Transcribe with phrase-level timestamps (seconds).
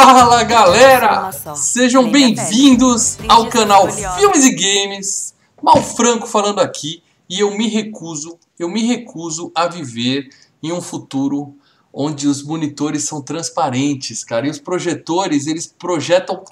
[0.00, 1.32] Fala galera!
[1.56, 5.34] Sejam bem-vindos ao canal Filmes e Games.
[5.60, 10.28] Mal Franco falando aqui e eu me recuso, eu me recuso a viver
[10.62, 11.52] em um futuro
[11.92, 16.44] onde os monitores são transparentes, cara, e os projetores, eles projetam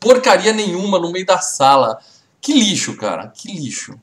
[0.00, 1.98] porcaria nenhuma no meio da sala.
[2.40, 4.00] Que lixo, cara, que lixo.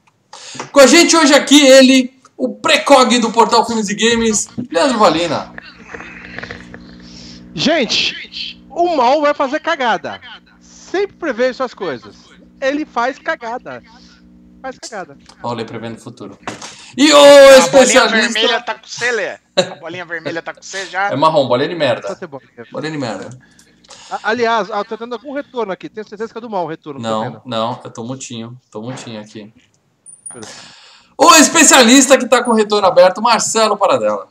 [0.71, 5.51] Com a gente hoje aqui ele, o precog do portal Filmes e Games, Leandro Valina.
[7.53, 10.19] Gente, o mal vai fazer cagada.
[10.59, 12.15] Sempre prevejo essas coisas.
[12.59, 13.81] Ele faz cagada.
[14.61, 15.17] Faz cagada.
[15.41, 16.37] Olha, prevendo o futuro.
[16.97, 18.07] E o A especialista.
[18.09, 19.29] bolinha vermelha tá com você, Lê?
[19.55, 21.09] A bolinha vermelha tá com você já?
[21.11, 22.17] É marrom, bolinha de merda.
[22.71, 23.29] Bolinha de merda.
[24.09, 25.89] A- Aliás, ah, tô tendo algum retorno aqui.
[25.89, 26.99] Tenho certeza que é do mal o retorno.
[26.99, 28.59] Não, não, eu tô mutinho.
[28.69, 29.51] Tô mutinho aqui.
[31.17, 34.27] O especialista que tá com o retorno aberto, Marcelo Paradela.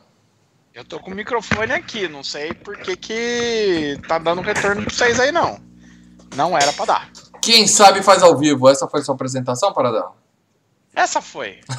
[0.73, 4.93] Eu tô com o microfone aqui, não sei por que que tá dando retorno pra
[4.93, 5.59] vocês aí, não.
[6.33, 7.11] Não era pra dar.
[7.41, 8.69] Quem sabe faz ao vivo.
[8.69, 10.13] Essa foi sua apresentação, Paradela?
[10.95, 11.59] Essa foi.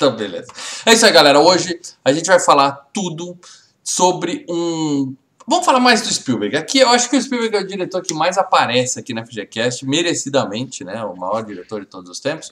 [0.00, 0.50] Então, beleza.
[0.86, 1.38] É isso aí, galera.
[1.40, 3.38] Hoje a gente vai falar tudo
[3.84, 5.14] sobre um.
[5.46, 6.56] Vamos falar mais do Spielberg.
[6.56, 9.84] Aqui eu acho que o Spielberg é o diretor que mais aparece aqui na FGCast,
[9.84, 11.04] merecidamente, né?
[11.04, 12.50] O maior diretor de todos os tempos.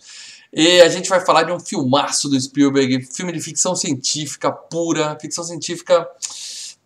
[0.53, 5.17] E a gente vai falar de um filmaço do Spielberg, filme de ficção científica pura,
[5.21, 6.09] ficção científica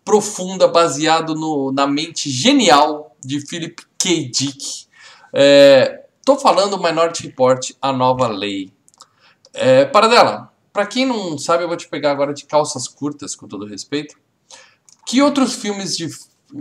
[0.03, 4.29] profunda, baseado no- na mente genial de Philip K.
[4.29, 4.85] Dick.
[5.33, 8.71] É, tô falando Minority Report, a nova lei.
[9.53, 13.47] É, Paradela, pra quem não sabe, eu vou te pegar agora de calças curtas, com
[13.47, 14.17] todo respeito.
[15.07, 16.09] Que outros filmes de.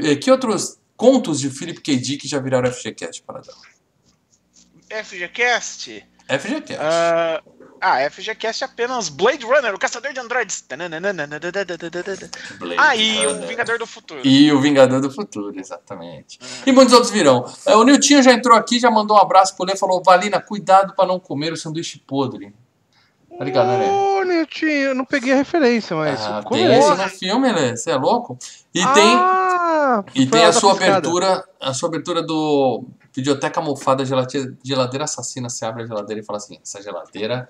[0.04, 1.96] eh, Que outros contos de Philip K.
[1.96, 3.56] Dick já viraram FGCast, Paradela?
[4.88, 6.04] FGCast?
[6.38, 6.80] FGCast.
[6.80, 7.42] Ah,
[7.80, 10.64] ah, FGCast é apenas Blade Runner, o caçador de androides.
[10.68, 10.94] Blade
[12.78, 13.46] Ah, e o.
[13.46, 14.20] Vingador do Futuro.
[14.24, 16.38] E o Vingador do Futuro, exatamente.
[16.64, 17.44] E muitos outros virão.
[17.66, 20.94] É, o Niltinho já entrou aqui, já mandou um abraço pro Lê, falou: Valina, cuidado
[20.94, 22.54] pra não comer o sanduíche podre.
[23.38, 24.12] Tá ligado, né, Lê?
[24.88, 26.20] Eu não peguei a referência, mas.
[26.24, 26.78] Ah, tem é?
[26.78, 27.76] isso no filme, Lê?
[27.76, 28.38] Você é louco?
[28.74, 29.14] E tem.
[29.16, 30.96] Ah, E foi tem a sua piscada.
[30.98, 32.84] abertura, a sua abertura do
[33.14, 35.48] Videoteca Mofada Geladeira, geladeira Assassina.
[35.48, 37.48] Você abre a geladeira e fala assim: essa geladeira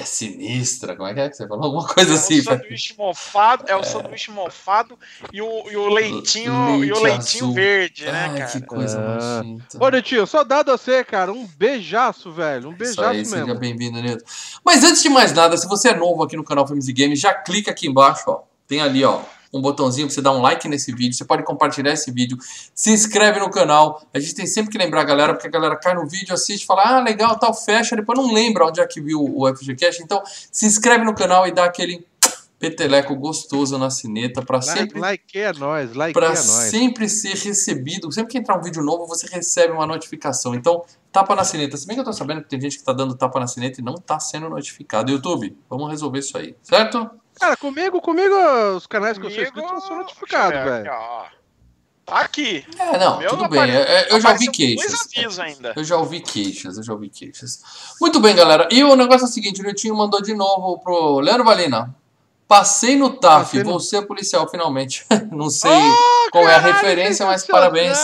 [0.00, 0.94] é sinistra.
[0.96, 1.64] Como é que é que você falou?
[1.64, 2.40] Alguma coisa É assim.
[2.40, 4.98] o sanduíche mofado, é o sanduíche mofado
[5.32, 7.54] e o, e o leitinho e o Leite leitinho azul.
[7.54, 8.50] verde, né, Ai, cara?
[8.50, 9.42] que coisa Ah.
[9.42, 9.78] nojenta.
[9.84, 11.32] Ô, Niltinho, saudade de você, cara.
[11.32, 12.68] Um beijaço, velho.
[12.68, 13.60] Um Isso beijaço aí, seja mesmo.
[13.60, 14.24] bem-vindo, Nilton.
[14.64, 17.20] Mas antes de mais nada, se você é novo aqui no canal Filmes e Games,
[17.20, 18.42] já clica aqui embaixo, ó.
[18.68, 19.20] Tem ali, ó,
[19.52, 21.14] um botãozinho pra você dar um like nesse vídeo.
[21.14, 22.36] Você pode compartilhar esse vídeo.
[22.74, 24.02] Se inscreve no canal.
[24.12, 26.66] A gente tem sempre que lembrar a galera, porque a galera cai no vídeo, assiste,
[26.66, 30.02] fala, ah, legal, tal, fecha, depois não lembra onde é que viu o FGCast.
[30.02, 32.06] Então, se inscreve no canal e dá aquele
[32.58, 37.34] peteleco gostoso na sineta pra Like, sempre like é nóis, like para é sempre ser
[37.34, 38.10] recebido.
[38.10, 40.54] Sempre que entrar um vídeo novo, você recebe uma notificação.
[40.54, 41.76] Então, tapa na sineta.
[41.76, 43.80] Se bem que eu tô sabendo que tem gente que tá dando tapa na sineta
[43.80, 45.10] e não tá sendo notificado.
[45.10, 47.10] YouTube, vamos resolver isso aí, certo?
[47.38, 48.34] Cara, comigo, comigo,
[48.76, 50.92] os canais que eu sou Comigo, inscrito, eu sou notificado, eu ver velho.
[52.06, 52.64] Tá aqui.
[52.78, 53.58] É, não, tudo não bem.
[53.60, 55.08] apare- É, é, Eu já ouvi queixas.
[55.76, 57.60] Eu já ouvi queixas, eu já ouvi queixas.
[58.00, 58.68] Muito bem, galera.
[58.70, 61.92] E o negócio é o seguinte, o Netinho mandou de novo pro Leandro Valina.
[62.48, 65.04] Passei no TAF, Passei no- vou ser policial finalmente.
[65.32, 67.98] Não sei Oh, qual é a caralho, referência, mas parabéns.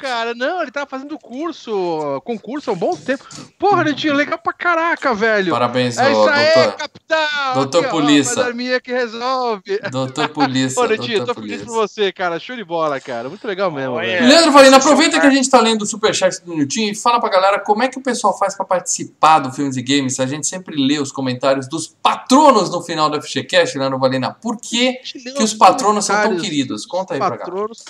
[0.00, 0.34] cara.
[0.34, 3.24] Não, ele tava fazendo curso, concurso há um bom tempo.
[3.58, 5.50] Porra, Netinho, legal pra caraca, velho.
[5.52, 6.72] Parabéns, É isso aí, doutor.
[6.76, 7.54] capitão.
[7.54, 8.34] Doutor Aqui, ó, Polícia.
[8.34, 9.80] faz a arminha que resolve.
[9.90, 10.80] Doutor Polícia.
[10.82, 12.38] Ô, Netinho, doutor tô feliz por você, cara.
[12.38, 13.28] Show de bola, cara.
[13.28, 14.06] Muito legal mesmo, Olha.
[14.06, 14.28] velho.
[14.28, 17.30] Leandro Valina, aproveita que a gente tá lendo o superchat do Nilton e fala pra
[17.30, 20.20] galera como é que o pessoal faz pra participar do Filmes e Games.
[20.20, 24.32] A gente sempre lê os comentários dos patronos no final do FGCast, Leandro Valina.
[24.32, 26.84] Por que, que os patronos são tão queridos?
[26.86, 27.44] Conta aí pra galera.
[27.46, 27.84] Patronos.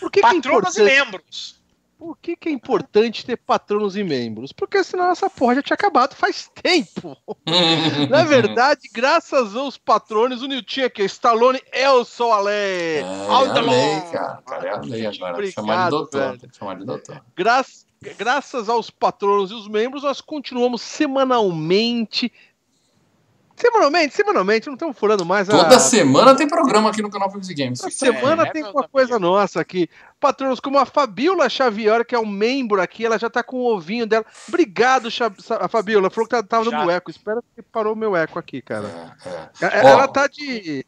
[0.00, 1.04] Por que, que é Patronos e importante?
[1.04, 1.62] membros.
[1.98, 4.50] Por que, que é importante ter patronos e membros?
[4.50, 7.16] Porque senão essa porra já tinha acabado faz tempo.
[8.10, 12.54] Na verdade, graças aos patronos, o Nilton aqui, Stallone, eu sou a lei.
[12.54, 14.42] É, é a lei, cara.
[14.44, 14.68] cara.
[14.68, 15.34] É a lei agora.
[15.34, 16.20] Obrigado, chamar de doutor.
[16.20, 16.38] velho.
[16.40, 17.24] Tem que chamar de doutor.
[17.36, 17.64] Gra-
[18.18, 22.32] graças aos patronos e os membros, nós continuamos semanalmente.
[23.56, 25.52] Semanalmente, semanalmente, não estamos furando mais a.
[25.52, 27.78] Toda semana tem programa aqui no canal Filmes e Games.
[27.80, 29.88] Toda semana É, tem uma coisa nossa aqui.
[30.18, 33.74] Patronos como a Fabiola Xavier, que é um membro aqui, ela já tá com o
[33.76, 34.24] ovinho dela.
[34.48, 36.10] Obrigado, Xa- a Fabiola.
[36.10, 36.92] Falou que tá- tava dando Já.
[36.92, 37.10] eco.
[37.10, 39.14] Espera que parou o meu eco aqui, cara.
[39.60, 39.78] É, é.
[39.80, 39.88] É- Ó.
[39.88, 40.84] Ela tá de.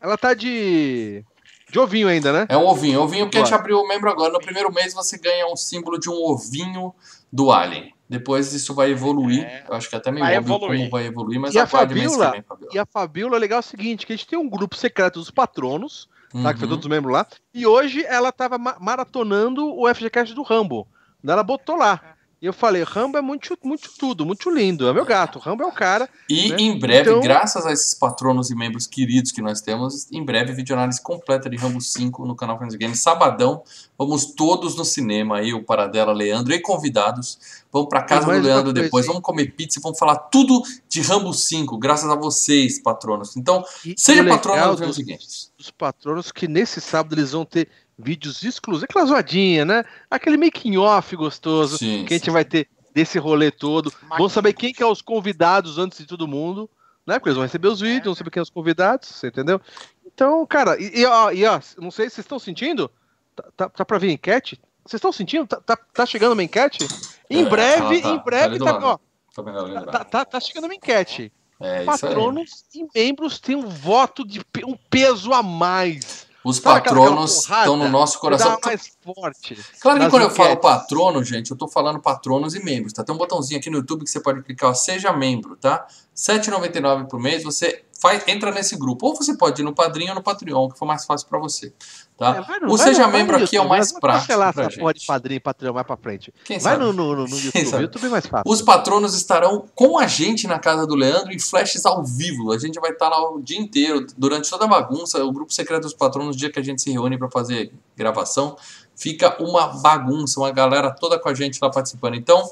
[0.00, 1.24] Ela tá de.
[1.70, 2.46] De ovinho ainda, né?
[2.48, 3.02] É um ovinho.
[3.02, 4.32] Ovinho porque a gente abriu o membro agora.
[4.32, 6.94] No primeiro mês você ganha um símbolo de um ovinho
[7.30, 7.92] do Alien.
[8.08, 9.44] Depois isso vai evoluir.
[9.44, 9.64] É.
[9.68, 10.78] Eu acho que é até meio Vai óbvio evoluir.
[10.78, 12.30] como vai evoluir, mas E a Fabiola?
[12.32, 12.72] vem, Fabiola.
[12.74, 15.30] E a Fabiola, legal é o seguinte, que a gente tem um grupo secreto dos
[15.30, 16.08] patronos,
[16.42, 16.52] tá?
[16.52, 16.74] Que foi Uhum.
[16.74, 17.26] todos os membros lá.
[17.52, 20.86] E hoje ela tava ma- maratonando o FGCast do Rambo.
[21.22, 22.00] Daí Ela botou lá.
[22.40, 24.86] E eu falei, Rambo é muito, muito tudo, muito lindo.
[24.88, 25.40] É meu gato.
[25.40, 26.08] Rambo é o cara.
[26.28, 26.56] E né?
[26.60, 30.52] em breve, Então- graças a esses patronos e membros queridos que nós temos, em breve,
[30.52, 33.00] videoanálise completa de Rambo 5 no canal Friends Games.
[33.00, 33.64] Sabadão,
[33.98, 37.38] vamos todos no cinema aí, o Paradela, Leandro e convidados.
[37.72, 41.32] Vamos pra casa do Leandro depois, vamos comer pizza e vamos falar tudo de Rambo
[41.34, 43.36] 5, graças a vocês, patronos.
[43.36, 45.52] Então, E, seja patrono dos, Friends Games.
[45.58, 47.68] dos patronos que nesse sábado eles vão ter
[47.98, 48.84] vídeos exclusivos.
[48.84, 49.84] Aquela zoadinha, né?
[50.10, 52.24] Aquele making off gostoso Sim, que a sim.
[52.24, 53.92] gente vai ter desse rolê todo.
[54.16, 56.70] Vão saber quem que é os convidados antes de todo mundo,
[57.06, 57.18] né?
[57.18, 59.60] Porque eles vão receber os vídeos, vão saber quem é os convidados, você entendeu?
[60.06, 62.90] Então, cara, e, e, ó, e ó, não sei se vocês estão sentindo,
[63.34, 64.60] tá, tá, tá pra vir enquete?
[64.84, 65.46] Vocês estão sentindo?
[65.46, 66.86] Tá, tá, tá chegando uma enquete?
[67.28, 68.98] Em É, breve, tá, em tá breve, tá, ó,
[69.34, 71.32] Tá tá, tá, tá chegando uma enquete.
[71.60, 72.00] É isso aí.
[72.00, 76.26] Patronos e membros têm um voto de um peso a mais.
[76.44, 78.58] Os Sabe aquela- patronos estão no nosso Dá coração.
[78.64, 79.58] mais forte.
[79.80, 83.02] Claro que quando eu falo patrono, gente, eu tô falando patronos e membros, tá?
[83.02, 85.86] Tem um botãozinho aqui no YouTube que você pode clicar, ó, seja membro, tá?
[85.88, 89.06] R$ 7,99 por mês, você faz, entra nesse grupo.
[89.06, 91.72] Ou você pode ir no Padrinho ou no Patreon, que for mais fácil pra você,
[92.16, 92.46] tá?
[92.48, 95.06] É, no- o Seja no- Membro aqui é o YouTube, mais prático cancelar pra gente.
[95.06, 96.32] padrinho e patrão mais pra frente.
[96.44, 96.84] Quem Vai sabe?
[96.84, 97.82] no, no, no, YouTube?
[97.82, 98.50] YouTube é mais fácil.
[98.50, 102.52] Os patronos estarão com a gente na casa do Leandro em flashes ao vivo.
[102.52, 105.22] A gente vai estar lá o dia inteiro, durante toda a bagunça.
[105.24, 108.56] O grupo secreto dos patronos, no dia que a gente se reúne para fazer gravação,
[108.94, 112.14] fica uma bagunça, uma galera toda com a gente lá participando.
[112.14, 112.48] Então,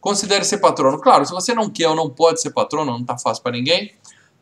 [0.00, 0.98] considere ser patrono.
[1.00, 3.92] Claro, se você não quer ou não pode ser patrono, não tá fácil para ninguém.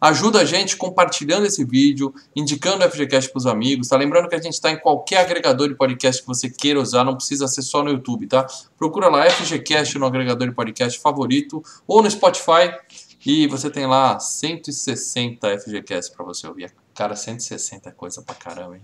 [0.01, 3.97] Ajuda a gente compartilhando esse vídeo, indicando o FGCast para os amigos, tá?
[3.97, 7.17] Lembrando que a gente está em qualquer agregador de podcast que você queira usar, não
[7.17, 8.47] precisa ser só no YouTube, tá?
[8.79, 12.77] Procura lá FGCast no agregador de podcast favorito ou no Spotify
[13.25, 16.73] e você tem lá 160 FGCast para você ouvir.
[16.95, 18.83] Cara, 160 é coisa pra caramba, hein?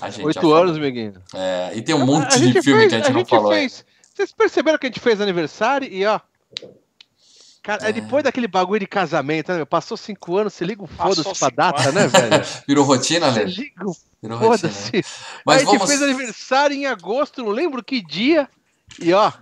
[0.00, 1.14] A Oito anos, amiguinho.
[1.34, 3.52] É, e tem um monte A de filme fez- que a gente não gente falou.
[3.52, 3.84] fez-
[4.14, 6.20] Vocês perceberam que a gente fez aniversário e ó.
[7.66, 7.90] Cara, É.
[7.90, 9.64] é depois daquele bagulho de casamento, né?
[9.64, 11.94] Passou cinco anos, você liga o foda-se pra data, anos.
[11.94, 12.44] né, velho?
[12.68, 13.42] Virou rotina, né?
[13.42, 14.68] liga o Virou rotina.
[14.72, 15.04] foda-se.
[15.44, 18.48] Mas a gente vamos, fez aniversário em agosto, não lembro que dia.
[19.00, 19.32] E ó,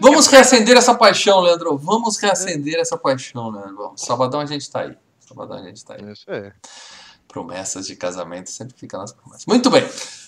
[0.00, 1.76] vamos que- reacender essa paixão, Leandro.
[1.76, 3.92] Vamos reacender essa paixão, Leandro.
[3.96, 4.96] Sabadão a gente tá aí.
[5.20, 6.12] Sabadão a gente tá aí.
[6.12, 6.52] isso é.
[7.28, 9.46] promessas de casamento sempre fica nas promessas.
[9.46, 9.82] Muito bem.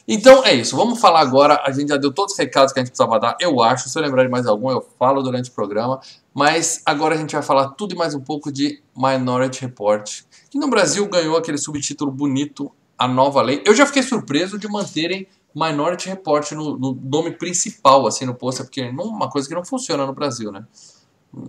[0.07, 0.77] Então é isso.
[0.77, 1.63] Vamos falar agora.
[1.65, 3.89] A gente já deu todos os recados que a gente precisava dar, eu acho.
[3.89, 6.01] Se eu lembrar de mais algum, eu falo durante o programa.
[6.35, 10.59] Mas agora a gente vai falar tudo e mais um pouco de Minority Report, que
[10.59, 13.63] no Brasil ganhou aquele subtítulo bonito, A Nova Lei.
[13.65, 18.67] Eu já fiquei surpreso de manterem Minority Report no, no nome principal, assim, no pôster,
[18.67, 20.67] porque é uma coisa que não funciona no Brasil, né?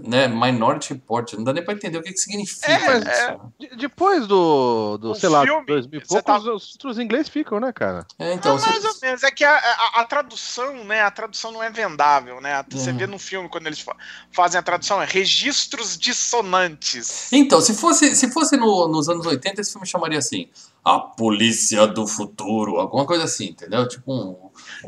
[0.04, 0.28] Né?
[0.28, 3.08] Minority Report, não dá nem pra entender o que, que significa É, isso.
[3.10, 3.32] é.
[3.32, 3.40] né?
[3.60, 6.68] De- Depois do, do O sei lá, filme, dois mil e você poucos, tá- os
[6.70, 8.06] títulos em inglês ficam, né, cara?
[8.18, 9.24] É, então, mais ou menos.
[9.24, 11.02] É que a, a- a tradução, né?
[11.02, 12.64] A tradução não é vendável, né?
[12.72, 12.98] Você Uhum.
[12.98, 13.96] vê no filme, quando eles fa-
[14.32, 17.32] fazem a tradução, é registros dissonantes.
[17.32, 20.50] Então, se fosse, se fosse no- nos anos 80, esse filme chamaria assim:
[20.84, 23.88] A Polícia do Futuro, alguma coisa assim, entendeu?
[23.88, 24.45] Tipo um.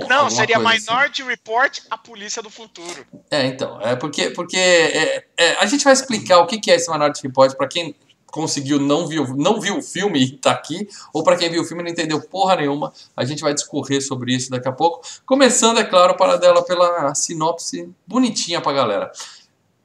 [0.08, 0.86] Não, seria assim.
[0.86, 3.06] Minority Report, a polícia do futuro.
[3.32, 6.76] É, então, é porque, porque é, é, a gente vai explicar o que que é
[6.76, 7.96] esse Minority Report para quem
[8.32, 11.66] conseguiu não viu, não viu o filme e tá aqui, ou para quem viu o
[11.66, 12.94] filme e não entendeu porra nenhuma.
[13.16, 15.02] A gente vai discorrer sobre isso daqui a pouco.
[15.26, 19.12] Começando, é claro, para dela pela sinopse bonitinha pra galera.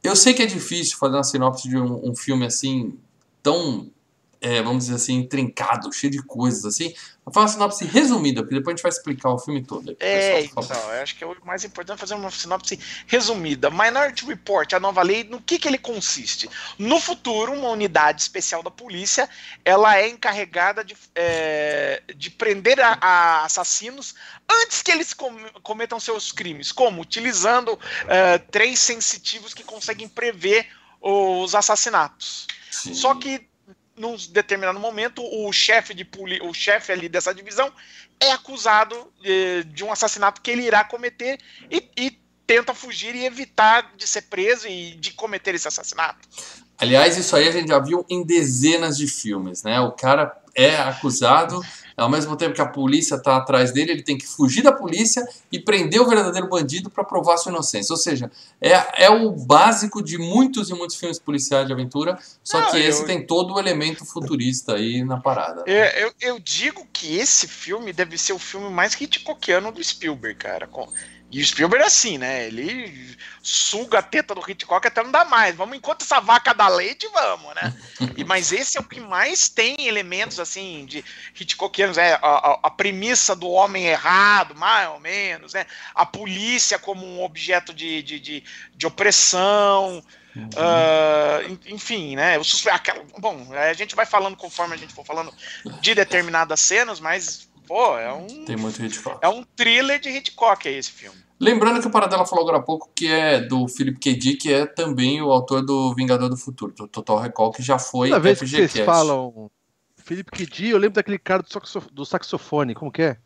[0.03, 2.99] Eu sei que é difícil fazer uma sinopse de um, um filme assim,
[3.43, 3.89] tão,
[4.43, 6.93] é, vamos dizer assim, intrincado, cheio de coisas assim.
[7.25, 9.97] Vou fazer uma sinopse resumida, porque depois a gente vai explicar o filme todo.
[10.01, 13.71] É, então, eu acho que é o mais importante fazer uma sinopse resumida.
[13.71, 16.51] Minority Report, a nova lei, no que, que ele consiste?
[16.77, 19.31] No futuro, uma unidade especial da polícia,
[19.65, 24.17] ela é encarregada de, é, de prender a, a assassinos
[24.51, 30.67] antes que eles com- cometam seus crimes, como utilizando é, três sensitivos que conseguem prever
[31.01, 32.49] os assassinatos.
[32.69, 32.95] Sim.
[32.95, 33.52] Só que
[33.97, 37.73] num determinado momento o chefe de poli o chefe ali dessa divisão
[38.19, 41.39] é acusado eh, de um assassinato que ele irá cometer
[41.71, 46.29] e, e tenta fugir e evitar de ser preso e de cometer esse assassinato.
[46.79, 49.81] Aliás, isso aí a gente já viu em dezenas de filmes, né?
[49.81, 51.61] O cara é acusado,
[51.97, 55.27] ao mesmo tempo que a polícia está atrás dele, ele tem que fugir da polícia
[55.51, 57.93] e prender o verdadeiro bandido para provar sua inocência.
[57.93, 58.31] Ou seja,
[58.61, 62.79] é, é o básico de muitos e muitos filmes policiais de aventura, só Não, que
[62.79, 65.65] esse eu- tem todo o elemento futurista aí na parada.
[65.67, 70.37] É, Eu, eu digo que esse filme deve ser o filme mais Hitchcockiano do Spielberg,
[70.39, 70.67] cara.
[70.67, 70.89] Com-
[71.33, 72.47] E o Spielberg é assim, né?
[72.47, 75.57] Ele suga a teta do Hitchcock até não dá mais.
[75.57, 77.75] Vamos enquanto essa vaca dá leite, vamos, né?
[78.17, 81.03] E, mas esse é o que mais tem elementos assim de
[81.35, 85.65] Hitchcockianos, é a, a, a, premissa do homem errado, mais ou menos, né?
[85.95, 90.05] A polícia como um objeto de, de, de, de opressão.
[90.37, 90.49] Uhum.
[90.49, 92.39] Uh, enfim, né?
[92.39, 92.69] O suspe...
[92.69, 93.03] Aquela...
[93.19, 95.33] Bom, a gente vai falando conforme a gente for falando
[95.81, 98.45] de determinadas cenas, mas pô, é um.
[98.45, 99.19] Tem muito Hitchcock.
[99.23, 101.17] É um thriller de Hitchcock, é esse filme.
[101.41, 104.15] Lembrando que o Paradela falou agora há pouco que é do Philip K.
[104.15, 107.79] Dick, que é também o autor do Vingador do Futuro, do Total Recall, que já
[107.79, 109.51] foi Toda vez que vocês falam
[109.97, 110.45] Philip K.
[110.45, 111.43] Dick, eu lembro daquele cara
[111.91, 113.17] do saxofone, como que é?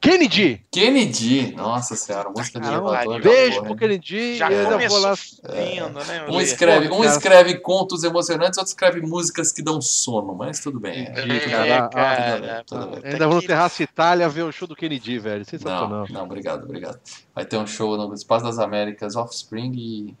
[0.00, 0.64] Kennedy!
[0.70, 1.54] Kennedy!
[1.54, 3.22] Nossa senhora, música de elevador.
[3.22, 4.36] Beijo pro Kennedy.
[4.36, 5.14] Já começou lá...
[5.48, 10.60] Lindo, né, um escreve, um escreve contos emocionantes, outro escreve músicas que dão sono, mas
[10.60, 11.06] tudo bem.
[11.06, 15.18] É, cara, cara, tudo bem, Ainda vou no Terraço Itália ver o show do Kennedy,
[15.18, 15.44] velho.
[15.44, 15.88] Sensacional.
[15.88, 16.98] Não, não, obrigado, obrigado.
[17.34, 20.16] Vai ter um show no Espaço das Américas, Offspring e,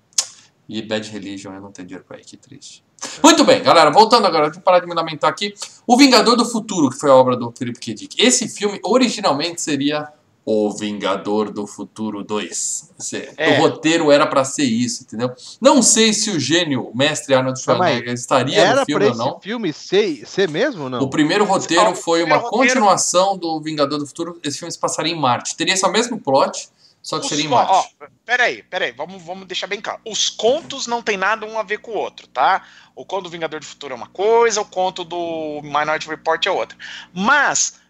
[0.72, 1.52] e Bad Religion.
[1.52, 2.82] Eu não tenho dinheiro pra ir, que triste.
[3.22, 5.52] Muito bem, galera, voltando agora, deixa eu parar de me lamentar aqui.
[5.86, 7.94] O Vingador do Futuro, que foi a obra do Philip K.
[7.94, 8.16] Dick.
[8.22, 10.08] Esse filme originalmente seria
[10.44, 12.90] O Vingador do Futuro 2.
[13.36, 13.58] É.
[13.58, 15.32] O roteiro era para ser isso, entendeu?
[15.60, 19.40] Não sei se o gênio mestre Arnold Schwarzenegger estaria era no filme ou não.
[19.40, 21.00] filme ser, ser mesmo ou não?
[21.00, 24.40] O primeiro roteiro foi uma continuação do Vingador do Futuro.
[24.42, 25.56] Esse filme se passaria em Marte.
[25.56, 26.68] Teria esse mesmo plot,
[27.02, 27.72] só que Os, seria em Marte.
[27.72, 30.00] Ó, peraí, peraí, vamos, vamos deixar bem claro.
[30.06, 32.64] Os contos não tem nada um a ver com o outro, tá?
[32.94, 36.50] O conto do Vingador do Futuro é uma coisa, o conto do Minority Report é
[36.50, 36.78] outra.
[37.12, 37.81] Mas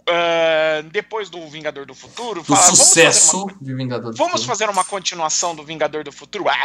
[0.00, 2.40] Uh, depois do Vingador do Futuro.
[2.42, 4.48] Do fala, sucesso uma, de Vingador do Vamos Futuro.
[4.48, 6.44] fazer uma continuação do Vingador do Futuro?
[6.44, 6.56] vamos,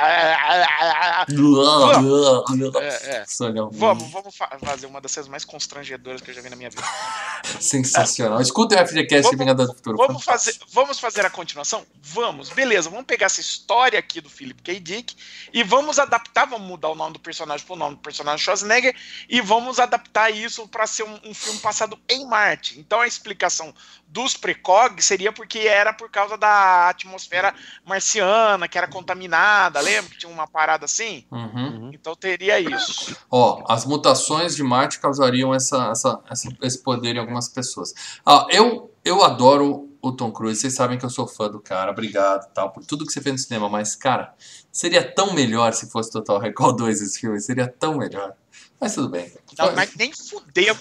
[2.75, 3.25] é, é.
[3.72, 6.70] vamos, vamos fa fazer uma das coisas mais constrangedoras que eu já vi na minha
[6.70, 6.84] vida.
[7.60, 8.42] Sensacional.
[8.42, 9.98] Escutem o FGCast vamos, Vingador do Futuro.
[9.98, 11.86] Vamos fazer, vamos fazer a continuação?
[12.01, 12.50] Vamos.
[12.50, 14.80] Beleza, vamos pegar essa história aqui do Philip K.
[14.80, 15.15] Dick
[15.54, 18.96] e vamos adaptar, vamos mudar o nome do personagem para o nome do personagem Schwarzenegger
[19.30, 22.80] e vamos adaptar isso para ser um, um filme passado em Marte.
[22.80, 23.74] Então a explicação explicação
[24.08, 27.53] dos precog seria porque era por causa da atmosfera
[27.84, 31.25] marciana, que era contaminada, lembra que tinha uma parada assim?
[31.32, 31.91] Uhum.
[31.94, 33.17] Então teria isso.
[33.29, 37.94] Ó, as mutações de Marte causariam essa, essa, essa esse poder em algumas pessoas.
[38.25, 41.91] Ah, eu, eu adoro o Tom Cruise, vocês sabem que eu sou fã do cara,
[41.91, 44.36] obrigado tal, por tudo que você fez no cinema, mas, cara,
[44.72, 48.34] seria tão melhor se fosse Total Recall 2 esse filme, seria tão melhor.
[48.79, 49.32] Mas tudo bem.
[49.58, 50.75] Não, mas nem fudeu.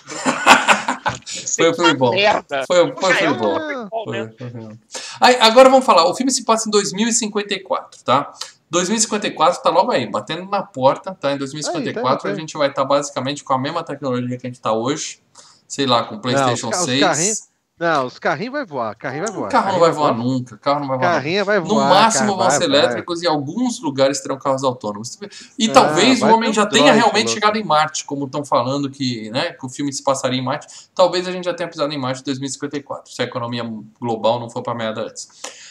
[1.56, 2.12] foi um filme bom.
[2.66, 3.88] Foi, foi, foi, foi bom.
[4.04, 4.78] Foi,
[5.20, 6.04] Aí, agora vamos falar.
[6.04, 8.32] O filme se passa em 2054, tá?
[8.70, 11.32] 2054 tá logo aí, batendo na porta, tá?
[11.32, 12.28] Em 2054 aí, tá, tá.
[12.28, 15.20] a gente vai estar tá basicamente com a mesma tecnologia que a gente tá hoje.
[15.68, 17.48] Sei lá, com PlayStation Não, os, 6.
[17.78, 19.48] Não, os carrinhos vai voar, carrinho vai voar.
[19.48, 21.12] O carro não vai voar, voar nunca, carro não vai voar.
[21.14, 21.88] Carrinho vai voar.
[21.88, 23.24] No máximo vão ser elétricos vai.
[23.24, 25.18] e alguns lugares terão carros autônomos.
[25.58, 29.28] E ah, talvez o homem já tenha realmente chegado em Marte, como estão falando que,
[29.30, 30.68] né, que o filme se passaria em Marte.
[30.94, 33.64] Talvez a gente já tenha pisado em Marte em 2054, se a economia
[34.00, 35.28] global não for para meada antes.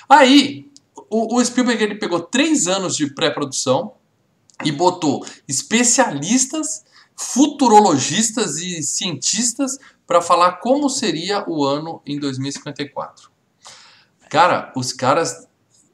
[0.10, 0.70] Aí,
[1.10, 3.94] o, o Spielberg ele pegou três anos de pré-produção
[4.66, 6.84] e botou especialistas
[7.16, 13.32] futurologistas e cientistas para falar como seria o ano em 2054.
[14.30, 15.48] Cara, os caras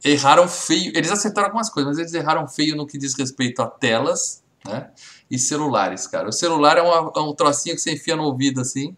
[0.03, 0.91] erraram feio.
[0.95, 4.91] Eles acertaram algumas coisas, mas eles erraram feio no que diz respeito a telas né,
[5.29, 6.29] e celulares, cara.
[6.29, 8.95] O celular é, uma, é um trocinho que você enfia no ouvido assim.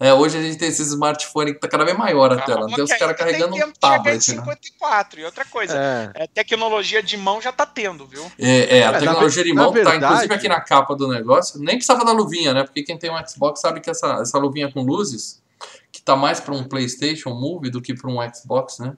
[0.00, 2.66] É, hoje a gente tem esses smartphones que tá cada vez maior a tela.
[2.68, 4.22] Tem os caras carregando um tablet.
[4.22, 5.16] 54.
[5.16, 5.22] Né?
[5.22, 6.22] E outra coisa, é.
[6.22, 6.26] é.
[6.28, 8.24] tecnologia de mão já tá tendo, viu?
[8.38, 11.58] É, é a tecnologia de mão verdade, tá, inclusive aqui na capa do negócio.
[11.58, 12.62] Nem precisava da luvinha, né?
[12.62, 15.42] Porque quem tem um Xbox sabe que essa, essa luvinha com luzes,
[15.90, 18.96] que tá mais para um PlayStation Move do que para um Xbox, né?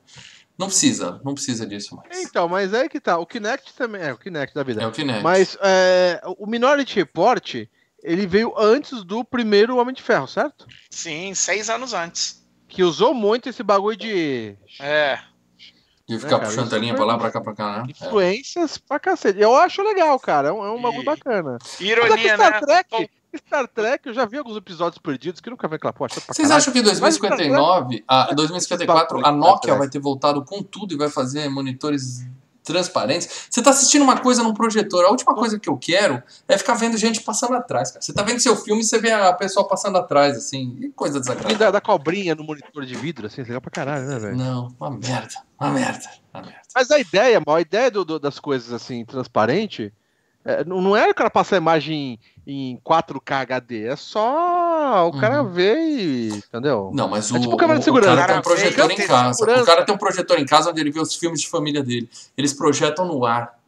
[0.59, 2.21] Não precisa, não precisa disso mais.
[2.21, 3.17] Então, mas é que tá.
[3.17, 4.03] O Kinect também.
[4.03, 4.83] É o Kinect da vida.
[4.83, 5.23] É o Kinect.
[5.23, 7.67] Mas é, o Minority Report
[8.03, 10.67] ele veio antes do primeiro Homem de Ferro, certo?
[10.91, 12.41] Sim, seis anos antes.
[12.69, 14.57] Que usou muito esse bagulho de.
[14.79, 15.19] É.
[16.09, 17.85] De ficar é, puxando a linha pra lá, pra cá, pra cá, né?
[17.91, 18.81] Influências é.
[18.87, 19.41] pra cacete.
[19.41, 20.49] Eu acho legal, cara.
[20.49, 21.59] É um, é um bagulho bacana.
[21.79, 22.61] Ironia, Star né?
[22.61, 26.11] Trek, Star Trek, eu já vi alguns episódios perdidos que nunca vai aquela porra.
[26.27, 30.97] Vocês acham que em 2059, a, 2054, a Nokia vai ter voltado com tudo e
[30.97, 32.27] vai fazer monitores
[32.63, 33.49] transparentes.
[33.51, 35.05] Você tá assistindo uma coisa num projetor.
[35.05, 38.03] A última coisa que eu quero é ficar vendo gente passando atrás, cara.
[38.03, 40.77] Você tá vendo seu filme e você vê a pessoa passando atrás, assim.
[40.77, 41.59] Que coisa desagradável.
[41.59, 44.37] Da, da cobrinha no monitor de vidro, assim, legal pra caralho, né, velho?
[44.37, 45.35] Não, uma merda.
[45.59, 46.11] Uma merda.
[46.33, 46.61] Uma merda.
[46.75, 49.93] Mas a ideia, a ideia do, do, das coisas, assim, transparente,
[50.45, 55.43] É, não é o cara passar a imagem em 4K HD, é só o cara
[55.43, 55.51] Uhum.
[55.53, 56.29] ver e.
[56.49, 56.91] Entendeu?
[56.95, 58.27] Não, mas É o, tipo câmera de o- o cara segurança.
[58.27, 59.35] tem um projetor em casa.
[59.35, 59.63] segurança.
[59.63, 62.09] O cara tem um projetor em casa onde ele vê os filmes de família dele.
[62.37, 63.59] Eles projetam no ar.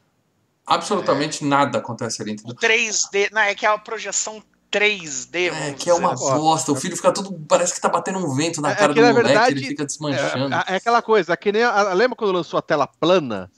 [0.67, 2.57] Absolutamente nada acontece ali, O entendeu?
[2.57, 6.39] 3D, não, é que é a projeção 3D, É, que é uma dizer assim.
[6.39, 6.73] bosta.
[6.73, 7.39] O filho fica tudo.
[7.47, 9.67] Parece que tá batendo um vento na É cara que, do na moleque, verdade, ele
[9.67, 10.55] fica desmanchando.
[10.55, 11.63] É, é aquela coisa, que nem.
[11.63, 13.51] A, lembra quando lançou a tela plana?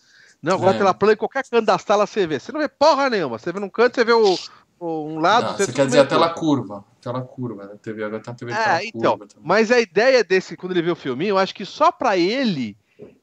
[0.44, 0.74] Não, agora É.
[0.74, 2.38] a tela plana em qualquer canto da sala você vê.
[2.38, 3.38] Você não vê porra nenhuma.
[3.38, 4.36] Você vê num canto, você vê o,
[4.78, 5.46] o- um lado.
[5.52, 6.84] Não, você quer dizer a tela curva.
[7.00, 7.74] Tela curva, né?
[7.82, 9.12] TV, agora tá uma TV É, tela então.
[9.12, 9.26] curva.
[9.26, 9.42] também.
[9.46, 12.76] Mas a ideia desse, quando ele vê o filminho, eu acho que só pra ele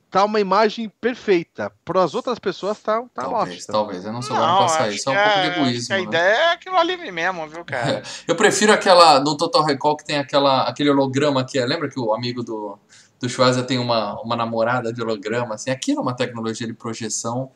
[0.10, 1.72] tá uma imagem perfeita.
[1.86, 3.72] Para as outras pessoas tá, tá talvez, bosta.
[3.72, 4.04] talvez.
[4.06, 5.10] Eu não sou lá Não, pra passar isso.
[5.10, 5.96] É um pouco de a- que egoísmo.
[5.96, 6.04] A né?
[6.04, 8.04] ideia é aquilo ali mesmo, viu, cara?
[8.28, 11.66] Eu prefiro aquela no Total Recall que tem aquela, aquele holograma que é.
[11.66, 12.78] Lembra que o amigo do,
[13.22, 15.54] do Schwarzer tem uma, uma namorada de holograma?
[15.56, 17.52] Assim, aquilo é uma tecnologia de projeção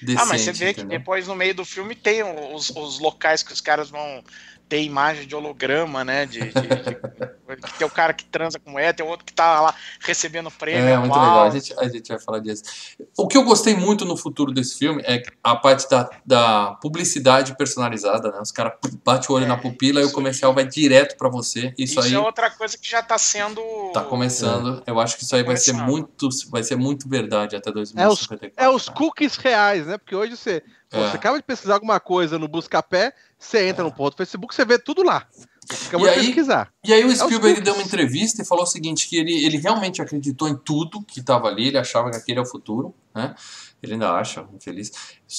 [0.00, 0.22] decente.
[0.22, 0.98] ah, mas você vê que entendeu?
[0.98, 2.22] depois no meio do filme tem
[2.54, 4.22] os, os locais que os caras vão
[4.68, 6.26] ter imagem de holograma, né?
[6.26, 6.98] De, de- de-
[7.78, 10.84] tem o cara que transa com mulher, tem outro que tá lá recebendo prêmio.
[10.86, 11.30] É, muito aplauso.
[11.30, 11.44] legal.
[11.46, 12.62] A gente, a gente vai falar disso.
[13.16, 17.56] O que eu gostei muito no futuro desse filme é a parte da, da publicidade
[17.56, 18.38] personalizada, né?
[18.42, 21.72] Os caras batem o olho É, na pupila e o comercial vai direto pra você.
[21.78, 23.62] Isso, Isso, aí é outra coisa que já tá sendo.
[23.94, 24.82] tá começando.
[24.86, 27.92] Eu acho que isso aí vai ser muito, vai ser muito verdade até É os,
[27.92, 28.52] 2054.
[28.56, 29.96] é os cookies reais, né?
[29.96, 31.10] Porque hoje você, pô, É.
[31.10, 34.64] você acaba de pesquisar alguma coisa no Buscapé, você entra no ponto do Facebook, você
[34.64, 35.26] vê tudo lá.
[35.86, 36.72] Acabou E de aí- pesquisar.
[36.84, 37.64] E aí o os Spielberg cookies.
[37.64, 41.20] deu uma entrevista e falou o seguinte, que ele, ele realmente acreditou em tudo que
[41.20, 43.34] estava ali, ele achava que aquele é o futuro, né?
[43.82, 44.90] Ele ainda acha, infeliz.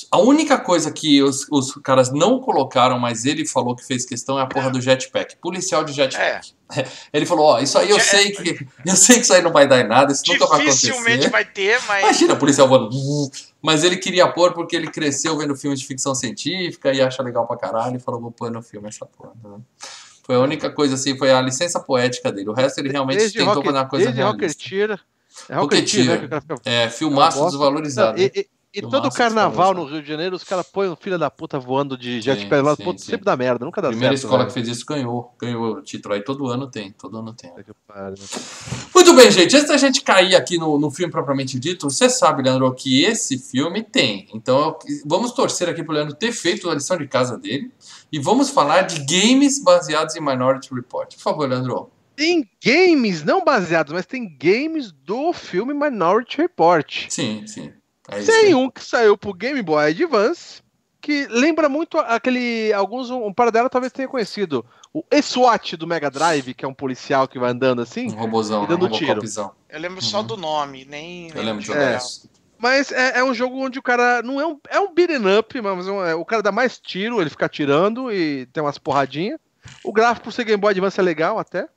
[0.10, 4.39] A única coisa que os, os caras não colocaram, mas ele falou que fez questão
[4.39, 5.36] é a porra do jetpack.
[5.41, 6.53] Policial de jetpack.
[7.12, 9.51] Ele falou, ó, isso aí eu Jet- sei que eu sei que isso aí não
[9.51, 11.29] vai dar em nada, isso nunca vai Dificilmente acontecer.
[11.32, 12.03] vai ter, mas.
[12.03, 12.91] Imagina o policial voando.
[13.62, 17.46] Mas ele queria pôr porque ele cresceu vendo filmes de ficção científica e acha legal
[17.46, 19.34] pra caralho e falou, vou pôr no filme essa porra.
[19.44, 19.58] né?
[20.24, 22.50] Foi a única coisa assim, foi a licença poética dele.
[22.50, 24.63] O resto ele realmente Desde, tentou fazer uma coisa desde realista.
[24.63, 25.00] Rocketeer.
[25.50, 26.22] É Rocketeer.
[26.22, 26.56] Rocketeer, né?
[26.65, 28.19] É, filmaço Não, desvalorizado.
[28.19, 28.32] E, hein?
[28.36, 29.93] e- e Filmaço todo carnaval no desvalorizado.
[29.93, 32.97] Rio de Janeiro, os caras põem um filho da puta voando de jetpack lá, sim,
[32.99, 34.25] sempre dá merda, nunca dá Primeira certo.
[34.25, 34.47] escola velho.
[34.47, 35.34] que fez isso ganhou.
[35.39, 36.23] Ganhou o título aí.
[36.23, 37.51] Todo ano tem, todo ano tem.
[38.93, 39.55] Muito bem, gente.
[39.55, 43.39] Antes da gente cair aqui no, no filme propriamente dito, você sabe, Leandro, que esse
[43.39, 44.27] filme tem.
[44.34, 47.71] Então vamos torcer aqui pro Leandro ter feito a lição de casa dele.
[48.12, 51.13] E vamos falar de games baseados em Minority Report.
[51.15, 51.89] Por favor, Leandro.
[52.15, 57.05] Tem games, não baseados, mas tem games do filme Minority Report.
[57.08, 57.71] Sim, sim.
[58.12, 58.22] É.
[58.24, 58.56] Tem aí.
[58.56, 60.62] um que saiu pro Game Boy Advance,
[61.02, 62.72] que lembra muito aquele.
[62.74, 64.65] Alguns, um par dela talvez tenha conhecido.
[64.93, 68.08] O SWAT do Mega Drive, que é um policial que vai andando assim.
[68.08, 69.08] Um robozão, E dando um tiro.
[69.10, 69.52] robocopzão.
[69.69, 70.28] Eu lembro só Uhum.
[70.28, 71.30] do nome, nem.
[71.34, 71.98] Eu lembro de do jogar É.
[71.98, 72.30] isso.
[72.58, 74.22] Mas é, é um jogo onde o cara.
[74.22, 76.78] Não é um, é um beat'em up, mas é um- é- o cara dá mais
[76.80, 79.39] tiro, ele fica atirando e tem umas porradinhas.
[79.84, 81.67] O gráfico ser Game Boy Advance é legal até.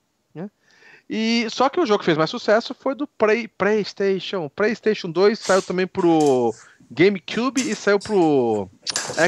[1.14, 4.48] E, só que o jogo que fez mais sucesso foi do Play, PlayStation.
[4.48, 6.54] PlayStation 2 saiu também pro
[6.90, 8.66] GameCube e saiu pro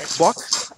[0.06, 0.72] Xbox.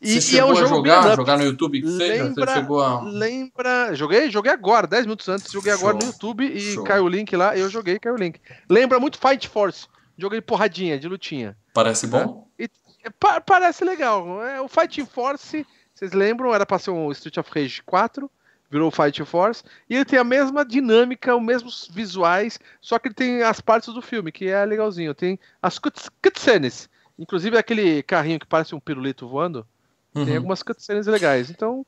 [0.00, 1.80] E, Você e é um a jogo jogar, jogar no YouTube?
[1.80, 2.22] que seja?
[2.24, 3.02] Lembra- Você chegou a...
[3.02, 3.94] Lembra.
[3.94, 4.30] Joguei?
[4.30, 5.50] Joguei agora, 10 minutos antes.
[5.50, 6.00] Joguei agora Show.
[6.02, 6.84] no YouTube e Show.
[6.84, 7.56] caiu o link lá.
[7.56, 8.38] Eu joguei, caiu o link.
[8.70, 9.86] Lembra muito Fight Force.
[10.16, 11.56] Joguei porradinha, de lutinha.
[11.74, 12.46] Parece bom?
[12.58, 14.44] É, pa- parece legal.
[14.44, 16.54] É, o Fighting Force, vocês lembram?
[16.54, 18.30] Era pra ser um Street of Rage 4.
[18.70, 19.62] Virou o Fighting Force.
[19.88, 22.58] E ele tem a mesma dinâmica, os mesmos visuais.
[22.80, 25.14] Só que ele tem as partes do filme, que é legalzinho.
[25.14, 26.88] Tem as cuts- cutscenes.
[27.18, 29.66] Inclusive aquele carrinho que parece um pirulito voando.
[30.12, 30.36] Tem Uhum.
[30.36, 31.48] algumas cutscenes legais.
[31.50, 31.86] Então,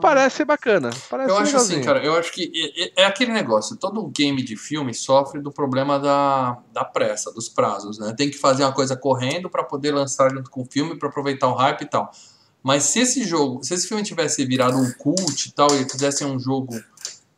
[0.00, 0.90] parece ser bacana.
[1.10, 1.78] Parece Eu acho legalzinho.
[1.80, 5.40] assim, cara, eu acho que é, é- é aquele negócio, todo game de filme sofre
[5.40, 8.14] do problema da, da pressa, dos prazos, né?
[8.16, 11.48] Tem que fazer uma coisa correndo pra poder lançar junto com o filme, pra aproveitar
[11.48, 12.10] o hype e tal.
[12.62, 16.26] Mas se esse jogo, se esse filme tivesse virado um cult e tal, e fizessem
[16.26, 16.80] um jogo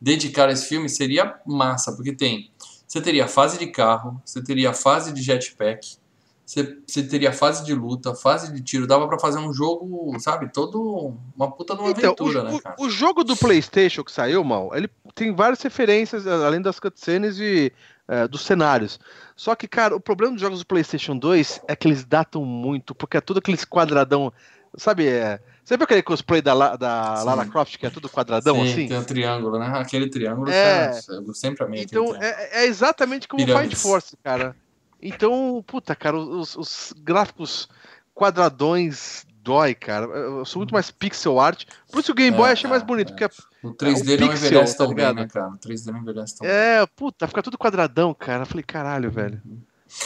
[0.01, 2.51] dedicado a esse filme, seria massa, porque tem,
[2.87, 5.97] você teria fase de carro, você teria fase de jetpack,
[6.45, 10.53] você, você teria fase de luta, fase de tiro, dava pra fazer um jogo, sabe,
[10.53, 12.77] todo uma puta de uma Então, aventura, o, né, o- cara?
[12.79, 17.73] o jogo do PlayStation que saiu, mal, ele tem várias referências, além das cutscenes e
[18.07, 19.01] eh, dos cenários.
[19.35, 22.95] Só que, cara, o problema dos jogos do PlayStation 2 é que eles datam muito,
[22.95, 24.31] porque é tudo aqueles quadradão.
[24.77, 27.25] Sabe, é, você viu aquele cosplay da, da Sim.
[27.25, 28.89] Lara Croft, que é tudo quadradão Sim, assim?
[28.89, 29.67] tem um triângulo, né?
[29.75, 30.89] Aquele triângulo, É.
[30.89, 33.83] cara, eu sempre amei Então, é, é exatamente como o Fight Pirâmides.
[33.83, 34.57] Force, cara.
[35.01, 37.69] Então, puta, cara, os, os gráficos
[38.15, 40.07] quadradões dói, cara.
[40.07, 41.65] Eu sou muito mais pixel art.
[41.93, 43.29] Por isso o Game Boy É, eu achei mais é, bonito, é.
[43.29, 45.17] porque O 3D o não pixel, envelhece tá tão bem, ligado?
[45.17, 45.49] né, cara?
[45.51, 46.57] O 3D não envelhece tão bem.
[46.57, 48.43] É, puta, fica tudo quadradão, cara.
[48.43, 49.41] Eu falei, caralho, velho.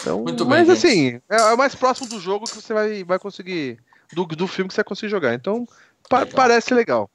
[0.01, 3.05] Então, Muito bem, mas assim, é, é o mais próximo do jogo que você vai,
[3.05, 3.79] vai conseguir
[4.13, 5.35] do, do filme que você conseguir jogar.
[5.35, 5.67] Então,
[6.09, 6.35] pa legal.
[6.35, 7.11] parece legal.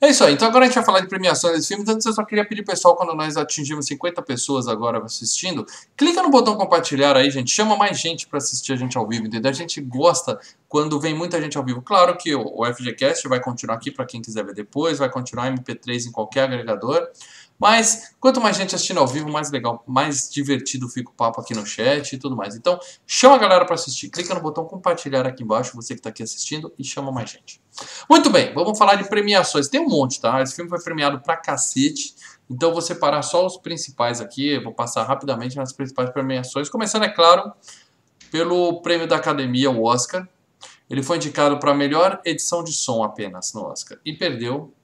[0.00, 0.32] É isso aí.
[0.32, 1.82] Então agora a gente vai falar de premiações desse filme.
[1.82, 6.30] Então eu só queria pedir pessoal, quando nós atingimos 50 pessoas agora assistindo, clica no
[6.30, 7.50] botão compartilhar aí, gente.
[7.50, 9.50] Chama mais gente para assistir a gente ao vivo, entendeu?
[9.50, 11.82] A gente gosta quando vem muita gente ao vivo.
[11.82, 16.06] Claro que o FGCast vai continuar aqui para quem quiser ver depois, vai continuar MP3
[16.06, 17.08] em qualquer agregador.
[17.58, 21.54] Mas quanto mais gente assistindo ao vivo, mais legal, mais divertido fica o papo aqui
[21.54, 22.54] no chat e tudo mais.
[22.54, 24.10] Então, chama a galera para assistir.
[24.10, 27.60] Clica no botão compartilhar aqui embaixo, você que está aqui assistindo, e chama mais gente.
[28.08, 29.66] Muito bem, vamos falar de premiações.
[29.66, 30.40] Tem um monte, tá?
[30.40, 32.14] Esse filme foi premiado pra cacete.
[32.48, 34.50] Então, vou separar só os principais aqui.
[34.50, 36.68] Eu vou passar rapidamente nas principais premiações.
[36.68, 37.52] Começando, é claro,
[38.30, 40.28] pelo prêmio da Academia, o Oscar.
[40.90, 43.98] Ele foi indicado para melhor edição de som apenas no Oscar.
[44.04, 44.74] E perdeu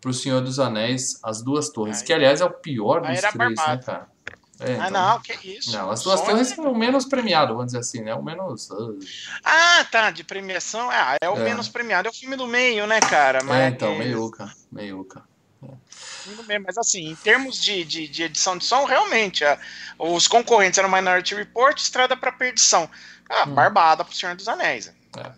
[0.00, 3.30] pro Senhor dos Anéis, As Duas Torres, que aliás é o pior dos três, né,
[3.34, 3.70] barbado.
[3.70, 4.18] né, cara?
[4.60, 5.72] É, ah, então, não, que isso.
[5.72, 8.12] Não, as duas torres são o menos premiado, vamos dizer assim, né?
[8.14, 8.68] O menos.
[8.70, 8.98] Uh...
[9.44, 10.90] Ah, tá, de premiação.
[10.90, 11.44] Ah, é o é.
[11.44, 12.08] menos premiado.
[12.08, 13.40] É o filme do meio, né, cara?
[13.44, 13.56] Mas...
[13.56, 14.52] É, então, meiuca.
[14.70, 15.22] Meiuca.
[15.62, 16.58] É.
[16.58, 19.56] Mas assim, em termos de, de, de edição de som, realmente, a,
[19.96, 22.90] os concorrentes eram Minority Report, Estrada para Perdição.
[23.30, 23.54] Ah, hum.
[23.54, 24.92] barbada pro Senhor dos Anéis.
[25.16, 25.32] É.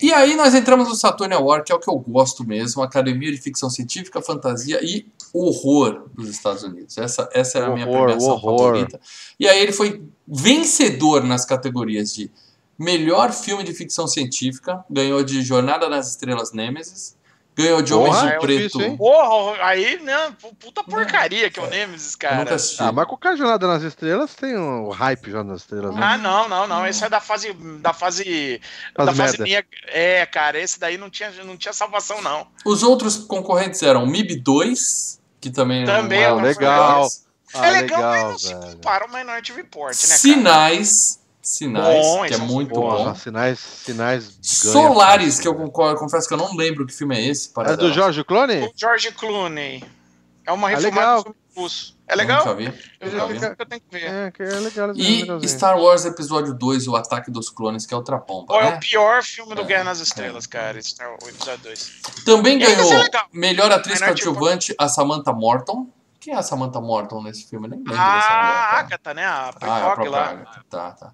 [0.00, 3.32] E aí nós entramos no Saturn Award, que é o que eu gosto mesmo, Academia
[3.32, 6.98] de Ficção Científica, Fantasia e Horror dos Estados Unidos.
[6.98, 8.58] Essa, essa era a minha premiação horror.
[8.58, 9.00] favorita.
[9.38, 12.30] E aí ele foi vencedor nas categorias de
[12.78, 17.17] melhor filme de ficção científica, ganhou de Jornada nas Estrelas Nemesis,
[17.58, 18.80] Ganhou de Homens de Preto.
[18.80, 20.32] Isso, Porra, aí, né?
[20.60, 22.56] Puta porcaria que é o Nemesis, cara.
[22.78, 25.92] Ah, mas com o Jornada nas Estrelas tem o um hype já nas Estrelas.
[25.92, 26.00] Né?
[26.00, 26.86] Ah, não, não, não.
[26.86, 27.52] Esse é da fase.
[27.80, 28.60] Da fase.
[28.94, 29.64] Faz da fase minha.
[29.88, 32.46] É, cara, esse daí não tinha, não tinha salvação, não.
[32.64, 37.08] Os outros concorrentes eram MIB 2, que também, também é legal.
[37.54, 39.94] Ah, é legal, legal, mas não se compara o Minority Report, né?
[39.94, 41.14] Sinais.
[41.16, 41.27] Cara?
[41.48, 43.04] Sinais, bom, que é muito bom.
[43.04, 43.14] bom.
[43.14, 47.50] Sinais, sinais Solares, que eu, confesso que eu não lembro que filme é esse.
[47.66, 48.64] É do George Clooney?
[48.64, 49.82] O George Clooney.
[50.44, 51.96] É uma refilmagem do russo.
[52.06, 52.40] É legal?
[52.40, 52.72] Nunca vi.
[53.00, 53.38] Eu, já vi.
[53.58, 54.04] eu tenho que ver.
[54.04, 54.92] É, que é legal.
[54.94, 58.54] E Star Wars Episódio 2, O Ataque dos Clones, que é outra bomba.
[58.54, 58.72] Oh, né?
[58.72, 60.48] É o pior filme do é, Guerra nas Estrelas, é.
[60.48, 60.82] cara.
[60.82, 62.02] Star Wars Episódio 2.
[62.26, 62.90] Também ganhou
[63.32, 65.86] melhor atriz coadjuvante a Samantha Morton.
[66.28, 67.66] Quem é a Samantha Morton nesse filme?
[67.66, 68.52] Nem lembro ah, dessa mulher.
[68.52, 69.24] A Agatha, né?
[69.24, 70.28] A ah, é a lá.
[70.28, 70.64] Agatha.
[70.68, 71.12] Tá, tá.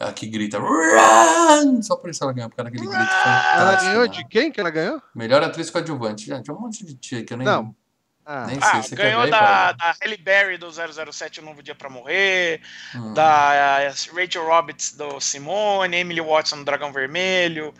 [0.00, 1.82] A que grita Run!
[1.82, 4.70] Só por isso ela ganhou, porque ela aquele grito Ela ganhou de quem que ela
[4.70, 5.02] ganhou?
[5.14, 6.24] Melhor atriz coadjuvante.
[6.24, 7.46] Gente, um monte de tia que eu nem.
[7.46, 7.76] Não.
[8.24, 8.70] Ah, nem sei.
[8.70, 12.62] Ah, ganhou da, da Halle Berry do 007 O Novo Dia pra Morrer,
[12.94, 13.12] hum.
[13.12, 13.50] da
[13.90, 17.74] uh, Rachel Roberts do Simone, Emily Watson do Dragão Vermelho,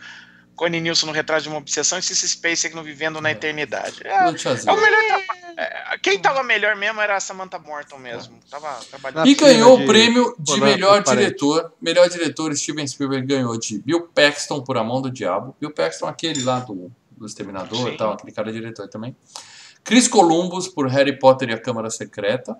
[0.55, 3.31] Connie Nilson no Retrato de uma Obsessão e Cissy Spacek no Vivendo na é.
[3.31, 4.05] Eternidade.
[4.05, 5.38] É, é o melhor é,
[6.01, 8.39] Quem tava melhor mesmo era a Samantha Morton mesmo.
[8.49, 9.27] Tava trabalhando.
[9.27, 11.73] E ganhou o prêmio de melhor diretor.
[11.81, 15.55] Melhor diretor, Steven Spielberg ganhou de Bill Paxton por A Mão do Diabo.
[15.59, 19.15] Bill Paxton, aquele lá do, do Exterminador e tal, aquele cara diretor também.
[19.83, 22.57] Chris Columbus por Harry Potter e a Câmara Secreta.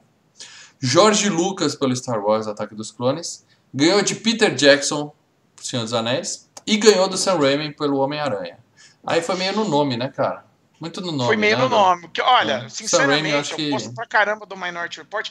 [0.81, 3.45] George Lucas pelo Star Wars Ataque dos Clones.
[3.73, 5.13] Ganhou de Peter Jackson
[5.55, 6.49] por Senhor dos Anéis.
[6.65, 8.57] E ganhou do Sam Raimi pelo Homem-Aranha.
[9.05, 10.48] Aí foi meio no nome, né, cara?
[10.79, 11.25] Muito no nome.
[11.25, 12.01] Foi meio né, no nome.
[12.03, 12.69] Porque, olha, é.
[12.69, 13.69] sinceramente, Raimi, eu, eu que...
[13.69, 15.29] gosto pra caramba do Minority Report.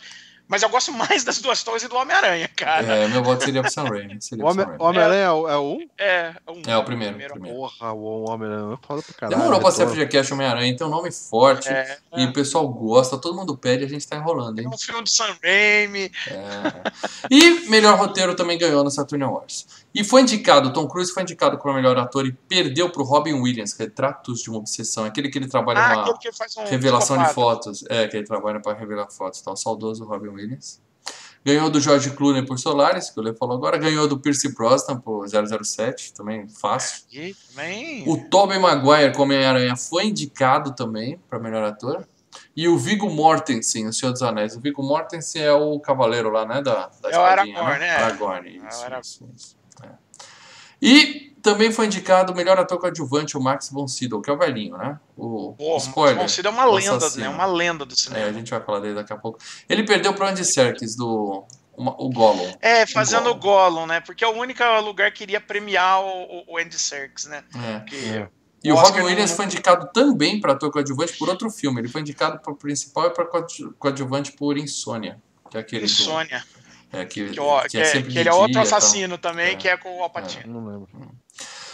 [0.48, 2.86] Mas eu gosto mais das duas torres e do Homem-Aranha, cara.
[2.86, 4.18] É, meu voto seria pro Sam Raimi.
[4.32, 5.88] o Homem-Aranha é, o, é o 1?
[5.98, 7.14] É, é, um, é o primeiro.
[7.14, 7.34] primeiro.
[7.34, 7.56] primeiro.
[7.56, 9.38] Porra, o Homem-Aranha é foda pra caralho.
[9.38, 13.36] Demorou pra ser FGCast Homem-Aranha, tem um nome forte é, e o pessoal gosta, todo
[13.36, 14.64] mundo pede a gente tá enrolando, hein?
[14.64, 16.10] É um filme do Sam Raimi.
[16.26, 17.28] É.
[17.30, 19.66] E melhor roteiro também ganhou no Saturn Awards.
[19.94, 23.72] E foi indicado, Tom Cruise foi indicado como melhor ator e perdeu pro Robin Williams,
[23.72, 25.04] Retratos de uma Obsessão.
[25.04, 27.84] Aquele que ele trabalha ah, na um revelação de fotos.
[27.88, 29.40] É, que ele trabalha para revelar fotos.
[29.40, 30.80] Então, saudoso Robin Williams.
[31.44, 33.78] Ganhou do George Clooney por Solaris, que o Lê falou agora.
[33.78, 37.04] Ganhou do Pierce Brosnan por 007, também fácil.
[37.10, 38.04] E também...
[38.06, 42.06] O Tobey Maguire como Homem-Aranha foi indicado também para melhor ator.
[42.54, 44.56] E o Viggo Mortensen, o Senhor dos Anéis.
[44.56, 46.60] O Viggo Mortensen é o cavaleiro lá, né?
[46.60, 47.90] Da, da é o Aragorn, né?
[47.90, 49.57] Aragorn, isso, é isso, isso.
[50.80, 54.38] E também foi indicado o melhor ator coadjuvante, o Max von Sydow, que é o
[54.38, 54.98] velhinho, né?
[55.16, 56.16] O Porra, spoiler.
[56.16, 57.28] Max von Sydow é uma lenda, né?
[57.28, 58.24] Uma lenda do cinema.
[58.24, 59.38] É, a gente vai falar dele daqui a pouco.
[59.68, 61.44] Ele perdeu para Andy Serkis do
[61.76, 62.52] o Gollum.
[62.60, 63.74] É, fazendo o Gollum.
[63.74, 64.00] Gollum, né?
[64.00, 67.44] Porque é o único lugar que iria premiar o, o Andy Serkis, né?
[67.54, 67.80] É.
[67.80, 68.08] Que...
[68.10, 68.28] é.
[68.62, 69.36] E o, o Robin Williams não...
[69.36, 71.80] foi indicado também para ator coadjuvante por outro filme.
[71.80, 73.24] Ele foi indicado para principal e para
[73.78, 75.22] coadjuvante por Insônia.
[75.48, 76.40] Que é aquele Insônia.
[76.40, 76.58] Do...
[76.92, 77.34] É, que, que,
[77.68, 79.56] que, é, que, que ele é outro assassino também, é.
[79.56, 80.42] que é com o Alpatino.
[80.44, 80.88] É, não lembro.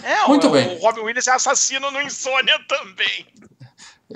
[0.03, 0.77] É, Muito o, bem.
[0.77, 3.27] o Robin Williams é assassino no Insônia também.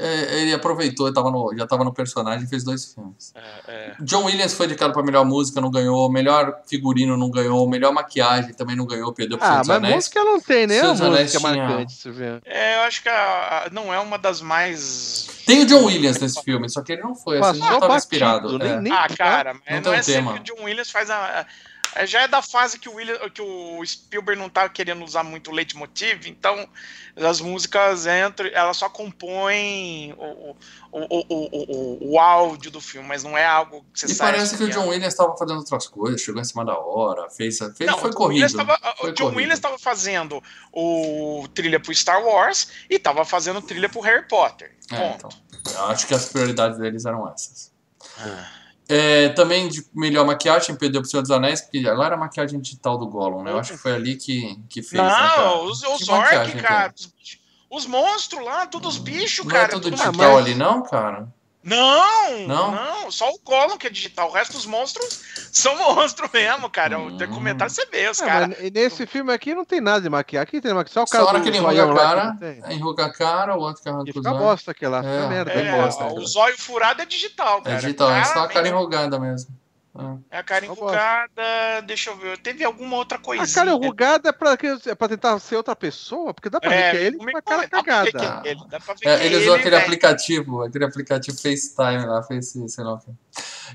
[0.00, 3.32] É, ele aproveitou, tava no, já tava no personagem e fez dois filmes.
[3.34, 3.94] É, é.
[4.00, 6.08] John Williams foi indicado pra melhor música, não ganhou.
[6.10, 7.68] Melhor figurino, não ganhou.
[7.68, 9.94] Melhor maquiagem também não ganhou, perdeu pro Ah, Senhor dos mas Anéis.
[9.96, 10.80] música não tem, né?
[10.82, 12.40] Dos Anéis música tinha- marcante, você vê.
[12.44, 15.28] É, eu acho que a- a- não é uma das mais.
[15.44, 17.94] Tem o John Williams nesse filme, só que ele não foi, assim, Passou não tava
[17.94, 18.58] batido, inspirado.
[18.58, 18.80] nem- é.
[18.80, 20.32] nem- Ah, cara, mas Não não, um é sempre tema.
[20.34, 21.16] que o John Williams faz a.
[21.16, 21.46] a-
[22.06, 25.50] já é da fase que o, William, que o Spielberg não tá querendo usar muito
[25.50, 26.68] o leitmotiv, então
[27.16, 30.56] as músicas entram, elas só compõem o, o,
[30.92, 31.48] o, o,
[32.08, 34.62] o, o áudio do filme, mas não é algo que você E sai parece que
[34.62, 34.82] o assobiando.
[34.84, 38.10] John Williams estava fazendo outras coisas, chegou em cima da hora, fez, fez Não, foi
[38.10, 38.34] o John corrido.
[38.34, 39.36] Williams tava- foi o John corrido.
[39.36, 44.76] Williams estava fazendo o trilha pro Star Wars e estava fazendo trilha pro Harry Potter.
[44.92, 45.28] É, então,
[45.74, 47.72] eu acho que as prioridades deles eram essas.
[48.18, 48.48] Ah.
[48.88, 52.58] É, também de melhor maquiagem, perdeu pro Senhor dos Anéis, porque agora era a maquiagem
[52.58, 53.50] digital do Gollum, né?
[53.50, 55.02] Eu acho que foi ali que, que fez.
[55.02, 55.36] né, cara?
[55.44, 56.94] Não, os, os maquiagem, orcs, cara.
[56.96, 57.12] Os,
[57.70, 59.64] os monstros lá, todos os bichos, Não cara.
[59.64, 60.38] é tudo tudo digital maquiagem.
[60.38, 61.28] ali, não, cara?
[61.68, 62.72] Não, Não?
[62.72, 64.28] não, só o Gollum que é digital.
[64.28, 65.20] O resto dos monstros
[65.52, 66.98] são monstros mesmo, cara.
[66.98, 67.16] O Hum.
[67.16, 68.56] documentário você vê, os Ah, caras.
[68.72, 70.42] nesse filme aqui não tem nada de maquiagem.
[70.42, 70.94] Aqui tem maquiagem.
[70.94, 72.62] Só o cara Só hora que ele enruga a cara, tem.
[72.76, 75.50] enruga a cara, o outro os fica bosta aquela, fica É, merda.
[75.52, 76.26] É, bosta, o cara.
[76.26, 77.76] zóio furado é digital, cara.
[77.76, 79.50] É digital, é só a cara enrugada mesmo.
[80.30, 80.36] É.
[80.36, 81.42] É a cara enrugada,
[81.86, 82.38] deixa eu ver.
[82.38, 83.48] Teve alguma outra coisinha.
[83.50, 84.52] A cara enrugada é pra,
[84.86, 86.32] é pra tentar ser outra pessoa?
[86.32, 88.48] Porque dá pra ver que é ele com a cara dá pra ver que cagada.
[88.48, 89.82] é ele, dá pra ver É, que ele é usou ele, aquele velho.
[89.82, 93.10] aplicativo, aquele aplicativo FaceTime lá, Face, sei lá o que.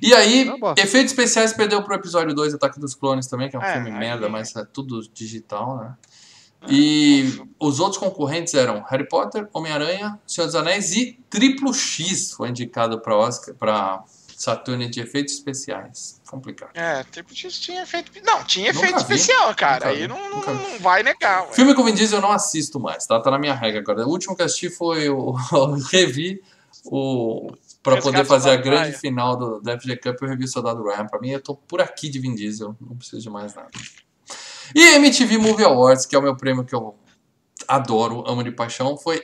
[0.02, 0.82] E aí, Não, bosta.
[0.82, 3.92] efeitos especiais perdeu pro episódio 2, Ataque dos Clones também, que é um É, filme
[3.92, 5.94] aí- merda, mas é tudo digital, né?
[6.70, 12.48] E os outros concorrentes eram Harry Potter, Homem-Aranha, Senhor dos Anéis e Triplo X foi
[12.50, 14.02] indicado para Oscar, para
[14.44, 16.20] Saturno de efeitos especiais.
[16.30, 16.72] Complicado.
[16.74, 18.12] É, Triple X tinha efeito.
[18.26, 19.76] Não, tinha Nunca efeito vi, especial, cara.
[19.76, 20.62] nunca Aí vi, não, não, nunca vi.
[20.64, 21.54] não vai negar, ué.
[21.54, 23.22] Filme com Vin Diesel eu não assisto mais, tá?
[23.22, 24.06] Tá na minha regra agora.
[24.06, 25.32] O último que assisti foi o.
[25.92, 26.42] revi
[26.84, 27.54] o.
[27.82, 29.00] Pra Resgate poder fazer a grande Ryan.
[29.00, 31.08] final do, do FG Cup, eu revi o Soldado Ryan.
[31.08, 33.70] Pra mim, eu tô por aqui de Vin Diesel, não preciso de mais nada.
[34.76, 36.96] E MTV Movie Awards, que é o meu prêmio que eu
[37.68, 39.22] adoro, amo de paixão, foi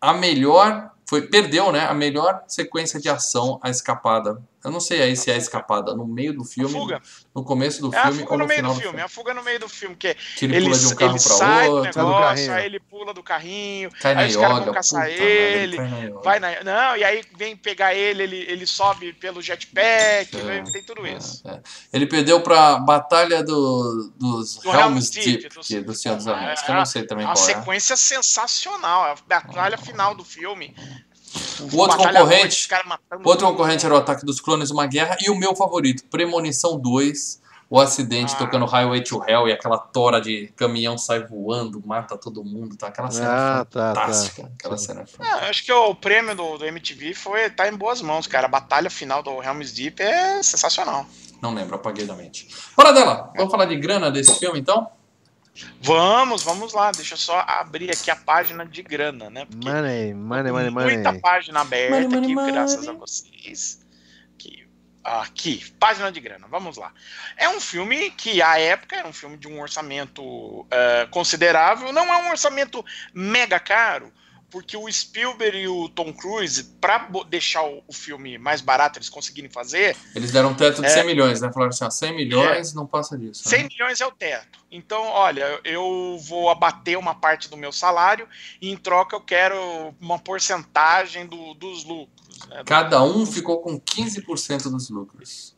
[0.00, 0.90] a melhor.
[1.08, 1.80] Foi, perdeu, né?
[1.86, 4.40] A melhor sequência de ação, a escapada.
[4.64, 7.00] Eu não sei aí se é a escapada no meio do filme, fuga.
[7.34, 8.88] no começo do É a filme fuga ou no no meio final do filme.
[8.90, 9.00] filme.
[9.00, 11.10] É a fuga no meio do filme, que Que ele, ele, pula de um carro
[11.16, 14.28] ele pra sai do outro, do negócio, aí ele pula do carrinho, cai na aí
[14.30, 16.62] os caras yoga, vão caçar puta ele, na vai na.
[16.64, 21.06] Não, e aí vem pegar ele, ele, ele sobe pelo jetpack, É, vem- tem tudo
[21.06, 21.42] isso.
[21.46, 21.60] É, é.
[21.92, 26.16] Ele perdeu pra Batalha do, dos Do Helm's Deep, Deep, do- que é do Senhor
[26.16, 27.54] dos É, Anéis, que eu não sei também É uma qual é.
[27.54, 29.02] sequência sensacional.
[29.04, 30.74] A batalha final do filme.
[31.72, 35.34] O outro concorrente- matando Outro concorrente era o Ataque dos Clones, Uma Guerra, e o
[35.36, 37.40] meu favorito, Premonição 2,
[37.70, 38.38] o acidente Ah.
[38.38, 42.88] tocando Highway to Hell e aquela tora de caminhão sai voando, mata todo mundo, tá?
[42.88, 44.00] Aquela cena Ah, tá, tá.
[44.02, 44.52] fantástica.
[44.58, 44.86] Aquela Sim.
[44.86, 48.46] cena Ah, acho que o prêmio do, do MTV foi tá em boas mãos, cara.
[48.46, 51.06] A batalha final do Helm's Deep é sensacional.
[51.40, 52.46] Não lembro, apaguei da mente.
[52.76, 53.32] Bora dela!
[53.36, 54.88] Vamos falar de grana desse filme, então?
[55.80, 56.90] Vamos, vamos lá.
[56.92, 59.44] Deixa eu só abrir aqui a página de grana, né?
[59.44, 61.20] Porque Money, money, money, muita money.
[61.20, 62.52] página aberta Money, money, aqui, money.
[62.52, 63.80] graças a vocês.
[64.34, 64.66] Aqui,
[65.04, 66.92] aqui, página de grana, vamos lá.
[67.36, 71.92] É um filme que, à época, era um filme de um orçamento eh, considerável.
[71.92, 74.12] Não é um orçamento mega caro,
[74.52, 79.08] porque o Spielberg e o Tom Cruise, para deixar o, o filme mais barato, eles
[79.08, 80.90] conseguirem fazer, Eles deram um teto de É.
[80.90, 81.50] 100 milhões, né?
[81.52, 83.48] Falaram assim, ó, 100 milhões não passa disso.
[83.48, 83.68] 100 Né?
[83.72, 84.60] milhões é o teto.
[84.70, 88.28] Então, olha, eu vou abater uma parte do meu salário
[88.60, 89.56] e, em troca, eu quero
[90.00, 92.46] uma porcentagem do- dos lucros.
[92.48, 92.62] né?
[92.66, 95.54] Cada um ficou com 15% dos lucros.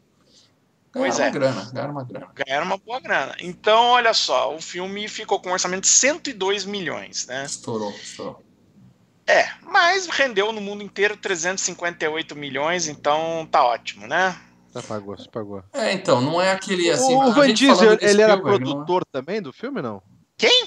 [0.92, 1.30] Ganharam Pois uma é.
[1.33, 2.28] grana, ganharam uma grana.
[2.35, 3.35] ganharam uma boa grana.
[3.40, 7.44] Então, olha só, o filme ficou com um orçamento de 102 milhões, né?
[7.44, 8.40] Estourou, estourou.
[9.27, 14.37] É, mas rendeu no mundo inteiro 358 milhões, então tá ótimo, né?
[14.73, 15.63] Tá, pagou, se pagou.
[15.73, 17.15] É, então, não é aquele assim.
[17.15, 18.37] o Van Diesel, de ele era é?
[18.37, 20.03] produtor também do filme, não?
[20.37, 20.67] Quem?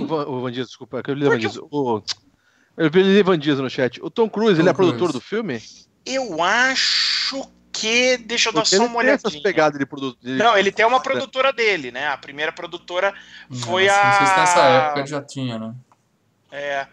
[0.00, 1.68] O Van, o Van Diesel, desculpa, eu li Van Diesel.
[1.70, 2.02] O,
[2.76, 4.02] eu li Van Diesel no chat.
[4.02, 4.92] O Tom Cruise, Tom ele é Cruise.
[4.92, 5.62] produtor do filme?
[6.04, 8.16] Eu acho que.
[8.16, 9.42] Deixa eu dar Porque só ele uma tem essas olhadinha.
[9.42, 10.18] pegadas de produtor.
[10.22, 12.08] Não, ele tem uma produtora dele, né?
[12.08, 13.14] A primeira produtora
[13.50, 14.04] foi Nossa, a.
[14.06, 15.74] Não sei se nessa época ele já tinha, né?
[16.50, 16.86] É.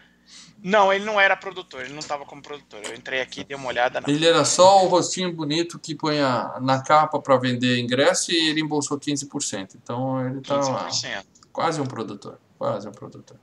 [0.62, 2.80] Não, ele não era produtor, ele não tava como produtor.
[2.84, 4.00] Eu entrei aqui, dei uma olhada.
[4.00, 4.08] Não.
[4.12, 8.50] Ele era só o rostinho bonito que põe a- na capa para vender ingresso e
[8.50, 9.76] ele embolsou 15%.
[9.82, 11.24] Então ele tá 15%.
[11.52, 12.38] quase um produtor.
[12.58, 13.38] Quase um produtor.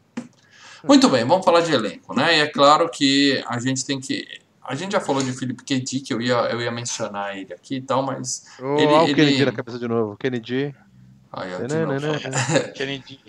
[0.83, 2.37] Muito bem, vamos falar de elenco, né?
[2.37, 4.27] E é claro que a gente tem que.
[4.61, 5.79] A gente já falou de Philip K.
[5.79, 8.45] Dick, que eu ia, eu ia mencionar ele aqui e tal, mas.
[8.61, 10.15] Oh, Ele- olha o ele- Kennedy na cabeça de novo.
[10.17, 10.75] Kennedy.
[11.33, 11.99] Ai, ó, de novo.
[12.75, 13.19] Kennedy.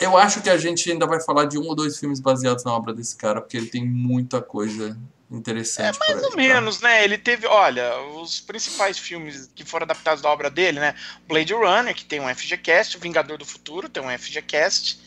[0.00, 2.72] Eu acho que a gente ainda vai falar de um ou dois filmes baseados na
[2.72, 4.98] obra desse cara, porque ele tem muita coisa
[5.30, 5.96] interessante.
[5.96, 6.36] É mais ou tá?
[6.36, 7.04] menos, né?
[7.04, 10.94] Ele teve, olha, os principais filmes que foram adaptados da obra dele, né?
[11.26, 14.98] Blade Runner, que tem um FGCast, o Vingador do Futuro tem um FGCast.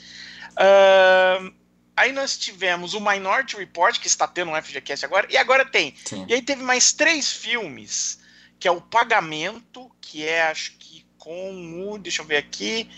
[0.52, 1.54] Uh,
[1.96, 5.94] aí nós tivemos o Minority Report, que está tendo um FGCast agora, e agora tem.
[6.06, 6.26] Sim.
[6.28, 8.20] E aí teve mais três filmes,
[8.60, 11.98] que é o Pagamento, que é, acho que com o.
[11.98, 12.90] Deixa eu ver aqui.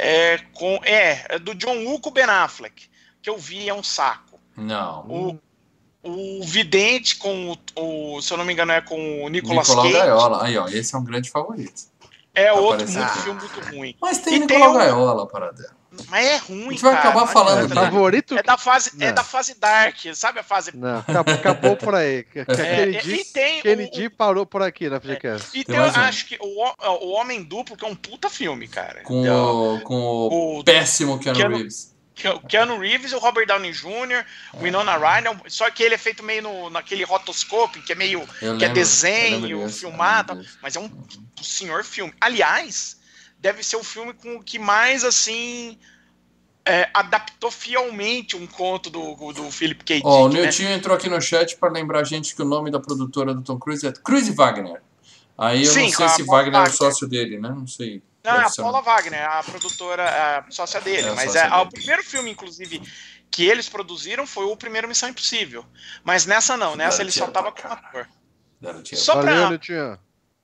[0.00, 2.88] É, com, é, é do John Woo com o Ben Affleck,
[3.20, 4.38] que eu vi, é um saco.
[4.56, 5.04] Não.
[5.08, 5.38] O,
[6.02, 9.84] o Vidente com o, o, se eu não me engano, é com o Nicolas Nicolau
[9.86, 9.98] Cage.
[9.98, 10.44] Gaiola.
[10.44, 11.82] Aí, ó, esse é um grande favorito.
[12.34, 13.96] É Tá outro muito filme muito ruim.
[14.00, 15.76] Mas tem E tem Nicolau o- Gaiola, parada.
[16.08, 17.74] Mas é ruim, A gente vai cara, acabar falando né?
[17.74, 18.36] Favorito?
[18.38, 20.76] É da fase, é da fase Dark, sabe a fase.
[20.76, 22.24] Não, acabou, acabou por aí.
[22.32, 25.48] Que, que É, Kennedy, e tem o- Kennedy parou por aqui na FGCast.
[25.58, 25.96] E Tem tem, eu um.
[25.96, 26.64] acho que o,
[27.06, 29.02] o Homem Duplo, que é um puta filme, cara.
[29.02, 31.96] Com, Então, o, com o o péssimo Keanu, Keanu- Reeves.
[32.14, 36.20] Ke- Keanu Reeves, o Robert Downey Jr., o Winona Ryder, só que ele é feito
[36.22, 40.74] meio no, naquele rotoscope, que é meio Eu que é lembro, eu desenho, filmado, mas
[40.74, 40.90] é um
[41.40, 42.12] senhor filme.
[42.20, 42.97] Aliás,
[43.38, 45.78] deve ser o filme com o que mais assim
[46.68, 50.02] é, adaptou fielmente um conto do, do Philip K.
[50.04, 50.46] Ó, o Dick, né?
[50.46, 53.42] Niltinho entrou aqui no chat para lembrar a gente que o nome da produtora do
[53.42, 54.82] Tom Cruise é Cruise Wagner.
[55.36, 56.76] Aí eu Sim, não sei se Paula Wagner é o Wagner.
[56.76, 57.48] sócio dele, né?
[57.48, 58.02] Não sei.
[58.22, 60.04] Não, é a ser, Paula Wagner, a produtora,
[60.46, 61.08] a sócia dele.
[61.08, 61.62] É, a mas sócia é, dele.
[61.62, 62.82] o primeiro filme, inclusive,
[63.30, 65.64] que eles produziram foi o primeiro Missão Impossível.
[66.04, 68.08] Mas nessa não, nessa Deram ele só tava com o ator.
[68.92, 69.98] Só Valeu, pra, Niltinho.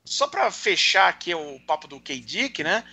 [0.04, 2.84] Só pra fechar aqui o papo do K-Dick, né?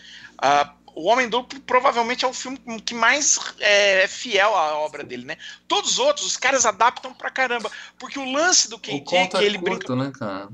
[0.41, 5.03] ah, o Homem Duplo provavelmente é o filme que mais é, é fiel à obra
[5.03, 5.37] dele, né?
[5.67, 7.71] Todos os outros, os caras adaptam pra caramba.
[7.97, 10.49] Porque o lance do O K-Dick, é ele brinca curto, né, cara?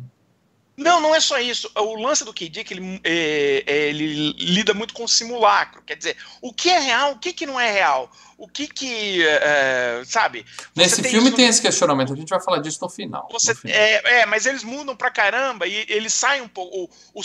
[0.77, 1.69] Não, não é só isso.
[1.75, 2.47] O lance do K.
[2.47, 5.81] Dick, ele, é, é, ele lida muito com o simulacro.
[5.81, 8.11] Quer dizer, o que é real, o que, que não é real?
[8.37, 10.45] O que que, é, sabe?
[10.55, 13.27] Você Nesse filme isso- tem esse questionamento, a gente vai falar disso no final.
[13.31, 13.75] Você, no final.
[13.75, 16.87] é, é, mas eles mudam pra caramba e eles saem um pouco.
[17.15, 17.23] O, o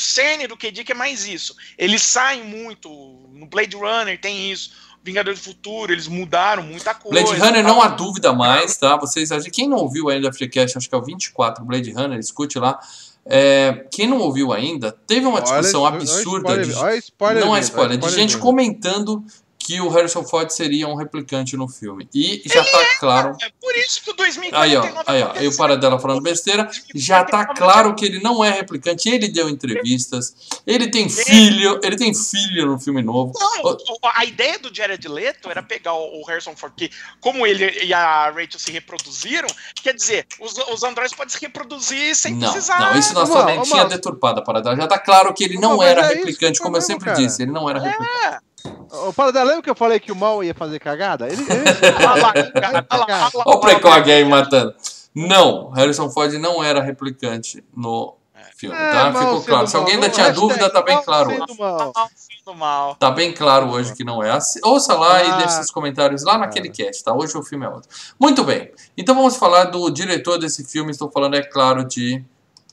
[0.48, 0.70] do K.
[0.72, 1.54] Dick é mais isso.
[1.76, 2.88] Eles saem muito.
[3.34, 4.72] No Blade Runner tem isso.
[5.04, 7.22] Vingador do Futuro, eles mudaram muita coisa.
[7.24, 7.74] Blade Runner tal.
[7.74, 8.96] não há dúvida mais, tá?
[8.96, 12.58] Vocês, quem não ouviu ainda a FreeCast, acho que é o 24, Blade Runner, escute
[12.58, 12.78] lá.
[13.24, 17.54] É, quem não ouviu ainda, teve uma discussão Olha- absurda olha de, olha spoiler não
[17.56, 19.24] é spoiler, olha de gente comentando
[19.64, 22.08] que o Harrison Ford seria um replicante no filme.
[22.12, 23.36] E já tá claro.
[23.40, 24.14] É por isso que o
[24.52, 26.68] Aí, ó, 2049 aí, ó, aí o Paradela falando besteira.
[26.94, 29.08] Já tá claro que ele não é replicante.
[29.08, 30.34] Ele deu entrevistas.
[30.66, 31.80] Ele tem filho.
[31.82, 33.32] Ele tem filho no filme novo.
[33.38, 33.78] Não,
[34.14, 38.30] a ideia do Jared Leto era pegar o Harrison Ford, que como ele e a
[38.30, 39.48] Rachel se reproduziram,
[39.82, 42.80] quer dizer, os, os androides podem se reproduzir sem Não, precisar.
[42.80, 43.88] não, isso mente ô, tinha Mal.
[43.88, 44.76] deturpado a Paradela.
[44.76, 47.16] Já tá claro que ele não era é isso replicante, é como eu sempre cara.
[47.16, 47.42] disse.
[47.42, 48.42] Ele não era replicante.
[48.90, 51.26] Ô, Paradela, lembra que eu falei que o mal ia fazer cagada?
[51.28, 51.48] Ele, ele...
[52.90, 54.74] Olha o Precog aí matando.
[55.14, 58.16] Não, Harrison Ford não era replicante no
[58.56, 59.12] filme, É, tá?
[59.12, 59.66] Ficou claro.
[59.66, 61.58] Se alguém ainda tinha Hashtag dúvida, tá bem claro hoje.
[61.58, 61.92] mal.
[61.94, 62.94] Mal, sendo mal.
[62.96, 64.30] Tá bem claro hoje que não é.
[64.30, 65.22] Assi- Ouça lá Ah.
[65.24, 67.12] e deixe seus comentários lá naquele cast, tá?
[67.12, 67.88] Hoje o filme é outro.
[68.18, 68.70] Muito bem.
[68.96, 70.90] Então vamos falar do diretor desse filme.
[70.92, 72.24] Estou falando, é claro, de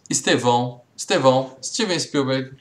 [0.09, 0.81] Estevão.
[0.95, 2.51] Estevão, Steven Spielberg.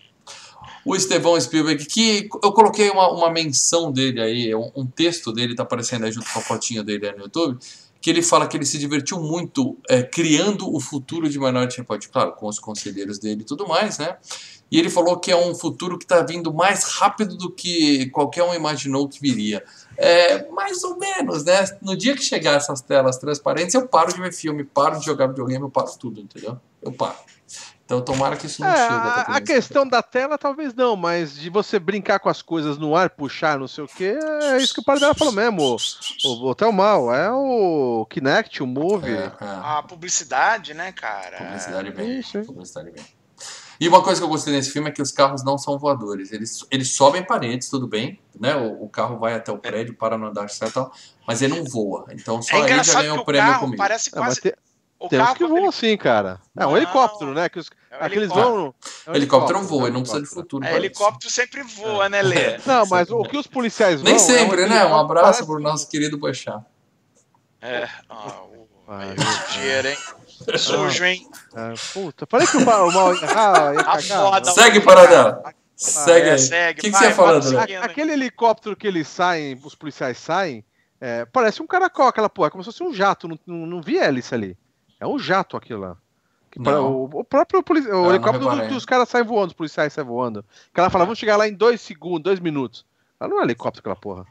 [0.89, 5.55] O Estevão Spielberg, que eu coloquei uma, uma menção dele aí, um, um texto dele,
[5.55, 7.59] tá aparecendo aí junto com a fotinha dele aí no YouTube,
[8.01, 12.09] que ele fala que ele se divertiu muito é, criando o futuro de Minority Report,
[12.09, 14.17] claro, com os conselheiros dele e tudo mais, né?
[14.71, 18.45] E ele falou que é um futuro que está vindo mais rápido do que qualquer
[18.45, 19.63] um imaginou que viria.
[19.95, 21.67] É, mais ou menos, né?
[21.83, 25.27] No dia que chegar essas telas transparentes, eu paro de ver filme, paro de jogar
[25.27, 26.59] videogame, eu paro tudo, entendeu?
[26.81, 27.19] Eu paro.
[27.89, 28.93] Então tomara que isso não É, chegue.
[28.93, 32.95] a, a questão da tela talvez não, mas de você brincar com as coisas no
[32.95, 34.05] ar, puxar, não sei o que,
[34.43, 35.63] é isso que o Paradela falou mesmo.
[35.63, 35.77] O,
[36.29, 39.09] o, o Thelmal, é o Kinect, o Move.
[39.11, 39.33] É, é.
[39.41, 41.39] A publicidade, né, cara?
[41.39, 42.19] Publicidade bem.
[42.19, 42.43] Isso?
[42.43, 43.03] Publicidade bem.
[43.81, 46.31] E uma coisa que eu gostei nesse filme é que os carros não são voadores.
[46.31, 48.55] Eles, eles sobem paredes, tudo bem, né?
[48.55, 50.93] O, o carro vai até o prédio, para no andar certo, e tal,
[51.27, 52.05] mas ele não voa.
[52.11, 53.79] Então só É ele já ganhou o prêmio carro comigo.
[53.79, 54.41] parece É, quase.
[54.43, 54.53] tem,
[54.99, 56.41] o tem uns carro, que voam ele- assim, cara.
[56.57, 56.77] É um Não.
[56.77, 57.49] helicóptero, né?
[57.49, 58.55] Que os, é um aqueles helicóptero.
[58.55, 58.75] vão.
[59.07, 60.65] É um helicóptero voa, é ele não precisa de futuro.
[60.65, 62.59] É, helicóptero sempre voa, né, Lê?
[62.67, 64.05] Não, mas o que os policiais vão.
[64.05, 64.85] Nem é sempre, né?
[64.87, 66.63] Um abraço pro nosso querido Boechat.
[67.61, 67.89] É.
[68.09, 68.69] Ah, o...
[68.87, 69.99] Ah, aí, o dinheiro, hein?
[70.57, 71.29] Sujo, hein?
[71.55, 74.03] é, puta, falei que o ma- o mal ia, ah, cagar.
[74.03, 74.85] foda, Segue, mano.
[74.87, 75.43] Paradela.
[75.77, 76.39] Segue É, aí.
[76.39, 76.79] segue.
[76.81, 80.65] O que, que vai, você ia falando, aquele helicóptero que eles saem, os policiais saem,
[81.01, 83.83] é, parece um caracol, aquela porra, é como se fosse um jato, não, não, não
[83.83, 84.57] vi hélice ali.
[85.01, 85.97] É um jato aquilo lá.
[86.59, 86.93] Não.
[86.93, 88.69] o, o próprio polici- o helicóptero do- reparei.
[88.75, 90.45] dos caras saem voando, os policiais saem voando.
[90.75, 92.85] Que ela fala, vamos chegar lá em dois segundos, dois minutos.
[93.21, 94.27] Ela não é helicóptero aquela porra.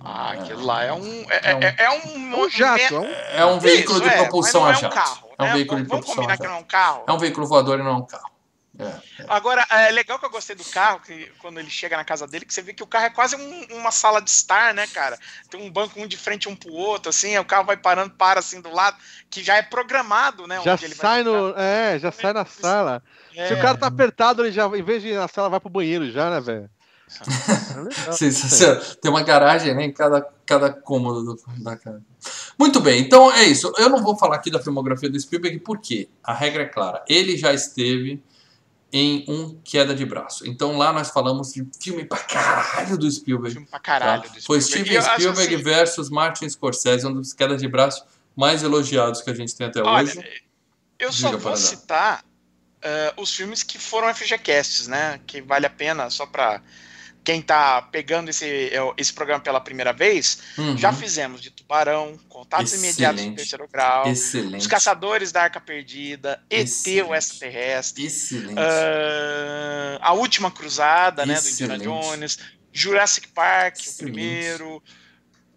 [0.00, 1.26] Ah, aquilo lá é um.
[1.28, 3.04] É, é, é um, É um jato, é um...
[3.40, 4.94] É um veículo Isso, de é, propulsão mas a é um jato.
[4.94, 5.52] carro, É um né?
[5.54, 6.52] veículo de Vamos propulsão a combinar que jato.
[6.52, 7.02] não é um carro.
[7.08, 8.30] É um veículo voador e não é um carro.
[8.78, 9.26] É, é.
[9.28, 12.44] Agora, é legal que eu gostei do carro, que quando ele chega na casa dele,
[12.44, 15.18] que você vê que o carro é quase um- uma sala de estar, né, cara?
[15.50, 18.38] Tem um banco um de frente um pro outro, assim, o carro vai parando, para
[18.38, 18.96] assim do lado,
[19.28, 20.60] que já é programado, né?
[20.62, 21.54] Já onde ele vai sai no.
[21.56, 23.02] É, já sai na sala.
[23.32, 23.60] Se o É.
[23.60, 26.30] cara tá apertado, ele já, em vez de ir na sala, vai pro banheiro já,
[26.30, 26.70] né, velho?
[28.08, 28.12] É.
[28.12, 28.82] Sensacional.
[29.00, 32.02] Tem uma garagem né, em cada, cada cômodo do- da casa.
[32.58, 33.72] Muito bem, então é isso.
[33.78, 37.02] Eu não vou falar aqui da filmografia do Spielberg porque a regra é clara.
[37.08, 38.22] Ele já esteve
[38.92, 40.46] em um Queda de Braço.
[40.48, 43.52] Então lá nós falamos de filme pra caralho do Spielberg.
[43.52, 43.82] Filme pra tá?
[43.84, 44.30] caralho.
[44.30, 48.04] do Foi E Steven Spielberg assim, versus Martin Scorsese, um dos Quedas de Braço
[48.36, 50.42] mais elogiados que a gente tem até Olha, hoje.
[50.98, 51.56] eu só Diga, vou Paradão.
[51.68, 52.24] citar
[52.80, 55.20] eh, os filmes que foram FGCasts, né?
[55.26, 56.62] Que vale a pena só pra
[57.28, 60.38] quem tá pegando esse, eh, esse programa pela primeira vez.
[60.56, 60.78] Uhum.
[60.78, 63.36] Já fizemos de Tubarão, Contatos Imediatos do Excelente.
[63.36, 64.60] Terceiro Grau, Excelente.
[64.62, 67.12] Os Caçadores da Arca Perdida, ET, o Excelente.
[67.18, 68.54] Extraterrestre, Excelente.
[68.58, 71.84] ah, A Última Cruzada, né, do Indiana Excelente.
[72.06, 72.38] Jones,
[72.72, 73.98] Jurassic Park, o Excelente.
[74.14, 74.82] primeiro.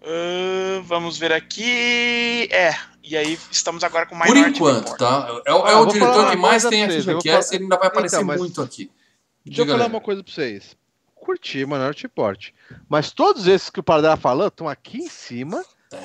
[0.03, 2.49] ah, vamos ver aqui.
[2.51, 4.99] É, e aí estamos agora com Por Minority enquanto, Report.
[4.99, 5.41] tá?
[5.45, 7.87] É, o- é Ah, o diretor que mais tem vou FGCast falar- ele ainda vai
[7.87, 8.91] aparecer Então, mas- muito aqui.
[9.45, 9.95] Deixa eu falar Leandro.
[9.97, 10.75] uma coisa pra vocês.
[11.21, 12.49] Curti Minority Report.
[12.89, 15.63] Mas todos esses que o Paradela falou estão aqui em cima.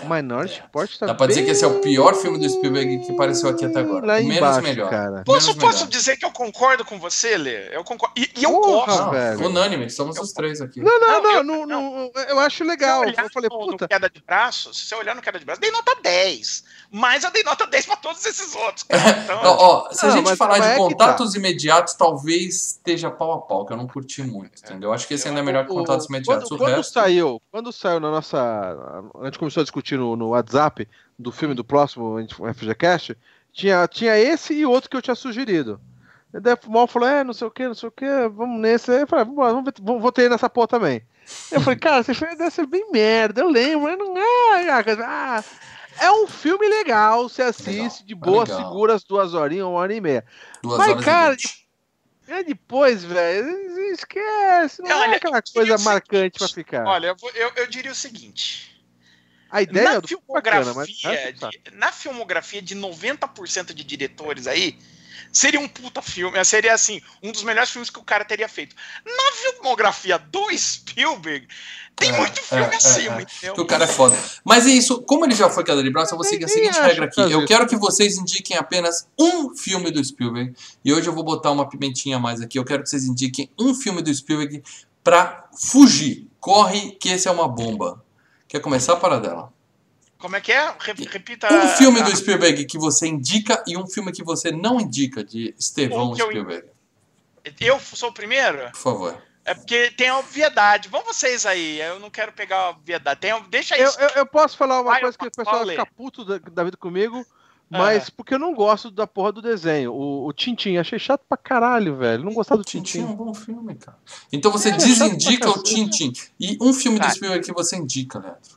[0.09, 3.07] Minority Report tá Dá pra dizer bem que esse é o pior filme do Spielberg
[3.07, 4.05] que apareceu aqui até agora.
[4.07, 4.91] Lá Menos embaixo, melhor.
[4.91, 5.22] cara.
[5.24, 5.91] Posso, Menos posso melhor.
[5.91, 7.74] dizer que eu concordo com você, Lê?
[7.74, 8.12] Eu concordo.
[8.18, 9.03] E, e eu Porra, gosto.
[9.05, 9.47] Não, velho.
[9.47, 10.80] unânime, somos os três aqui.
[10.80, 12.11] Não, não, Não, não, eu- não, não.
[12.14, 13.01] não, eu acho Se legal.
[13.03, 15.45] olhar Eu falei, no, no puta, queda de braços, se você olhar no queda de
[15.45, 16.64] braços, dei nota 10.
[16.91, 18.97] Mas eu dei nota 10 pra todos esses outros, cara.
[19.26, 21.95] Então, Ó, ó, se a Não, gente mas- falar mas de é que contatos imediatos,
[21.95, 24.93] talvez esteja pau a pau, que eu não curti muito, entendeu?
[24.93, 26.49] Acho que esse ainda é melhor que contatos imediatos.
[26.49, 26.93] Quando, o quando resto.
[26.93, 28.39] saiu, quando saiu na nossa.
[29.20, 32.16] A gente começou a discutir no, no WhatsApp do filme do próximo
[32.55, 33.16] FGCast,
[33.53, 35.81] tinha, tinha esse e outro que eu tinha sugerido.
[36.35, 38.61] E daí o Mal falou, é, não sei o que, não sei o que, vamos
[38.61, 38.91] nesse.
[38.91, 41.03] Aí eu falei, vamos, vamos, ver- votei nessa porra também.
[41.51, 44.70] Eu falei, cara, esse filme deve ser bem merda, eu lembro, mas não é.
[45.03, 45.43] Ah,
[46.01, 48.59] é um filme legal, você assiste Legal, de é boa, legal.
[48.59, 50.24] segura as duas horinhas, uma hora e meia.
[50.62, 51.66] Duas Mas, horas cara, e.
[52.29, 53.49] E depois, velho,
[53.93, 56.87] esquece, não é Olha, aquela eu diria coisa marcante pra seguinte, ficar.
[56.87, 58.76] Olha, eu, vou- eu- eu diria o seguinte.
[59.51, 64.47] A ideia na filme é bacana, mas filmografia, de, na filmografia de 90% de diretores
[64.47, 64.78] aí,
[65.32, 66.42] seria um puta filme.
[66.44, 68.74] Seria assim, um dos melhores filmes que o cara teria feito.
[69.05, 71.47] Na filmografia do Spielberg,
[71.97, 73.22] tem É, muito filme é, é, acima, é.
[73.22, 73.55] entendeu?
[73.55, 74.16] Que o cara é foda.
[74.44, 76.78] Mas é isso, como ele já foi queda de braço, eu vou seguir a seguinte
[76.78, 77.20] regra aqui.
[77.20, 80.55] Eu quero que vocês indiquem apenas um filme do Spielberg.
[80.84, 82.59] E hoje eu vou botar uma pimentinha a mais aqui.
[82.59, 84.62] Eu quero que vocês indiquem um filme do Spielberg
[85.03, 86.26] pra fugir.
[86.38, 88.05] Corre, que esse é uma bomba.
[88.57, 89.52] Quer começar a paradela?
[90.16, 90.74] Como é que é?
[90.80, 91.52] Re- Repita.
[91.52, 95.22] Um filme a- do Spielberg que você indica e um filme que você não indica,
[95.22, 96.66] de Estevão eu- Spielberg.
[97.61, 98.70] Eu sou o primeiro?
[98.70, 99.22] Por favor.
[99.44, 100.88] É porque tem a obviedade.
[100.88, 101.78] Vão vocês aí.
[101.82, 103.20] Eu não quero pegar a obviedade.
[103.20, 104.00] Tem, deixa Eu, isso.
[104.00, 106.78] eu, eu posso falar uma Vai, coisa que o pessoal ficar puto da, da vida
[106.78, 107.24] comigo,
[107.69, 109.93] mas porque eu não gosto da porra do desenho.
[109.93, 112.25] O, o Tintin, achei chato pra caralho, velho.
[112.25, 113.12] Não gostava do Tintin é Tintin.
[113.12, 113.99] um bom filme, cara.
[114.33, 116.12] Então você É, desindica o Tintin.
[116.39, 117.11] E um filme do Tá.
[117.11, 118.57] Spielberg que você indica, Leandro.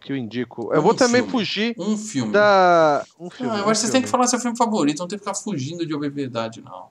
[0.00, 0.72] Que eu indico.
[0.74, 1.30] Eu Um vou também filme.
[1.30, 2.32] fugir Um filme.
[2.32, 3.04] da.
[3.20, 3.52] Um filme.
[3.52, 4.04] Não, eu um acho que vocês têm filme.
[4.06, 6.86] que falar seu filme favorito, não tem que ficar fugindo de obviedade, não.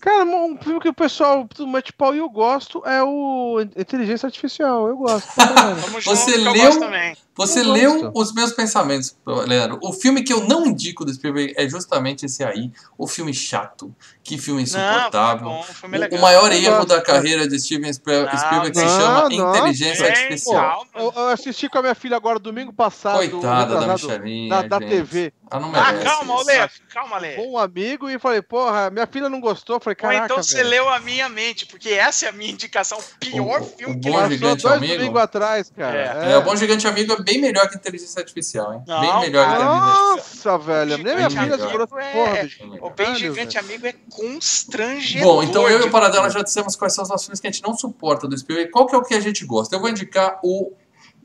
[0.00, 4.88] Cara, um filme que o pessoal mete pau e eu gosto é o Inteligência Artificial.
[4.88, 5.28] Eu gosto.
[6.02, 7.14] Você junto, que eu leu- gosto também.
[7.46, 8.12] Você Eu leu gosto.
[8.14, 9.78] os meus pensamentos, Leandro.
[9.82, 12.70] O filme que eu não indico do Spielberg é justamente esse aí.
[12.98, 13.94] O filme chato.
[14.22, 15.62] Que filme Não, insuportável.
[15.64, 16.18] foi bom, O- legal.
[16.18, 20.04] o maior erro gosto, da carreira de Steven Não, Spielberg se não, chama não, Inteligência
[20.04, 20.86] tem, Artificial.
[20.86, 20.90] calma.
[20.94, 23.16] Eu, eu assisti com a minha filha agora domingo passado.
[23.18, 24.48] Coitada da Michelinha.
[24.50, 24.90] da, da gente.
[24.90, 25.32] TV.
[25.52, 26.42] Ela não Ah, calma, isso.
[26.44, 26.68] Olê.
[26.94, 27.32] Calma, Lê.
[27.34, 29.80] Com um amigo e falei, porra, minha filha não gostou.
[29.80, 30.68] Falei, Ou caraca, então você velho.
[30.68, 32.98] leu a minha mente, porque essa é a minha indicação.
[32.98, 34.94] O pior O- filme o que bom Gigante Amigo?
[34.96, 35.98] domingos atrás, cara.
[35.98, 38.82] É, o Bom Gigante Amigo é bem melhor que Inteligência Artificial, hein?
[38.86, 39.64] Não, bem melhor que cara.
[39.64, 40.56] Inteligência Artificial.
[40.56, 40.98] Nossa, velho.
[40.98, 42.48] Nem minha filha segurou é-.
[42.80, 43.58] O Bem Gigante.
[43.58, 45.28] Amigo é constrangedor.
[45.36, 47.46] Bom, então eu e o de- Paradela já dissemos quais são os nossos filmes que
[47.46, 48.70] a gente não suporta do Spielberg.
[48.70, 49.74] Qual que é o que a gente gosta?
[49.74, 50.72] Eu vou indicar o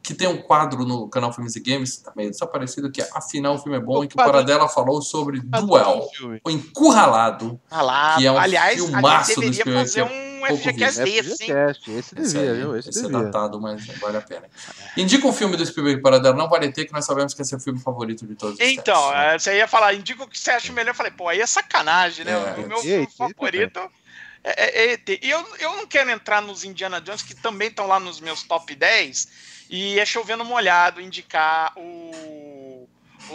[0.03, 3.55] que tem um quadro no canal Filmes e Games, tá meio desaparecido, que é Afinal
[3.55, 6.07] o filme é bom, O em que o Paradela falou sobre Duel,
[6.43, 7.59] o Encurralado.
[7.71, 10.73] Ah lá, que é um aliás, filmaço do deveria Spielberg, fazer que é um pouco
[10.73, 11.49] FGCast É desse, hein?
[11.49, 12.77] FGCast, esse Esse, devia, aí, viu?
[12.77, 14.43] Esse esse é datado, mas vale a pena.
[14.97, 17.59] Indica um filme do Spielberg Paradela, não vale ter, que nós sabemos que é o
[17.59, 19.35] filme favorito de todos os Então, tempos, né?
[19.35, 20.91] é, você ia falar, indica o que você acha melhor.
[20.91, 22.31] Eu falei, pô, aí é sacanagem, né?
[22.31, 22.61] É.
[22.61, 23.79] o meu Eita, filme eita, favorito
[24.43, 25.09] É, é, ET.
[25.09, 28.43] E eu, eu não quero entrar nos Indiana Jones, que também estão lá nos meus
[28.43, 29.27] top 10,
[29.69, 32.87] e é chovendo molhado indicar o,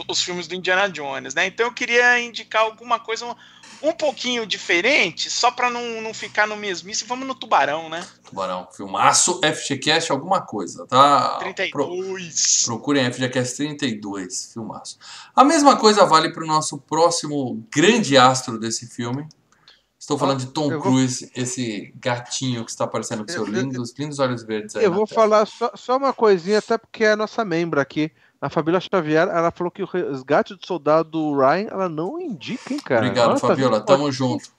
[0.06, 1.46] os filmes do Indiana Jones, né?
[1.46, 3.36] Então eu queria indicar alguma coisa
[3.82, 7.04] um, pouquinho diferente, só para não, não ficar no mesmice.
[7.04, 8.06] Vamos no Tubarão, né?
[8.28, 11.38] Tubarão, filmaço, FGCast, alguma coisa, tá?
[11.38, 12.62] 32.
[12.64, 14.98] Pro, procurem FGCast 32, filmaço.
[15.34, 19.26] A mesma coisa vale para o nosso próximo grande astro desse filme.
[19.98, 23.54] Estou falando de Tom vou- Cruise, esse gatinho que está aparecendo com Eu- seus eu-
[23.54, 25.20] lindos, lindos olhos verdes aí Eu vou tela.
[25.20, 28.10] falar só, só uma coisinha, até porque é a nossa membra aqui,
[28.41, 32.80] a Fabíola Xavier, ela falou que o resgate do soldado Ryan, ela não indica, hein,
[32.80, 33.05] cara.
[33.05, 34.51] Obrigado, Ela Fabiola, tamo junto.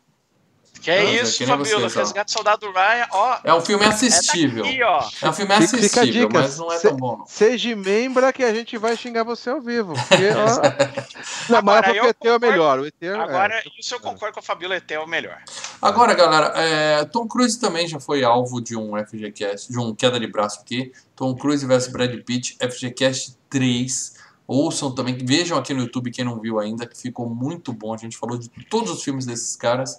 [0.82, 1.88] Que é isso, que Fabiola.
[1.90, 1.96] vocês.
[1.96, 3.38] Resgate Soldado Ryan, ó.
[3.44, 4.64] É um filme É assistível.
[4.64, 5.00] daqui, ó.
[5.22, 7.24] É um filme Fica- fica a assistível, mas não é se- tão bom.
[7.28, 9.94] Seja membra que a gente vai xingar você ao vivo.
[9.94, 11.52] Porque, ó...
[11.54, 12.80] Não, mas que o ET é o melhor.
[12.80, 15.38] O ET é, Agora, isso eu concordo com a Fabiola ET é o melhor.
[15.82, 20.20] Agora, galera, é, Tom Cruise também já foi alvo de um FGCast, de um queda
[20.20, 20.92] de braço aqui.
[21.16, 24.20] Tom Cruise vs Brad Pitt, FGCast 3.
[24.48, 27.94] Ouçam também, vejam aqui no YouTube quem não viu ainda, que ficou muito bom.
[27.94, 29.98] A gente falou de todos os filmes desses caras.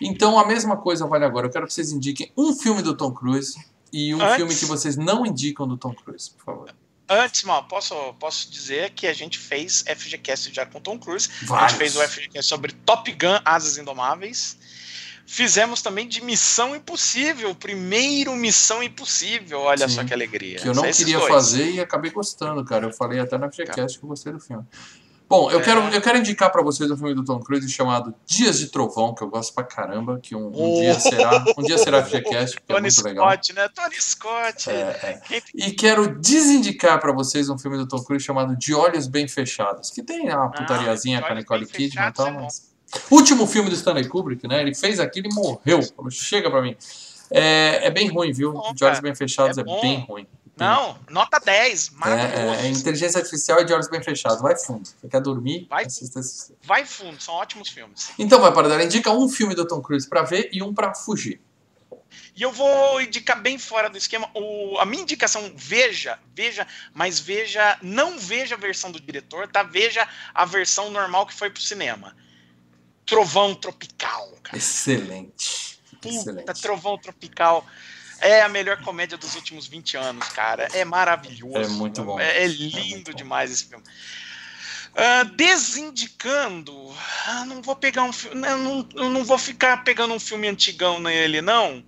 [0.00, 1.46] Então a mesma coisa vale agora.
[1.46, 3.56] Eu quero que vocês indiquem um filme do Tom Cruise
[3.92, 6.74] e um Antes- filme que vocês não indicam do Tom Cruise, por favor.
[7.12, 11.28] Antes, mal, posso, posso dizer que a gente fez FGCast já com Tom Cruise.
[11.42, 11.70] A Vários.
[11.72, 14.56] gente fez o FGCast sobre Top Gun Asas Indomáveis.
[15.26, 19.60] Fizemos também de Missão Impossível, primeiro Missão Impossível.
[19.60, 19.94] Olha Sim.
[19.96, 20.58] só que alegria.
[20.58, 22.86] Que eu não queria fazer e acabei gostando, cara.
[22.86, 24.64] Eu falei até na FGCast que eu gostei do filme.
[25.30, 25.62] Bom, eu, É.
[25.62, 29.14] quero, eu quero indicar pra vocês um filme do Tom Cruise chamado Dias de Trovão,
[29.14, 30.80] que eu gosto pra caramba, que um, um Oh.
[30.80, 33.26] dia será, um dia será FGCast, porque é Tony muito legal.
[33.30, 33.68] Scott, né?
[33.72, 34.70] Tony Scott.
[34.70, 35.42] É, é.
[35.54, 39.90] E quero desindicar pra vocês um filme do Tom Cruise chamado De Olhos Bem Fechados,
[39.90, 42.68] que tem uma putariazinha Ah, com a Nicole Kidman e tal, é mas...
[43.08, 44.60] Último filme do Stanley Kubrick, né?
[44.60, 45.78] Ele fez aquilo e morreu.
[46.10, 46.76] Chega pra mim.
[47.30, 48.52] É, é bem ruim, viu?
[48.52, 48.98] Bom, De Olhos.
[48.98, 50.26] Bem Fechados É é, bem ruim.
[50.56, 51.88] Não, nota 10.
[51.88, 52.54] É, Maravilhoso.
[52.60, 54.42] é, é inteligência artificial e de olhos bem fechados.
[54.42, 54.86] Vai fundo.
[54.86, 55.66] Você quer dormir?
[55.70, 55.86] Vai.
[55.86, 58.10] assista esse- Vai fundo, são ótimos filmes.
[58.18, 58.82] Então, vai para dar.
[58.84, 61.40] Indica um filme do Tom Cruise pra ver e um pra fugir.
[62.36, 64.28] E eu vou indicar bem fora do esquema.
[64.34, 69.62] O, a minha indicação, veja, veja, mas veja, não veja a versão do diretor, tá?
[69.62, 72.14] Veja a versão normal que foi pro cinema.
[73.06, 74.56] Trovão Tropical, cara.
[74.58, 75.80] Excelente.
[76.00, 76.62] Puta, Excelente.
[76.62, 77.66] Trovão Tropical.
[78.20, 80.68] É a melhor comédia dos últimos 20 anos, cara.
[80.72, 81.56] É maravilhoso.
[81.56, 82.20] É muito bom.
[82.20, 83.16] É, é muito lindo bom.
[83.16, 83.84] demais esse filme.
[84.94, 86.92] Ah, desindicando,
[87.26, 90.48] ah, não vou pegar um filme, não, não, eu não vou ficar pegando um filme
[90.48, 91.82] antigão nele, não.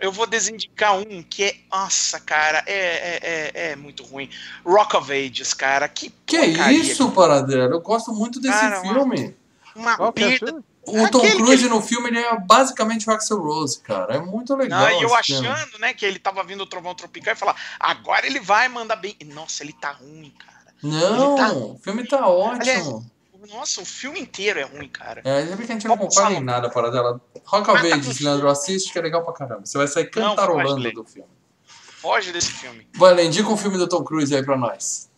[0.00, 4.28] Eu vou desindicar um que é, nossa, cara, é, é, é, é muito ruim.
[4.64, 6.78] Rock of Ages, cara, que Que porcaria.
[6.78, 7.74] isso, Paradelo?
[7.74, 9.36] Eu gosto muito desse Cara, filme.
[9.76, 10.64] Uma que é perda.
[10.86, 14.14] O Tom Aquele Cruise que- no filme ele é basicamente o Axel Rose, cara.
[14.16, 14.80] É muito legal.
[14.80, 15.48] Não, e eu esse filme.
[15.48, 18.96] achando, né, que ele tava vindo o Trovão Tropical e falar, agora ele vai mandar
[18.96, 19.16] bem.
[19.26, 20.74] Nossa, ele tá ruim, cara.
[20.82, 23.10] Não, tá- o filme tá ótimo.
[23.50, 25.20] Nossa, o filme inteiro é ruim, cara.
[25.24, 27.20] É, ainda bem que a gente não concorda em nada, Paradela.
[27.44, 29.66] Rock of Mas tá Ages, com- Leandro, assiste que é legal pra caramba.
[29.66, 30.92] Você vai sair Não, cantarolando ler.
[30.94, 31.28] do filme.
[31.66, 32.86] Foge desse filme.
[32.94, 35.10] Vai, indica um filme do Tom Cruise aí pra nós.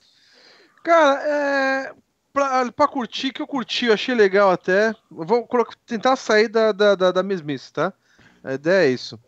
[0.83, 1.93] Cara, é.
[2.37, 4.91] Pra, pra curtir, que eu curti, eu achei legal até.
[5.11, 7.95] Eu vou colocar- tentar sair da, da, da, da mesmice, tá?
[8.45, 9.19] A ideia é isso.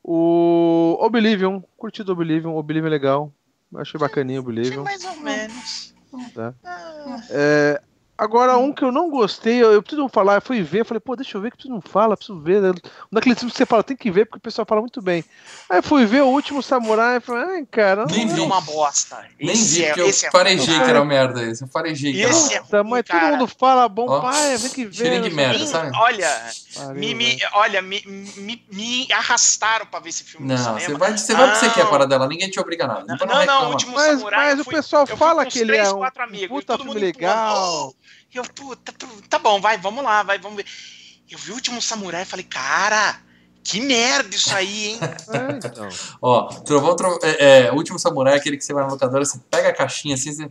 [0.00, 3.32] O Oblivion, curti do Oblivion, Oblivion é legal.
[3.74, 4.84] Achei bacaninha o Achei Oblivion.
[4.84, 5.92] mais ou menos.
[6.32, 6.54] Tá.
[6.64, 7.82] Ah, É,
[8.16, 11.00] agora, um que eu não gostei, eu, eu preciso falar, eu fui ver, eu falei,
[11.00, 12.60] pô, deixa eu ver que preciso não fala, preciso ver.
[12.60, 12.70] né?
[12.70, 15.24] Um daqueles filmes que você fala, tem que ver, porque o pessoal fala muito bem.
[15.68, 18.40] Aí eu fui ver o último samurai e falei, ai, cara, Nem não vi.
[18.40, 19.24] é uma bosta.
[19.40, 21.64] Nem vi, é- porque eu é farejei que era merda esse.
[21.64, 24.86] Eu farejei que era Esse é mas todo mundo fala, bom Ó, pai, vem que
[24.86, 25.22] ver.
[25.22, 25.96] de não merda, sabe?
[25.96, 26.52] Olha,
[26.94, 30.98] me, me- olha me, me, me arrastaram pra ver esse filme no Não, você cinema.
[30.98, 31.74] vai, você vai porque você Não.
[31.74, 32.28] quer, Paradela.
[32.28, 33.04] Ninguém te obriga nada.
[33.06, 33.46] Não, não, reclama.
[33.46, 34.46] não, o último Mas, samurai.
[34.54, 36.00] mas o pessoal fala que ele é um
[36.48, 37.94] puta todo filme legal.
[38.34, 38.92] Oh, eu, puta,
[39.28, 40.66] tá bom, vai, vamos lá, vai, vamos ver.
[41.30, 43.20] Eu vi o último samurai e falei, cara,
[43.64, 44.98] que merda isso aí, hein?
[46.20, 49.38] Ó, Trovão, Trovão é, é, Último Samurai é aquele que você vai na locadora, você
[49.50, 50.48] pega a caixinha assim, você...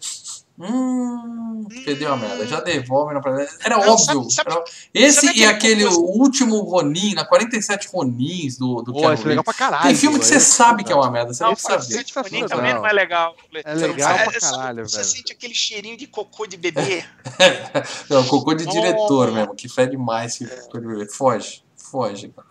[0.64, 2.46] Hum, perdeu a merda.
[2.46, 3.50] Já devolve na praia.
[3.64, 4.06] Era Não, óbvio.
[4.06, 9.00] sabe- sabe- era- Esse sabe e aquele último Ronin, na 47 Ronins do, do Pô,
[9.02, 9.84] Keanu é legal pra caralho.
[9.84, 11.56] Tem filme que você esse sabe que é uma merda, você Não, ver.
[11.56, 12.50] é sensacional.
[12.50, 13.36] também não é legal.
[13.54, 15.10] É legal É, pra é caralho, Você velho.
[15.10, 17.04] sente aquele cheirinho de cocô de bebê.
[18.10, 19.32] Não, cocô de diretor Oh.
[19.32, 21.08] mesmo, que fede mais que cocô de bebê.
[21.08, 22.51] Foge, foge, cara.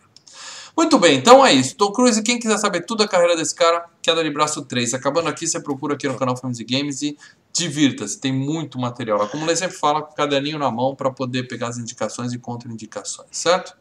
[0.76, 1.76] Muito bem, então é isso.
[1.76, 4.94] Tom Cruise, quem quiser saber tudo da carreira desse cara, queda de braço 3.
[4.94, 7.16] Acabando aqui, você procura aqui no canal Filmes e Games e
[7.52, 8.20] divirta-se.
[8.20, 9.26] Tem muito material lá.
[9.26, 12.38] Como eu sempre falo, com o caderninho na mão para poder pegar as indicações e
[12.38, 13.76] contraindicações, certo?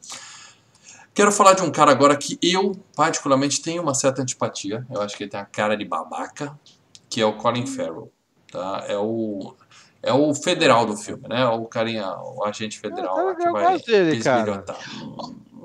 [1.14, 4.86] Quero falar de um cara agora que eu, particularmente, tenho uma certa antipatia.
[4.90, 6.58] Eu acho que ele tem a cara de babaca,
[7.10, 8.12] que é o Colin Farrell.
[8.52, 8.86] Tá?
[8.88, 9.54] É o.
[10.02, 11.46] É o federal do filme, né?
[11.46, 14.64] O carinha, o agente federal Ah, tá lá que vai dele, cara.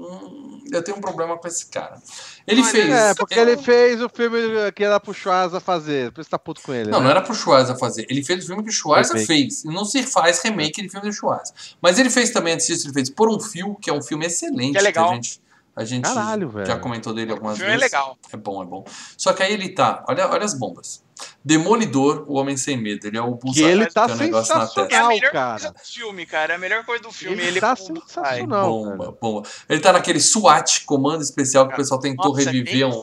[0.04, 2.00] Hum, Eu tenho um problema com esse cara.
[2.46, 2.88] Ele fez.
[2.90, 4.38] É, porque ele fez o filme
[4.74, 6.10] que era pro Schwarza fazer.
[6.12, 6.90] Por isso tá puto com ele.
[6.90, 7.04] Não, né?
[7.04, 8.06] não era pro Schwarza fazer.
[8.10, 9.26] Ele fez o filme que o Schwarza Remake.
[9.26, 9.64] fez.
[9.64, 11.52] E não se faz remake de filme do Schwarza.
[11.80, 14.26] Mas ele fez também, antes disso, ele fez Por um Fio, que é um filme
[14.26, 14.72] excelente.
[14.72, 15.10] Que é legal.
[15.10, 15.40] a gente,
[15.76, 16.80] a gente Caralho, já velho.
[16.80, 17.92] comentou dele O algumas filme é vezes.
[17.92, 18.18] legal.
[18.32, 18.84] É bom, é bom.
[19.16, 20.04] Só que aí ele tá.
[20.08, 21.03] Olha, olha as bombas.
[21.44, 23.06] Demolidor, o Homem Sem Medo.
[23.06, 25.08] Ele é o Que Bullseye, ele tá tem um negócio na É sensacional.
[25.08, 25.50] melhor cara.
[25.60, 26.52] coisa do filme, cara.
[26.52, 27.36] É a melhor coisa do filme.
[27.36, 28.68] Ele Ele, tá com o sensacional.
[28.70, 29.16] Bomba, cara.
[29.20, 29.48] bomba.
[29.68, 32.72] Ele tá naquele SWAT, comando especial que o pessoal tentou Nossa, é reviver.
[32.72, 33.02] bem um...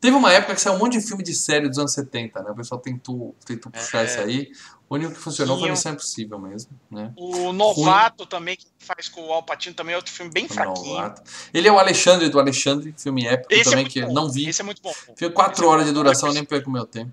[0.00, 2.50] Teve uma época que saiu um monte de filme de série dos anos 70, né?
[2.50, 4.04] O pessoal tentou, tentou puxar É.
[4.06, 4.50] isso aí.
[4.88, 7.12] O único que funcionou foi Missão Impossível mesmo, né?
[7.16, 10.94] O Novato também, que faz com o Alpatino, também é outro filme bem O fraquinho.
[10.96, 11.22] Novato.
[11.54, 14.12] Ele é o Alexandre do Alexandre, filme épico Esse é também muito que bom.
[14.12, 14.48] não vi.
[14.48, 14.92] Esse é muito bom.
[15.16, 17.12] Filme quatro Esse é horas de duração, nem perco meu tempo.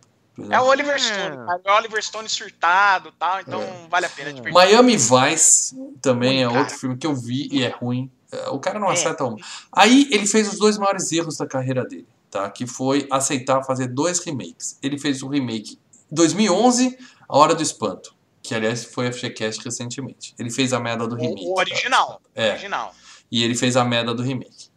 [0.51, 0.99] É o Oliver É.
[0.99, 1.61] Stone, cara.
[1.65, 3.87] É o Oliver Stone surtado e tal, então É.
[3.89, 4.53] vale a pena de perder.
[4.53, 6.77] Miami Vice também é outro cara.
[6.79, 8.11] filme que eu vi e é ruim.
[8.31, 8.93] É, O cara não É.
[8.93, 9.35] acerta um.
[9.71, 12.49] Aí ele fez os dois maiores erros da carreira dele, tá?
[12.49, 14.77] Que foi aceitar fazer dois remakes.
[14.83, 15.79] Ele fez o remake
[16.11, 20.33] 2011, A Hora do Espanto, que aliás foi a FGCast recentemente.
[20.37, 21.45] Ele fez a merda do remake.
[21.45, 21.61] O, tá?
[21.61, 22.21] original.
[22.23, 22.51] O É.
[22.51, 22.93] original.
[23.31, 24.69] E ele fez a merda do remake.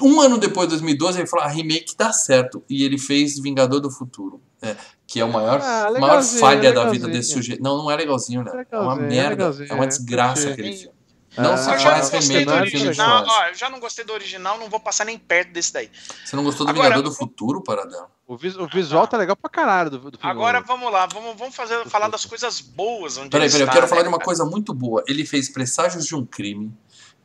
[0.00, 2.62] Um ano depois, 2012, ele falou: a remake dá certo.
[2.70, 4.40] E ele fez Vingador do Futuro.
[4.62, 7.62] É, que é o maior, Ah, maior falha da vida desse sujeito.
[7.62, 8.54] Não, não é legalzinho, Léo.
[8.70, 9.66] É uma Legalzinho, merda.
[9.68, 10.52] É uma é, desgraça curti.
[10.52, 10.94] aquele filme.
[11.34, 12.52] Ah, Não se já não faz gostei remake do
[12.82, 13.24] original.
[13.26, 15.90] Ó, eu já não gostei do original, não vou passar nem perto desse daí.
[16.24, 18.06] Você não gostou do Agora, Vingador do Futuro, Paradão?
[18.26, 20.30] O, vis- o visual tá legal pra caralho do, do filme.
[20.30, 23.16] Agora vamos lá, vamos, vamos fazer, falar das coisas boas.
[23.16, 24.26] Onde Peraí, peraí, eu quero né, falar de uma cara?
[24.26, 25.02] coisa muito boa.
[25.08, 26.70] Ele fez Presságios de um Crime,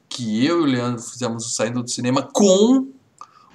[0.07, 2.87] que eu e o Leandro fizemos saindo do cinema com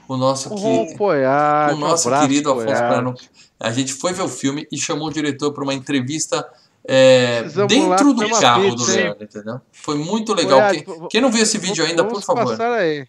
[0.06, 3.16] o nosso, O que, o nosso um abraço, querido Afonso Poiar.
[3.62, 6.46] A gente foi ver o filme e chamou o diretor para uma entrevista
[6.84, 8.96] é, dentro do carro pizza, do?
[8.96, 9.60] Leandro, entendeu?
[9.70, 10.58] Foi muito legal.
[10.58, 12.44] Poiar, Quem, quem não viu esse vídeo ainda, por favor.
[12.50, 13.06] passar aí.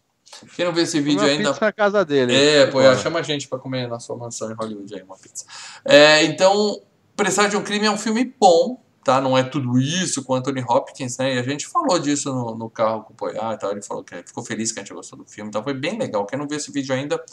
[0.55, 2.35] Quem não viu esse vídeo uma ainda, pizza na casa dele.
[2.35, 2.97] É, pô, Bora.
[2.97, 5.45] chama a gente pra comer na sua mansão em Hollywood aí, uma pizza.
[5.85, 6.81] É, então,
[7.15, 9.19] Presságio de um Crime é um filme bom, tá?
[9.21, 11.35] Não é tudo isso com Anthony Hopkins, né?
[11.35, 13.71] E a gente falou disso no, no carro com o Poiar e tal.
[13.71, 16.25] Ele falou que ficou feliz que a gente gostou do filme, então foi bem legal.
[16.25, 17.23] Quem não viu esse vídeo ainda,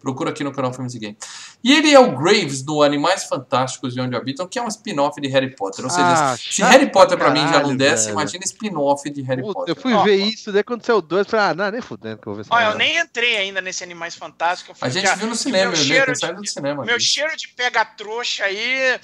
[0.00, 1.18] procura aqui no canal Filmes e Game.
[1.62, 5.20] E ele é o Graves no Animais Fantásticos de Onde Habitam, que é um spin-off
[5.20, 5.84] de Harry Potter.
[5.84, 8.14] Ou seja, Ah, se Harry Potter pra pra mim já não caralho, desce, velho.
[8.14, 9.74] imagina spin-off de Harry Puta, Potter.
[9.76, 12.32] eu fui ver isso, daí aconteceu o dois, falei, ah, não, nem fudendo que eu
[12.32, 14.76] vou ver essa Olha, eu nem entrei ainda nesse Animais Fantásticos.
[14.80, 16.84] A gente já- viu no cinema, meu eu cheiro de- do cinema.
[16.84, 17.08] Meu gente.
[17.08, 18.98] cheiro de pega-trouxa aí.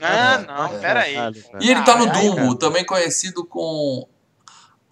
[0.00, 0.78] Ah, É, não, é.
[0.78, 1.14] pera aí.
[1.14, 1.58] Caralho, velho.
[1.60, 4.08] E ele tá no Dumbo, também conhecido com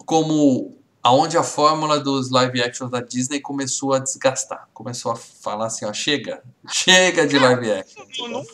[0.05, 4.67] como aonde a fórmula dos live action da Disney começou a desgastar.
[4.73, 8.03] Começou a falar assim, ó, chega, chega de live action.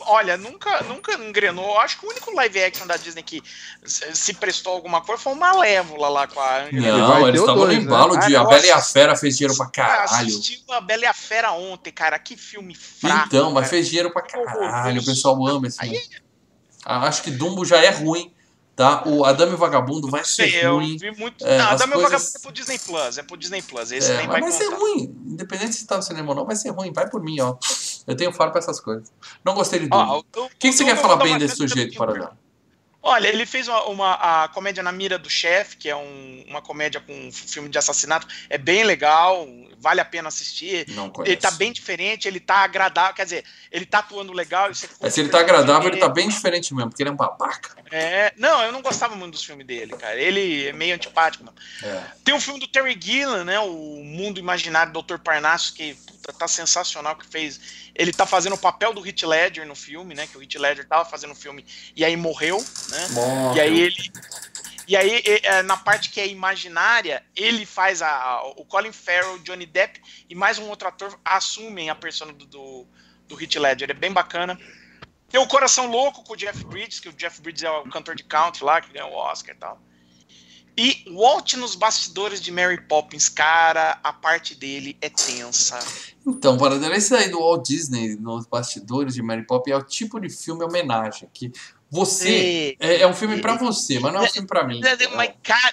[0.02, 1.64] Olha, nunca, nunca engrenou.
[1.64, 3.42] Eu acho que o único live action da Disney que
[3.84, 7.06] se prestou alguma coisa foi o Malévola lá com a Angelina.
[7.06, 7.74] vai Não, eles estavam no né?
[7.78, 8.80] embalo de Ah, A Bela e a.
[8.80, 10.04] Fera fez dinheiro pra caralho.
[10.28, 12.18] assisti a Bela e a Fera ontem, cara.
[12.18, 13.26] Que filme fraco.
[13.26, 13.70] Então, mas cara.
[13.70, 15.00] fez dinheiro pra caralho.
[15.00, 16.24] O pessoal ama esse Aí filme.
[16.84, 18.32] Ah, Acho que Dumbo já é ruim,
[18.76, 19.02] tá?
[19.06, 20.96] O Adame o Vagabundo vai ser Sei, eu ruim.
[20.98, 21.44] vi muito.
[21.44, 23.18] É, não, as da meu coisas- vagabundo é pro Disney Plus.
[23.18, 23.90] É pro Disney Plus.
[23.90, 25.16] Esse É, nem vai vai ser ruim.
[25.26, 26.92] Independente se tá no cinema ou não, vai ser ruim.
[26.92, 27.56] Vai por mim, ó.
[28.06, 29.10] Eu tenho faro pra essas coisas.
[29.44, 29.88] Não gostei de.
[29.90, 30.24] Ó, O
[30.58, 32.30] que, que você quer falar bem desse sujeito, Paradão?
[33.02, 34.14] Olha, ele fez uma, uma-
[34.44, 37.78] a comédia Na Mira do Chefe, que é um- uma comédia com um filme de
[37.78, 38.26] assassinato.
[38.50, 39.46] É bem legal,
[39.78, 40.86] vale a pena assistir.
[40.88, 41.32] Não conheço.
[41.32, 44.72] Ele tá bem diferente, ele tá agradável, quer dizer, ele tá atuando legal.
[44.72, 47.16] você É, se ele tá agradável, ele tá bem diferente mesmo, porque ele é um
[47.16, 47.76] babaca.
[47.90, 50.20] É, não, eu não gostava muito dos filmes dele, cara.
[50.20, 51.44] Ele é meio antipático.
[51.44, 51.56] Mano.
[51.82, 52.02] É.
[52.24, 53.58] Tem um filme do Terry Gilliam, né?
[53.60, 55.18] O Mundo Imaginário do Dr.
[55.18, 57.60] Parnasso, que puta, tá sensacional, que fez.
[57.94, 60.26] Ele tá fazendo o papel do Heath Ledger no filme, né?
[60.26, 61.64] Que o Heath Ledger tava fazendo o filme
[61.94, 62.58] e aí morreu,
[62.90, 63.08] né?
[63.54, 64.12] E aí ele.
[64.88, 69.66] E aí, é, na parte que é imaginária, ele faz a, o Colin Farrell, Johnny
[69.66, 72.86] Depp e mais um outro ator assumem a persona do, do,
[73.26, 73.90] do Heath Ledger.
[73.90, 74.58] É bem bacana.
[75.28, 78.14] Tem o Coração Louco com o Jeff Bridges, que o Jeff Bridges é o cantor
[78.14, 79.80] de country lá, que ganhou o Oscar e tal.
[80.78, 85.78] E Walt nos bastidores de Mary Poppins, cara, a parte dele é tensa.
[86.26, 90.20] Então, Paradão, esse aí do Walt Disney nos bastidores de Mary Poppins é o tipo
[90.20, 91.50] de filme homenagem que
[91.90, 92.76] você.
[92.80, 94.80] É, é um filme pra você, mas não é um filme pra mim.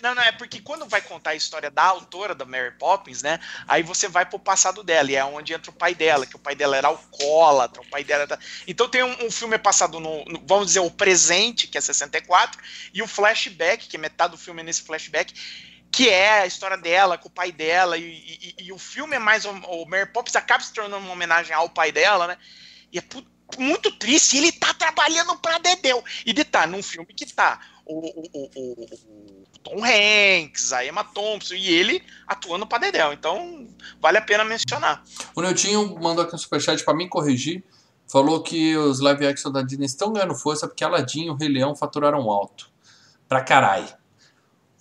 [0.01, 3.39] Não, não, é porque quando vai contar a história da autora da Mary Poppins, né?
[3.67, 6.39] Aí você vai pro passado dela, e é onde entra o pai dela, que o
[6.39, 8.23] pai dela era alcoólatra, o pai dela.
[8.23, 8.39] Era...
[8.67, 12.61] Então tem um, um filme passado no, no, vamos dizer, o presente, que é 64,
[12.93, 15.33] e o flashback, que é metade do filme é nesse flashback.
[15.91, 19.19] que é a história dela, com o pai dela, e, e, e o filme é
[19.19, 19.45] mais.
[19.45, 22.37] O Mary Poppins acaba se tornando uma homenagem ao pai dela, né?
[22.91, 23.01] E é
[23.57, 24.37] muito triste.
[24.37, 26.03] Ele tá trabalhando pra Dedeu.
[26.25, 31.03] E de tá num filme que tá o, o, o, o, Tom Hanks, a Emma
[31.03, 33.13] Thompson e ele atuando pra Dedel.
[33.13, 33.67] Então,
[33.99, 35.03] vale a pena mencionar.
[35.35, 37.63] O Neutinho mandou aqui um superchat pra me corrigir.
[38.07, 41.49] Falou que os live action da Disney estão ganhando força porque Aladdin e o Rei
[41.49, 42.69] Leão faturaram alto.
[43.27, 43.87] Pra caralho.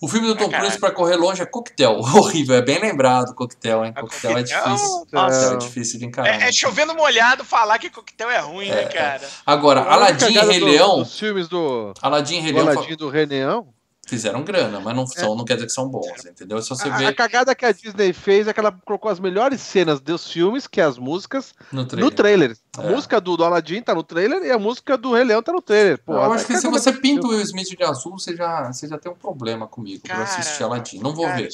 [0.03, 2.01] O filme do Tom Cruise pra correr longe é coquetel.
[2.17, 3.93] Horrível, é bem lembrado coquetel, hein?
[3.93, 5.07] Coquetel, é difícil.
[5.13, 5.55] Nossa.
[5.55, 6.43] É difícil de encarar.
[6.43, 9.29] É, é chovendo molhado falar que coquetel é ruim, né, é, né, cara?
[9.47, 11.03] Agora, Aladdin e Rei do, Leão.
[11.03, 11.95] Os filmes do.
[12.03, 12.69] Aladdin e Rei Leão.
[12.69, 13.69] Aladdin do Rei Leão
[14.13, 15.37] fizeram grana, mas não, são, é.
[15.37, 16.61] não quer dizer que são bons, entendeu?
[16.61, 17.07] Se você a, vê...
[17.07, 20.67] a cagada que a Disney fez é que ela colocou as melhores cenas dos filmes,
[20.67, 22.05] que é as músicas, no trailer.
[22.05, 22.57] No trailer.
[22.77, 22.91] A é.
[22.91, 25.63] música do, do Aladdin tá no trailer e a música do Rei Leão tá no
[25.63, 25.99] trailer.
[26.05, 28.87] Pô, eu acho que se você pinta o Will Smith de azul, você já, você
[28.87, 30.99] já tem um problema comigo cara, pra assistir Aladdin.
[30.99, 31.49] Não vou cara, ver.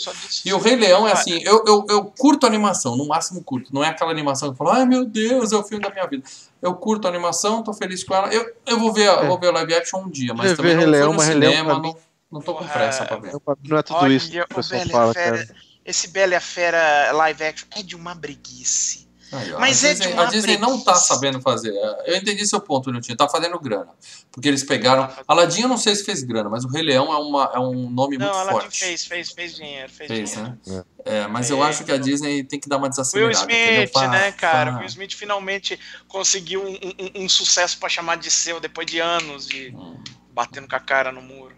[0.44, 3.72] E o Rei Leão é assim, eu, eu, eu curto a animação, no máximo curto.
[3.72, 6.24] Não é aquela animação que fala, ai meu Deus, é o filme da minha vida.
[6.61, 8.32] Eu curto a animação, tô feliz com ela.
[8.32, 9.26] Eu, eu vou ver, é.
[9.26, 11.96] vou ver o live action um dia, mas também não Rei Leão, no cinema, não,
[12.31, 13.33] não tô com pressa pra ver.
[13.64, 15.57] Não é tudo Olha, isso que o pessoal fala, Fera, cara.
[15.85, 19.09] Esse Bela e a Fera live action é de uma breguice.
[19.31, 21.74] Aí, Mas a é Disney, de uma A Disney não tá sabendo fazer.
[22.07, 23.14] Eu entendi seu ponto, Nilton.
[23.14, 23.89] Tá fazendo grana.
[24.33, 25.11] Porque eles pegaram.
[25.26, 27.91] Aladdin eu não sei se fez grana, mas o Rei Leão é, uma, é um
[27.91, 28.81] nome não, muito Aladdin forte.
[28.81, 29.91] fez, fez, fez dinheiro.
[29.91, 30.59] Fez, fez dinheiro.
[30.66, 30.85] né?
[31.05, 33.47] É, mas eu acho que a Disney tem que dar uma desacelerada.
[33.47, 34.72] Will Smith, pá, né, cara?
[34.72, 34.79] Pá.
[34.79, 39.47] Will Smith finalmente conseguiu um, um, um sucesso para chamar de seu depois de anos
[39.47, 39.74] de.
[39.76, 39.97] Hum
[40.39, 41.53] batendo com a cara no muro.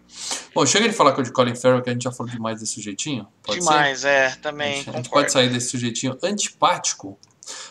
[0.55, 2.59] Bom, chega de falar com o de Colin Farrell, que a gente já falou demais
[2.59, 3.27] desse sujeitinho.
[3.43, 4.07] Pode demais, ser?
[4.07, 4.73] é, também.
[4.73, 7.15] A gente, a gente pode sair desse sujeitinho antipático.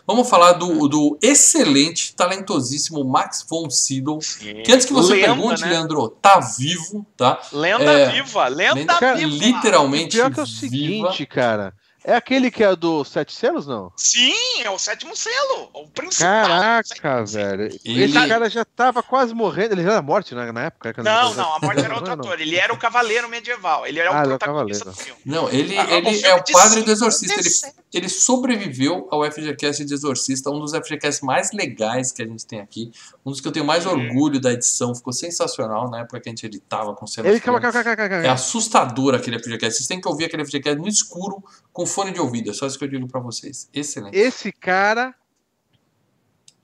[0.07, 4.21] Vamos falar do, do excelente, talentosíssimo Max von Sydow.
[4.21, 4.63] Sim.
[4.63, 5.71] Que antes que você lenda, pergunte, né?
[5.71, 7.41] Leandro, tá vivo, tá?
[7.53, 9.45] Lenda é, viva, lenda, lenda viva.
[9.45, 10.17] Literalmente.
[10.17, 11.27] Pior que é o seguinte, viva.
[11.27, 11.75] cara.
[12.03, 13.93] É aquele que é do Sete Selos, não?
[13.95, 14.33] Sim,
[14.63, 15.69] é o sétimo selo.
[15.75, 16.47] O principal.
[16.47, 17.79] Caraca, velho.
[17.85, 18.05] Ele...
[18.05, 19.75] Esse cara já tava quase morrendo.
[19.75, 20.95] Ele já era morte na, na época?
[21.03, 22.41] Não, não, a morte era outro ator.
[22.41, 23.87] Ele era o cavaleiro medieval.
[23.87, 25.21] Ele era ah, o protagonista do filme.
[25.27, 27.39] Não, ele, ah, ele é o padre do Exorcista.
[27.39, 32.47] Ele, ele sobreviveu ao FGCast de Exorcista, um dos FGCasts mais legais que a gente
[32.47, 32.91] tem aqui.
[33.27, 34.95] Um dos que eu tenho mais orgulho da edição.
[34.95, 37.31] Ficou sensacional na época que a gente editava com cenas.
[37.31, 38.27] Ele...
[38.27, 39.77] É assustador aquele FGCast.
[39.77, 42.51] Vocês têm que ouvir aquele FGCast no escuro com fone de ouvido.
[42.51, 43.69] É só isso que eu digo para vocês.
[43.73, 44.17] Excelente.
[44.17, 45.15] Esse cara.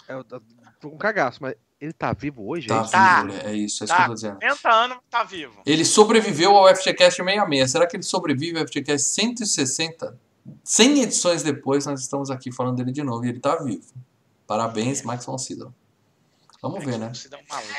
[0.09, 0.23] É,
[0.81, 2.69] tô com cagaço, mas ele tá vivo hoje?
[2.69, 2.91] Tá é vivo,
[3.43, 3.49] tá.
[3.49, 3.97] é isso, é isso tá.
[3.97, 4.39] que eu tô dizendo.
[4.39, 5.63] 40 anos tá vivo.
[5.67, 7.71] Ele sobreviveu ao FGCast 66.
[7.71, 10.19] Será que ele sobrevive ao FGCast 160?
[10.63, 13.93] 100 edições depois, nós estamos aqui falando dele de novo e ele tá vivo.
[14.47, 15.73] Parabéns, Max von Sydow.
[16.63, 17.13] Vamos ver, né?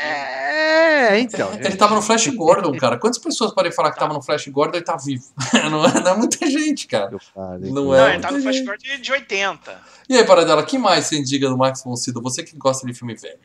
[0.01, 1.53] É, então.
[1.53, 2.97] Ele tava no Flash Gordon, cara.
[2.97, 5.25] Quantas pessoas podem falar que tava no Flash Gordon e tá vivo?
[5.69, 7.11] Não é, não é muita gente, cara.
[7.35, 9.81] Não, é não ele tá no Flash Gordon de 80.
[10.09, 12.21] E aí, Paradela, que mais você indica do Max von Sydow?
[12.23, 13.39] Você que gosta de filme velho.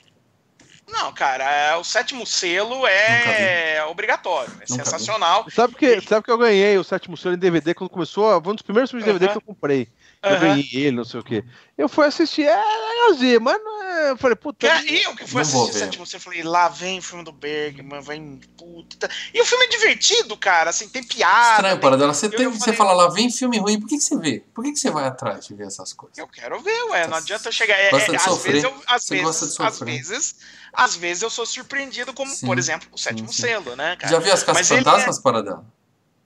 [0.92, 5.44] Não, cara, é, o sétimo selo é obrigatório, é Nunca sensacional.
[5.44, 5.50] Vi.
[5.50, 8.40] Sabe que, sabe que eu ganhei o sétimo selo em DVD quando começou?
[8.42, 9.88] Foi um dos primeiros filmes de DVD que eu comprei.
[10.22, 11.44] Eu ganhei ele, não sei o quê.
[11.76, 14.10] Eu fui assistir, é legalzinho, mas não é.
[14.10, 14.68] Eu falei, puta.
[14.68, 17.32] É, e eu que fui assistir o sétimo selo, falei, lá vem o filme do
[17.32, 18.40] Bergman, vem.
[18.56, 19.10] Puta.
[19.34, 21.56] E o filme é divertido, cara, assim, tem piada.
[21.56, 21.98] Estranho, tem...
[21.98, 22.14] dela.
[22.14, 24.44] Você, tem, você fala lá, vem filme ruim, por que, que você vê?
[24.54, 26.16] Por que, que você vai atrás de ver essas coisas?
[26.16, 27.74] Eu quero ver, ué, não adianta eu chegar.
[27.74, 28.52] É, gosta é, de sofrer.
[28.52, 30.36] Vezes eu, às, vezes, às vezes
[30.72, 33.42] às vezes eu sou surpreendido, como, sim, por exemplo, o sétimo sim, sim.
[33.42, 34.12] selo, né, cara?
[34.12, 35.22] Já viu as Caças Fantasmas, é...
[35.22, 35.66] Paradão?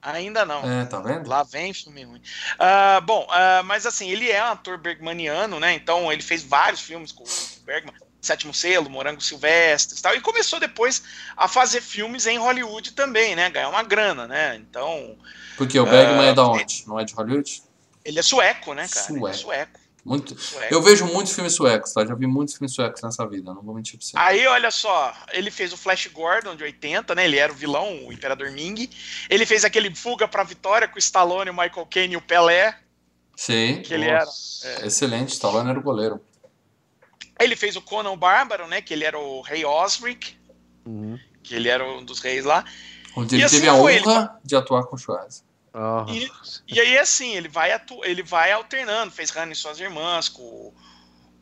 [0.06, 0.62] Ainda não.
[0.80, 1.28] É, tá vendo?
[1.28, 2.22] Lá vem filme ruim.
[2.54, 5.74] Uh, bom, uh, mas assim, ele é um ator bergmaniano, né?
[5.74, 7.26] Então ele fez vários filmes com o
[7.64, 7.92] Bergman.
[8.20, 10.14] Sétimo Selo, Morango Silvestre e tal.
[10.14, 11.02] E começou depois
[11.36, 13.50] a fazer filmes em Hollywood também, né?
[13.50, 14.56] Ganhar uma grana, né?
[14.56, 15.16] Então.
[15.56, 16.84] Porque o Bergman uh, é da onde?
[16.86, 17.62] Não é de Hollywood?
[18.04, 19.06] Ele é sueco, né, cara?
[19.06, 19.26] Sueco.
[19.26, 19.80] Ele é sueco.
[20.06, 20.36] Muito...
[20.70, 22.06] Eu vejo muitos filmes suecos, tá?
[22.06, 24.12] Já vi muitos filmes suecos nessa vida, não vou mentir pra você.
[24.14, 27.24] Aí, olha só, ele fez o Flash Gordon de 80, né?
[27.24, 28.88] Ele era o vilão, o Imperador Ming.
[29.28, 32.78] Ele fez aquele Fuga pra Vitória com o Stallone, o Michael Caine e o Pelé.
[33.34, 33.82] Sim.
[33.82, 34.24] Que ele era.
[34.62, 34.86] É...
[34.86, 36.20] Excelente, Stallone era o goleiro.
[37.40, 38.80] Ele fez o Conan o Bárbaro, né?
[38.80, 40.36] Que ele era o rei Osric.
[40.86, 41.18] Uhum.
[41.42, 42.64] Que ele era um dos reis lá.
[43.16, 44.28] Onde ele assim teve a honra ele...
[44.44, 45.55] de atuar com o Schwarzenegger.
[45.78, 46.10] Oh.
[46.10, 46.32] E,
[46.66, 49.12] e, aí, assim, ele vai, atu ele vai alternando.
[49.12, 50.72] Fez Rani e suas irmãs com,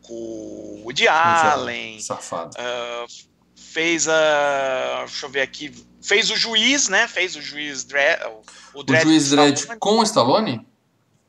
[0.02, 2.00] com o Woody Allen.
[2.00, 2.56] Safado.
[2.56, 3.06] Uh,
[3.54, 5.04] fez a.
[5.06, 5.72] deixa eu ver aqui.
[6.02, 7.06] Fez o juiz, né?
[7.06, 8.20] Fez o juiz Dredd.
[8.74, 10.66] O, o, o juiz Dredd com o Stallone?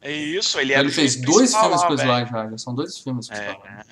[0.01, 2.57] É isso, ele era Ele fez dois filmes com o Sly já.
[2.57, 3.51] São dois filmes com o é.
[3.51, 3.83] Stallone.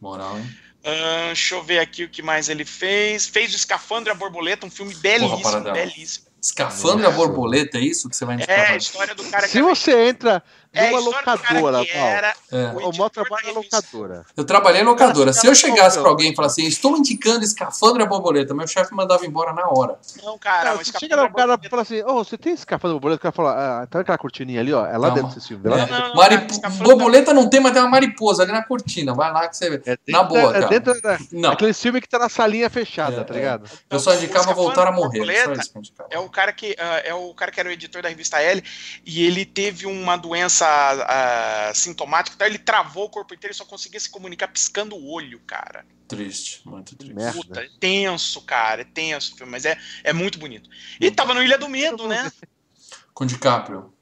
[0.00, 0.58] Moral, hein?
[0.84, 3.26] Uh, deixa eu ver aqui o que mais ele fez.
[3.26, 6.31] Fez o Escafandra Borboleta, um filme belíssimo, belíssimo.
[6.42, 7.16] Escafandra Nossa.
[7.16, 8.58] borboleta, é isso que você vai indicar?
[8.58, 10.42] É, a história do cara que Se você entra
[10.72, 12.56] é numa locadora, era É.
[12.66, 13.76] o o editor Mó da trabalha na revista.
[13.76, 14.26] locadora.
[14.36, 15.32] Eu trabalhei em locadora.
[15.32, 19.24] Se eu chegasse pra alguém e falasse assim, estou indicando escafandra borboleta, meu chefe mandava
[19.26, 19.98] embora na hora.
[20.22, 23.18] Não, cara, Cara, você chega lá, o cara fala assim, ô, você tem escafandra borboleta?
[23.20, 25.64] O cara fala, ah, tá aquela cortininha ali, ó, é lá Não, dentro desse filme.
[25.66, 25.86] É.
[25.86, 29.14] não, não, escafandra- Borboleta não tem, mas tem uma mariposa ali na cortina.
[29.14, 29.82] Vai lá que você vê.
[29.86, 30.66] É Na boa, é cara.
[30.68, 33.36] dentro da, Não, aquele filme que tá na salinha fechada, É, tá é.
[33.36, 33.70] ligado?
[33.90, 35.18] eu só indicava Escafandra voltar a morrer.
[35.20, 36.08] indicava.
[36.10, 38.62] É o cara que ah, é o cara que era o editor da revista L
[39.04, 43.64] e ele teve uma doença ah, sintomática, então ele travou o corpo inteiro e só
[43.64, 45.84] conseguia se comunicar piscando o olho, cara.
[46.08, 47.14] Triste, muito triste.
[47.14, 47.32] Merda.
[47.32, 50.68] Puta, é tenso, cara, é tenso o filme, mas é, é muito bonito.
[51.00, 52.30] E tava no Ilha do Medo, né?
[53.14, 53.92] Com DiCaprio.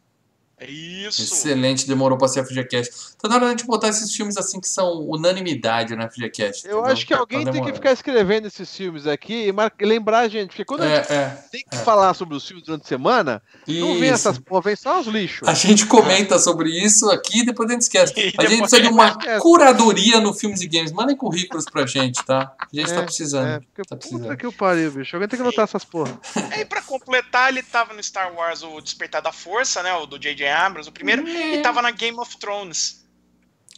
[0.61, 1.23] É isso.
[1.23, 3.17] Excelente, demorou pra ser a FGCast.
[3.21, 6.67] Tá na hora da gente botar esses filmes assim que são unanimidade na FGCast.
[6.67, 6.93] Eu entendeu?
[6.93, 10.21] acho que Tá- alguém tá tem que ficar escrevendo esses filmes aqui e mar- lembrar
[10.21, 11.45] a gente, porque quando a gente É, é.
[11.51, 14.15] tem que falar sobre os filmes durante a semana, não vem Isso.
[14.15, 15.49] essas porra, vem só os lixos.
[15.49, 18.13] A gente comenta sobre isso aqui e depois a gente esquece.
[18.21, 19.41] E A gente precisa de uma esquece.
[19.41, 20.93] curadoria no Filmes e Games.
[20.93, 22.53] Mandem currículos pra gente, tá?
[22.59, 23.47] A gente tá É, precisando.
[23.49, 24.37] É, porque Tá puta precisando.
[24.37, 25.17] que o pariu, bicho.
[25.17, 26.19] Alguém tem que anotar essas porra.
[26.51, 30.19] Aí pra completar, ele tava no Star Wars o Despertar da Força, né, o do
[30.19, 30.50] J.J.
[30.53, 33.05] Abrams, o primeiro, e tava na Game of Thrones.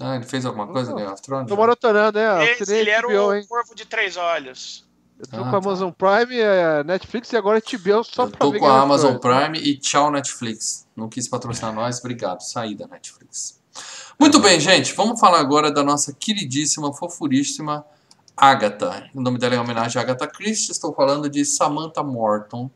[0.01, 1.49] Ah, ele fez alguma coisa, Game of Thrones?
[1.49, 2.45] Tô maratonando, né?
[2.53, 3.45] Esse, Assinei ele era HBO, o hein?
[3.49, 4.85] Corvo de Três Olhos.
[5.19, 5.57] Eu tô Ah, com a tá.
[5.59, 9.17] Amazon Prime, a Netflix e agora HBO só Eu pra tô ver com a Amazon.
[9.19, 10.89] Prime e tchau Netflix.
[10.97, 12.41] Não quis patrocinar nós, obrigado.
[12.41, 13.61] Saí da Netflix.
[14.19, 14.93] Muito bem, gente.
[14.95, 17.85] Vamos falar agora da nossa queridíssima, fofuríssima
[18.37, 19.09] Agatha.
[19.15, 20.73] O nome dela é em homenagem a Agatha Christie.
[20.73, 22.69] Estou falando de Samantha Morton.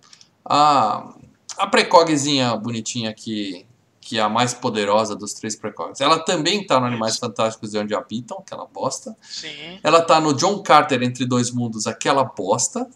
[0.44, 1.14] A,
[1.59, 3.66] a precogzinha bonitinha que,
[4.09, 6.01] que é a mais poderosa dos três precogs.
[6.01, 9.17] Ela também tá no Animais Fantásticos e Onde Habitam, aquela bosta.
[9.21, 9.81] Sim.
[9.83, 12.89] Ela tá no John Carter Entre Dois Mundos, aquela bosta.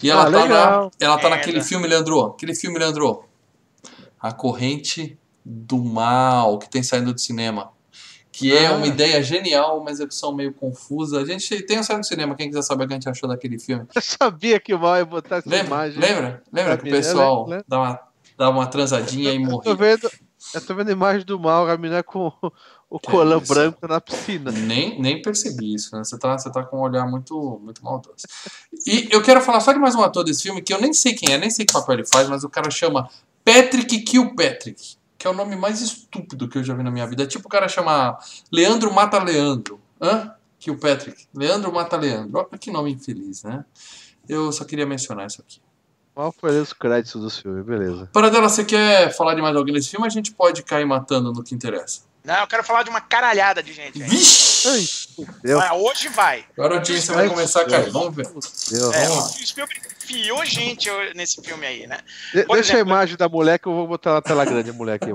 [0.00, 0.56] E ela Ah, tá, na,
[1.00, 1.28] ela tá Merda.
[1.30, 2.20] naquele filme, Leandro.
[2.26, 3.24] Aquele filme, Leandro.
[4.20, 7.72] A Corrente do Mal, que tem saindo do cinema.
[8.30, 8.72] Que é Ah.
[8.74, 11.20] uma ideia genial, uma execução meio confusa.
[11.20, 13.58] A gente tem saindo do cinema, quem quiser saber o que a gente achou daquele
[13.58, 13.84] filme.
[13.92, 15.66] Eu sabia que o mal ia botar essa Lembra?
[15.66, 15.98] imagem.
[16.00, 16.42] Lembra?
[16.52, 18.00] Lembra que o Sabia, pessoal lembro, dá uma,
[18.38, 19.74] dá uma transadinha e Eu tô morria?
[19.74, 20.10] vendo,
[20.54, 22.32] eu tô vendo a imagem do mal, a menina com
[22.90, 23.52] o colã isso?
[23.52, 24.50] branco na piscina.
[24.50, 26.04] Nem, nem percebi isso, né?
[26.04, 28.26] Você tá, você tá com um olhar muito, muito maldoso.
[28.86, 31.14] E eu quero falar só de mais um ator desse filme, que eu nem sei
[31.14, 33.08] quem é, nem sei que papel ele faz, mas o cara chama
[33.44, 37.22] Patrick Kilpatrick, que é o nome mais estúpido que eu já vi na minha vida.
[37.22, 38.18] É tipo o cara chama
[38.50, 39.80] Leandro Mata Leandro.
[40.00, 40.34] Hã?
[40.58, 41.26] Kilpatrick.
[41.34, 42.38] Leandro Mata Leandro.
[42.38, 43.64] Olha que nome infeliz, né?
[44.28, 45.60] Eu só queria mencionar isso aqui.
[46.14, 48.08] Mal foi os créditos do filme, beleza.
[48.12, 50.06] Paradela, você quer falar de mais alguém nesse filme?
[50.06, 52.02] A gente pode cair matando no que interessa.
[52.22, 54.00] Não, eu quero falar de uma caralhada de gente.
[54.02, 54.08] aí.
[54.08, 55.26] Vixe!
[55.58, 56.44] Ai, hoje vai.
[56.56, 57.90] Agora a audiência vai começar a cair.
[57.90, 58.26] Vamos ver.
[58.26, 58.92] fudeu.
[58.92, 61.98] É, Vamos o Spielberg enfiou gente nesse filme aí, né?
[62.34, 64.70] De- por deixa a exemplo- imagem da mulher que eu vou botar na tela grande,
[64.70, 65.06] a mulher aqui.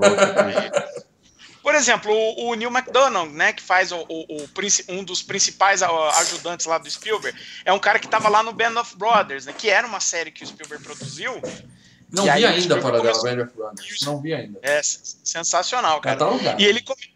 [1.68, 4.48] Por exemplo, o, o Neil McDonough, né, que faz o, o- o
[4.88, 8.54] um dos principais ó, ajudantes lá do Spielberg, é um cara que estava lá no
[8.54, 11.34] Band of Brothers, né, que era uma série que o Spielberg produziu.
[12.10, 14.00] Não vi ainda, Paradela, começou- Band of Brothers.
[14.06, 14.58] Não vi ainda.
[14.62, 16.16] É sensacional, cara.
[16.16, 16.56] Tá.
[16.58, 17.14] E ele, come-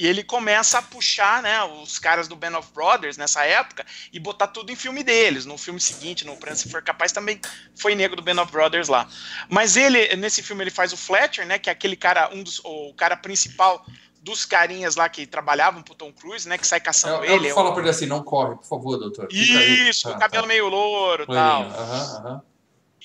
[0.00, 4.18] e ele começa a puxar, né, os caras do Band of Brothers nessa época e
[4.18, 5.44] botar tudo em filme deles.
[5.44, 7.38] No filme seguinte, no Prança Se For Capaz, também
[7.78, 9.06] foi nego do Band of Brothers lá.
[9.48, 12.60] Mas ele, nesse filme, ele faz o Fletcher, né, que é aquele cara, um dos,
[12.64, 13.84] o cara principal
[14.22, 17.50] dos carinhas lá que trabalhavam pro Tom Cruise, né, que sai caçando Eu, ele.
[17.52, 19.28] falo o- pra ele assim, não corre, por favor, doutor.
[19.30, 20.48] Isso, Tá, o cabelo tá.
[20.48, 21.62] meio louro e tal.
[21.62, 22.42] aham, aham.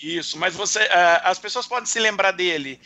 [0.01, 2.79] Isso, mas você, ah, as pessoas podem se lembrar dele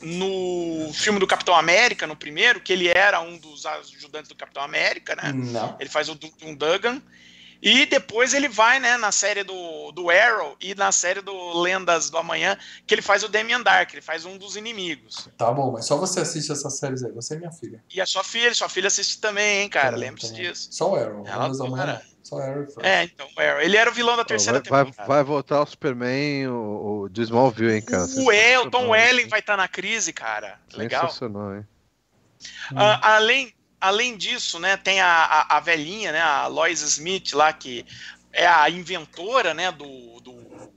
[0.00, 4.62] no filme do Capitão América, no primeiro, que ele era um dos ajudantes do Capitão
[4.62, 5.32] América, né?
[5.32, 5.76] Não.
[5.78, 7.00] Ele faz o Dum Duggan.
[7.64, 12.10] E depois ele vai, né, na série do, do Arrow e na série do Lendas
[12.10, 15.28] do Amanhã, que ele faz o Damian Dark, ele faz um dos inimigos.
[15.38, 17.12] Tá bom, mas só você assiste essas séries aí.
[17.12, 17.80] Você é minha filha.
[17.94, 20.70] E a sua filha, sua filha assiste também, hein, cara, lembre-se disso.
[20.72, 21.24] Só o Arrow.
[21.24, 22.02] Ela Mas amanhã adora.
[22.04, 22.11] não.
[22.22, 22.66] Só o Arrow.
[22.70, 22.84] foi.
[22.84, 23.60] É, então, o Arrow.
[23.60, 25.12] Ele era o vilão da terceira vai, vai, temporada.
[25.14, 28.04] vai voltar o Superman, o, o do Smallville, hein, cara.
[28.16, 29.28] O El, Tom Sensacional, Ellen hein?
[29.28, 30.60] vai estar na crise, cara.
[30.74, 31.02] Legal.
[31.02, 31.66] Sensacional, hein?
[32.74, 37.52] Ah, além, além disso, né, tem a, a, a velhinha, né, a Lois Smith lá,
[37.52, 37.84] que
[38.32, 40.72] é a inventora, né, do, do,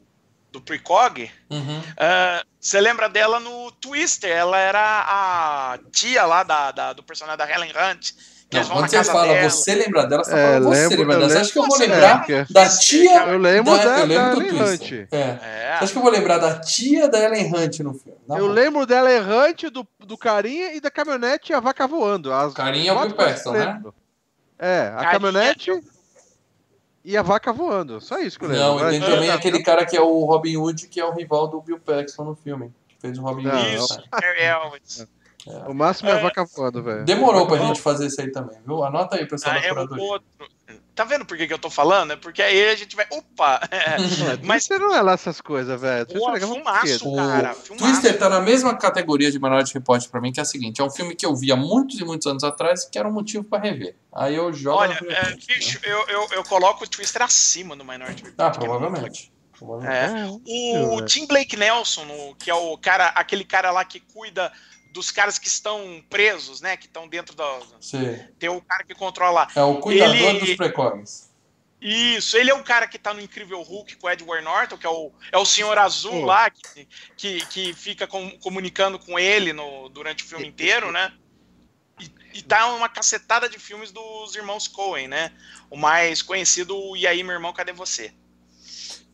[0.52, 1.32] do Precog.
[1.50, 1.84] Uhum.
[1.98, 4.30] Ah, Você lembra dela no Twister?
[4.30, 8.12] Ela era a tia lá da, da- do personagem da Helen Hunt.
[8.54, 9.50] Não, eles vão na quando você casa fala dela.
[9.50, 11.42] você lembra dela, você tá É, falando você lembro, lembra dela.
[11.42, 12.48] Acha que eu vou Você lembrar lembra?
[12.50, 13.24] da tia...
[13.26, 14.62] Eu lembro da, da, eu lembro da do Ellen.
[14.74, 14.92] Hunt.
[14.92, 15.06] É.
[15.12, 15.38] É.
[15.78, 18.18] Você acha que eu vou lembrar da tia da Ellen Hunt no filme?
[18.28, 22.32] Tá Eu lembro dela errante, do, do carinha e da caminhonete e a vaca voando.
[22.32, 23.82] As Carinha é o Bill Paxton, né?
[24.60, 25.84] É, a Carinha- caminhonete.
[27.04, 28.00] e a vaca voando.
[28.00, 28.64] Só isso que eu lembro.
[28.64, 31.06] Não, e tem Não, também não, aquele cara que é o Robin Hood, que é
[31.06, 32.72] o rival do Bill Paxton no filme.
[32.88, 33.76] Que fez o Robin Não, Hood.
[33.76, 34.04] Isso?
[34.14, 34.46] Harry
[35.68, 36.22] O máximo é a É.
[36.22, 37.04] vaca voando, velho.
[37.06, 38.84] Demorou pra gente fazer isso aí também, viu?
[38.84, 40.04] Anota aí, pessoal Ah, da é o curadoria.
[40.04, 40.28] outro.
[40.96, 42.14] Tá vendo por que, que eu tô falando?
[42.14, 43.06] É porque aí a gente vai.
[43.12, 43.60] Opa!
[44.40, 46.04] Mas Mas você não é lá essas coisas, velho.
[46.10, 47.10] É filmaço.
[47.10, 47.76] O cara, filmaço.
[47.86, 50.84] Twister tá na mesma categoria de Minority Report pra mim, que é a seguinte: é
[50.84, 53.44] um filme que eu vi há muitos e muitos anos atrás que era um motivo
[53.44, 53.96] pra rever.
[54.14, 54.80] Aí eu jogo.
[54.80, 55.48] Olha, é, frente.
[55.48, 58.40] bicho, eu, eu, eu coloco o Twister acima do Minority Report.
[58.40, 59.32] Ah, é provavelmente.
[59.58, 60.42] provavelmente.
[60.48, 60.90] É.
[60.96, 61.06] O É.
[61.06, 64.50] Tim Blake Nelson, no- que é o cara, aquele cara lá que cuida
[64.96, 66.78] dos caras que estão presos, né?
[66.78, 67.60] Que estão dentro da.
[67.82, 68.18] Sim.
[68.40, 69.48] Tem o cara que controla lá.
[69.54, 71.30] É o cuidador Ele- dos precogs.
[71.82, 74.88] Isso, ele é o cara que tá no Incrível Hulk com o Edward Norton, que
[74.88, 76.26] é o, é o Senhor Azul Sim.
[76.26, 76.88] lá, que,
[77.18, 81.14] que, que fica com- comunicando com ele no, durante o filme inteiro, né?
[82.00, 85.32] E, e tá uma cacetada de filmes dos irmãos Coen, né?
[85.70, 88.14] O mais conhecido, E aí, meu irmão, cadê você?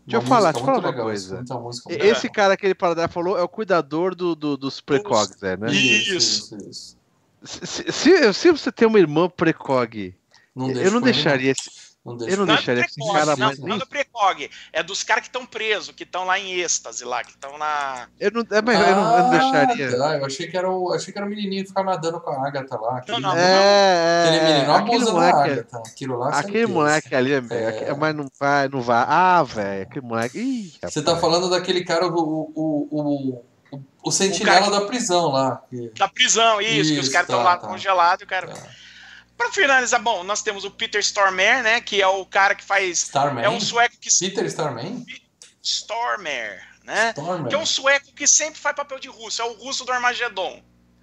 [0.06, 1.36] Deixa eu falar, deixa eu falar uma legal, coisa.
[1.38, 2.34] muito Esse legal.
[2.34, 5.72] cara que ele paradar falou é o cuidador do, do- dos precogs, é, né?
[5.72, 6.56] Isso.
[6.56, 6.98] Isso, isso.
[7.44, 10.14] Se, se, se você tem uma irmã precog,
[10.56, 11.91] Não eu não deixaria esse.
[12.04, 12.58] Não eu deixa não com ele.
[12.58, 13.78] deixaria é esse Precog, cara não, mais não nem.
[13.78, 17.30] do Precog, é dos caras que estão presos, que estão lá em êxtase lá, que
[17.30, 18.08] estão na.
[18.20, 19.88] Eu não, é, mas eu não, eu não deixaria.
[19.90, 22.20] Ah, tá, eu achei que era o, achei que era o menininho que ficava nadando
[22.20, 22.98] com a Agatha lá.
[22.98, 23.38] Aquele, Não, não.
[23.38, 25.78] É, aquele menino aquele abusa da moleque, Agatha.
[25.78, 26.68] Aquilo lá, aquele certeza.
[26.74, 27.38] moleque ali, é,
[27.90, 27.94] É.
[27.94, 29.06] mas não vai, não vai.
[29.08, 30.40] Ah, velho, aquele moleque.
[30.40, 33.36] Ih, Você tá falando daquele cara, o, o, o,
[33.72, 35.62] o, o sentinela da prisão lá.
[35.70, 37.68] que- Da prisão, isso, que os Isso, caras estão tá, lá tá.
[37.68, 38.48] congelados, e o cara.
[38.48, 38.60] Tá.
[39.42, 41.82] Pra finalizar, bom, nós temos o Peter Stormare, né?
[41.82, 43.02] Que é o cara que faz.
[43.04, 43.44] Starman?
[43.44, 44.10] É um sueco que.
[44.20, 45.04] Peter Starman?
[45.64, 47.10] Stormare, né?
[47.18, 47.50] Storman.
[47.50, 49.42] Que é um sueco que sempre faz papel de russo.
[49.42, 50.62] É o russo do Armagedon.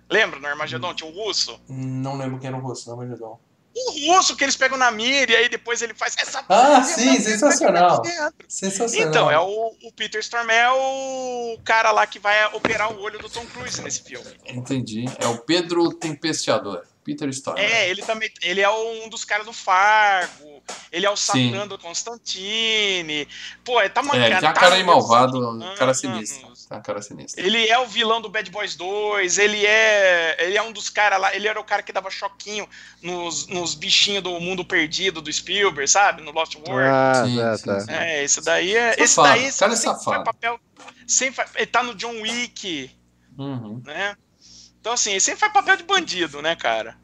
[0.09, 0.95] Lembra no Armagedon?
[0.95, 1.61] Tinha o russo?
[1.69, 3.41] Não lembro quem era o não, mas não.
[3.75, 6.45] O russo que eles pegam na mira e aí depois ele faz essa.
[6.49, 8.03] Ah, sim, sensacional.
[8.49, 9.09] Sensacional.
[9.09, 13.19] Então, é o, o Peter Stormare é o cara lá que vai operar o olho
[13.19, 14.27] do Tom Cruise nesse filme.
[14.47, 15.05] Entendi.
[15.19, 16.85] É o Pedro Tempesteador.
[17.09, 17.65] Peter Storman.
[17.65, 18.31] É, ele também.
[18.43, 20.63] Ele é um dos caras do Fargo.
[20.93, 21.51] Ele é o Sim.
[21.53, 23.27] Satã do Constantine.
[23.65, 24.25] Pô, ele tá É, mancando.
[24.27, 26.41] ele tem uma tá cara aí malvado, cara sinistra.
[26.43, 27.43] Tem uma cara sinistra.
[27.45, 30.37] Ele é o vilão do Bad Boys 2, ele é.
[30.39, 31.35] Ele é um dos caras lá.
[31.35, 32.69] Ele era o cara que dava choquinho
[33.03, 36.23] nos, nos bichinhos do mundo perdido do Spielberg, sabe?
[36.23, 36.89] No Lost World.
[36.91, 37.81] Ah, Sim, tá, sim, tá.
[37.81, 37.91] sim.
[37.93, 38.95] É, esse daí é.
[38.99, 40.05] Esse Safado, daí cara é sempre safado.
[40.05, 40.61] faz papel.
[41.07, 42.91] Sempre faz- ele tá no John Wick,
[43.39, 43.83] Uhum.
[43.87, 44.15] né?
[44.81, 46.97] Então, assim, ele sempre faz papel de bandido, né, cara?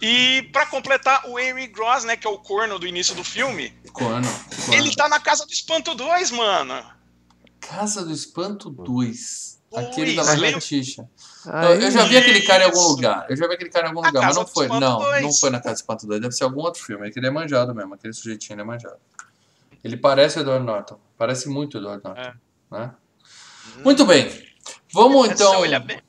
[0.00, 3.70] E pra completar, o Henry Gross, né, que é o corno do início do filme,
[3.92, 4.26] Corno.
[4.28, 4.74] corno.
[4.74, 6.84] ele tá na Casa do Espanto 2, mano.
[7.60, 9.54] Casa do Espanto 2.
[9.70, 11.08] Dois, Aquele da lagartixa.
[11.46, 13.26] Eu, eu já vi aquele cara em algum lugar.
[13.28, 14.68] Eu já vi aquele cara em algum A lugar, mas não foi.
[14.68, 15.22] Não, 2.
[15.22, 16.20] não foi na Casa do Espanto 2.
[16.20, 17.08] Deve ser algum outro filme.
[17.08, 17.92] É que ele é manjado mesmo.
[17.94, 18.98] Aquele sujeitinho ele é manjado.
[19.82, 20.98] Ele parece o Edward Norton.
[21.18, 22.20] Parece muito o Edward Norton.
[22.20, 22.34] É.
[22.70, 22.94] Né?
[23.82, 24.30] Muito bem.
[24.92, 25.50] Vamos É, então.
[25.50, 26.00] Se olhar bem-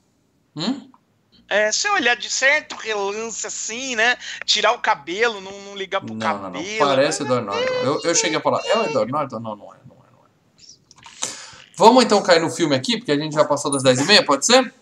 [0.55, 0.89] Hum?
[1.47, 4.17] É, se olhar de certo relance assim, né?
[4.45, 6.65] Tirar o cabelo, não, não ligar pro Não, não, cabelo.
[6.65, 6.87] não.
[6.87, 7.73] Parece o Edward Norton.
[7.83, 9.39] Eu, eu cheguei a falar, é o Edward Norton?
[9.39, 11.29] Não, não é, não é, não é.
[11.77, 14.73] Vamos então cair no filme aqui, porque a gente já passou das 10h30, pode ser?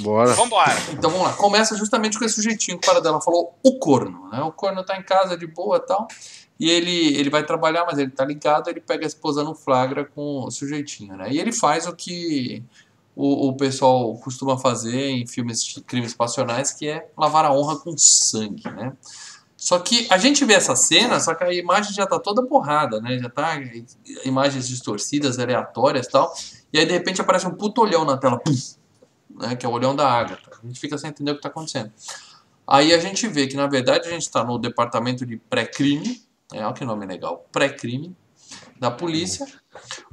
[0.00, 0.32] Bora.
[0.32, 0.74] Vambora.
[0.92, 1.32] Então vamos lá.
[1.34, 4.28] Começa justamente com esse sujeitinho que o dela falou, o corno.
[4.30, 4.40] Né?
[4.40, 6.08] O corno tá em casa de boa e tal.
[6.58, 10.04] E ele, ele vai trabalhar, mas ele tá ligado, ele pega a esposa no flagra
[10.04, 11.32] com o sujeitinho, né?
[11.32, 12.62] E ele faz o que
[13.16, 17.78] o, o pessoal costuma fazer em filmes de crimes passionais, que é lavar a honra
[17.78, 18.92] com sangue, né?
[19.56, 23.00] Só que a gente vê essa cena, só que a imagem já tá toda borrada,
[23.00, 23.18] né?
[23.18, 23.54] Já tá
[24.24, 26.34] imagens distorcidas, aleatórias e tal.
[26.72, 28.54] E aí de repente aparece um puto olhão na tela, pum,
[29.30, 29.56] né?
[29.56, 30.50] Que é o olhão da Agatha.
[30.62, 31.90] A gente fica sem entender o que tá acontecendo.
[32.66, 36.64] Aí a gente vê que na verdade a gente está no departamento de pré-crime, é,
[36.64, 38.14] olha que nome legal, pré-crime
[38.78, 39.46] da polícia,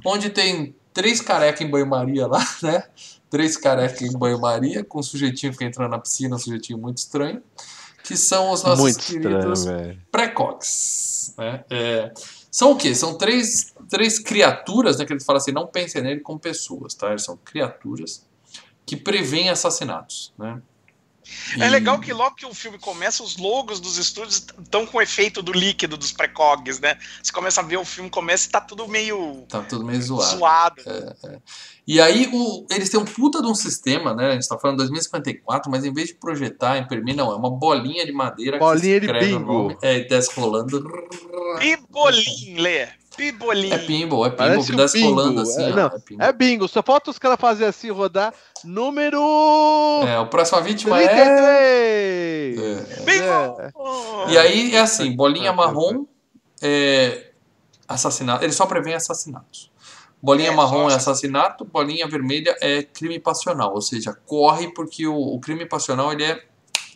[0.04, 2.84] onde tem três carecas em banho-maria lá, né?
[3.30, 7.42] Três carecas em banho-maria, com um sujeitinho que entrando na piscina, um sujeitinho muito estranho,
[8.04, 9.64] que são os nossos Muito queridos
[10.10, 11.34] precogs.
[11.38, 11.64] Né?
[11.70, 12.12] É,
[12.50, 12.94] são o quê?
[12.94, 15.06] São três, três criaturas, né?
[15.06, 17.10] Que ele fala assim, não pensem nele como pessoas, tá?
[17.10, 18.26] Eles são criaturas
[18.84, 20.60] que prevêem assassinatos, né?
[21.58, 24.98] É E- legal que logo que o filme começa, os logos dos estúdios estão com
[24.98, 26.98] o efeito do líquido dos precogs, né?
[27.22, 30.38] Você começa a ver o filme começa e tá tudo meio Tá tudo meio zoado.
[30.38, 30.82] zoado.
[31.86, 34.28] E aí o, eles têm um puta de um sistema, né?
[34.28, 38.04] A gente tá falando 2054, mas em vez de projetar, imprimir, não, é uma bolinha
[38.06, 39.52] de madeira Bolinha de bingo.
[39.62, 40.82] nome, é, e desce rolando.
[41.58, 42.88] Pibolim, Lê.
[43.16, 43.72] Pibolim.
[43.72, 45.14] É pinball, é pinball Parece que bingo.
[45.14, 46.28] rolando assim, É, ó, não, é.
[46.28, 48.32] É bingo, só falta os caras fazerem assim, rodar.
[48.64, 49.20] Número
[50.06, 51.08] É, o próximo vítima é...
[51.08, 52.58] 33!
[52.58, 53.02] é.
[53.04, 53.60] Bingo!
[53.60, 53.70] É.
[53.74, 54.28] Oh.
[54.28, 56.06] E aí é assim, bolinha marrom,
[56.62, 57.32] é
[57.88, 58.44] assassinato.
[58.44, 59.70] Ele só prevê assassinatos.
[60.22, 65.16] Bolinha É, marrom é assassinato, bolinha vermelha é crime passional, ou seja, corre porque o,
[65.16, 66.44] o crime passional ele é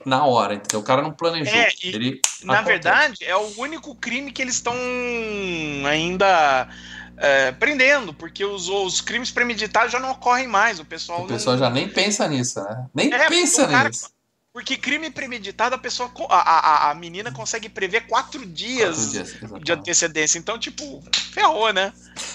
[0.06, 0.80] na hora, entendeu?
[0.80, 1.52] O cara não planejou.
[1.52, 2.72] É, e, ele Na acontece.
[2.72, 4.74] verdade, é o único crime que eles estão
[5.84, 6.68] ainda
[7.16, 10.78] é, prendendo, porque os, os crimes premeditados já não ocorrem mais.
[10.78, 11.64] O pessoal, o pessoal não...
[11.64, 12.86] já nem pensa nisso, né?
[12.94, 14.10] Nem É, pensa nisso.
[14.56, 16.10] Porque crime premeditado, a pessoa.
[16.30, 20.38] A, a, a menina consegue prever quatro dias, Quatro dias, de antecedência.
[20.38, 21.04] Então, tipo,
[21.34, 21.92] ferrou, né?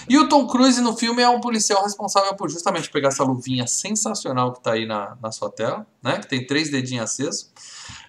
[0.08, 3.66] E o Tom Cruise no filme é um policial responsável por justamente pegar essa luvinha
[3.66, 6.20] sensacional que tá aí na, na sua tela, né?
[6.20, 7.50] Que tem três dedinhos acesos.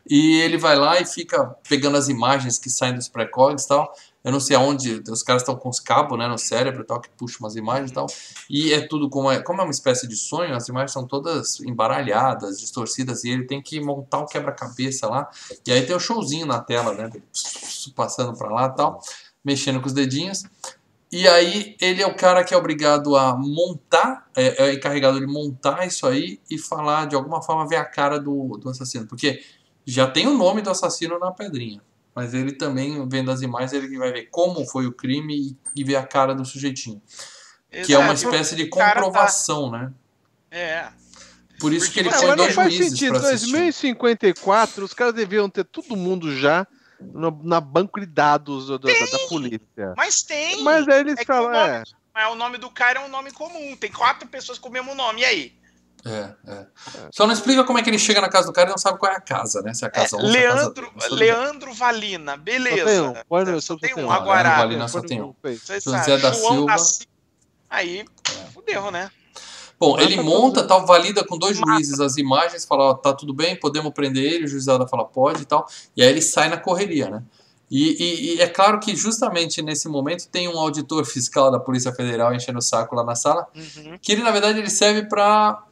[0.08, 3.92] E ele vai lá e fica pegando as imagens que saem dos precogs e tal.
[4.24, 7.02] Eu não sei aonde, os caras estão com os cabos né, no cérebro e tal,
[7.02, 8.06] que puxam umas imagens e tal.
[8.50, 11.60] E é tudo como é, como é uma espécie de sonho, as imagens são todas
[11.60, 15.30] embaralhadas, distorcidas, e ele tem que montar o quebra-cabeça lá.
[15.68, 17.10] E aí tem o showzinho na tela, né?
[17.96, 19.02] Passando pra lá e tal,
[19.44, 20.44] mexendo com os dedinhos.
[21.12, 25.28] E aí ele é o cara que é obrigado a montar, é, é encarregado de
[25.28, 29.06] montar isso aí e falar, de alguma forma, ver a cara do, do assassino.
[29.06, 29.44] Porque
[29.86, 31.82] já tem o nome do assassino na pedrinha.
[32.16, 35.36] Mas ele também, vendo as imagens, ele vai ver como foi o crime
[35.76, 37.02] e, e ver a cara do sujeitinho.
[37.86, 38.30] Que é uma Exato.
[38.36, 39.92] espécie de tá- comprovação, né?
[40.52, 40.88] É.
[41.60, 43.20] Por isso Porque que ele você- põe mas não dois faz juízes sentido.
[43.20, 43.52] pra assistir.
[43.52, 46.68] 2054, os caras deviam ter todo mundo já
[47.00, 49.94] no- na banco de dados do- do- da, da polícia.
[49.98, 50.62] Mas tem.
[50.64, 51.84] Mas aí eles É falam, o nome- é,
[52.14, 53.76] Mas o nome do cara é um nome comum.
[53.76, 55.22] Tem quatro pessoas com o mesmo nome.
[55.22, 55.54] E aí?
[56.06, 56.66] É, é.
[57.12, 59.00] Só não explica como é que ele chega na casa do cara e não sabe
[59.00, 59.74] qual é a casa, né?
[59.74, 60.92] Se é a É, casa 1, se é a casa Leandro.
[61.12, 62.86] Leandro Valina, só beleza.
[62.86, 63.14] tem um.
[63.54, 64.06] No- Só só tem um.
[64.08, 64.12] um.
[64.12, 65.34] Agora, Leandro Valina só tem um.
[65.82, 66.76] José da João Silva.
[67.70, 68.06] Aí,
[68.54, 69.10] fudeu, né?
[69.80, 73.56] Bom, ele monta, tal, valida com dois juízes as imagens, fala, ó, tá tudo bem,
[73.60, 77.10] podemos prender ele, o juizado fala, pode e tal, e aí ele sai na correria,
[77.10, 77.24] né?
[77.70, 81.92] E, e- e é claro que justamente nesse momento tem um auditor fiscal da Polícia
[81.92, 83.98] Federal enchendo o saco lá na sala, Uhum.
[84.02, 85.64] que ele na verdade ele serve para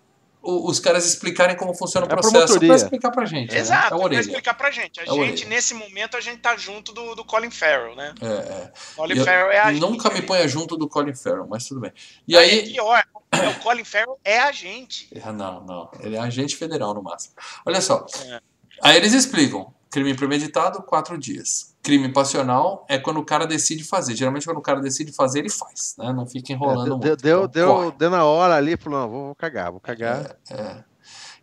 [0.43, 3.59] os caras explicarem como funciona o É processo, para explicar pra gente, né?
[3.59, 4.21] Exato, É a vai orelha.
[4.21, 4.99] explicar pra gente.
[4.99, 8.13] A É gente, nesse momento, a gente tá junto do, do Colin Farrell, né?
[8.21, 8.71] É, é.
[8.95, 10.21] Colin Eu Farrell é a nunca gente.
[10.21, 11.91] me ponha junto do Colin Farrell, mas tudo bem.
[12.27, 15.09] E aí, aí, pior, é, o Colin Farrell é a gente.
[15.33, 15.91] Não, não.
[15.99, 17.35] Ele é agente federal no máximo.
[17.65, 18.05] Olha só.
[18.25, 18.39] É.
[18.81, 19.73] Aí eles explicam.
[19.91, 21.70] Crime premeditado, quatro dias.
[21.83, 24.15] Crime passional é quando o cara decide fazer.
[24.15, 26.13] Geralmente quando o cara decide fazer, ele faz, né?
[26.13, 27.21] Não fica É, enrolando deu, muito.
[27.23, 27.91] deu, Então, deu, corre.
[27.97, 30.35] deu na hora ali, falou, não, vou, vou cagar, vou cagar.
[30.49, 30.83] É.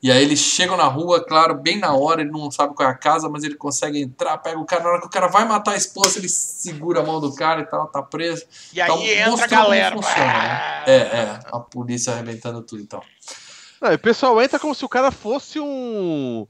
[0.01, 2.93] E aí eles chegam na rua, claro, bem na hora, ele não sabe qual é
[2.93, 5.45] a casa, mas ele consegue entrar, pega o cara, na hora que o cara vai
[5.45, 8.45] matar a esposa, ele segura a mão do cara e tal, tá preso.
[8.73, 9.97] E aí Então, entra a galera.
[9.97, 10.83] funciona, né?
[10.87, 13.03] É, é, a polícia arrebentando tudo e tal.
[13.83, 16.47] Não, e o pessoal entra como se o cara fosse um,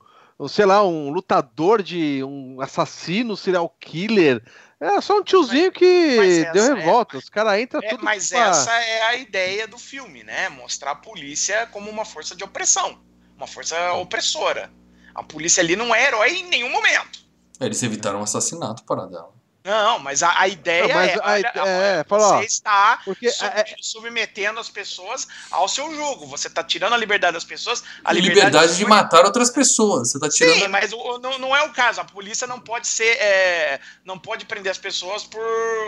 [0.46, 4.42] sei lá, um lutador de um assassino, serial killer.
[4.78, 7.16] É só um tiozinho que mas essa deu é- revolta.
[7.18, 10.48] Os caras entram É, tudo mas pra- essa é a ideia do filme, né?
[10.50, 13.00] Mostrar a polícia como uma força de opressão,
[13.36, 14.70] uma força opressora.
[15.14, 17.26] A polícia ali não é herói em nenhum momento.
[17.60, 19.32] Eles evitaram um assassinato, paradela.
[19.68, 23.30] Não, mas a, a ideia Não, mas é, a olha, é, fala, você está Porque
[23.30, 26.26] sub- é- é- submetendo as pessoas ao seu jugo.
[26.26, 30.10] Você está tirando a liberdade das pessoas, a liberdade, liberdade, de matar outras pessoas.
[30.10, 30.54] Você tá tirando.
[30.60, 32.00] Sim, mas o- não, não é o caso.
[32.00, 35.42] A polícia não pode ser, é, não pode prender as pessoas por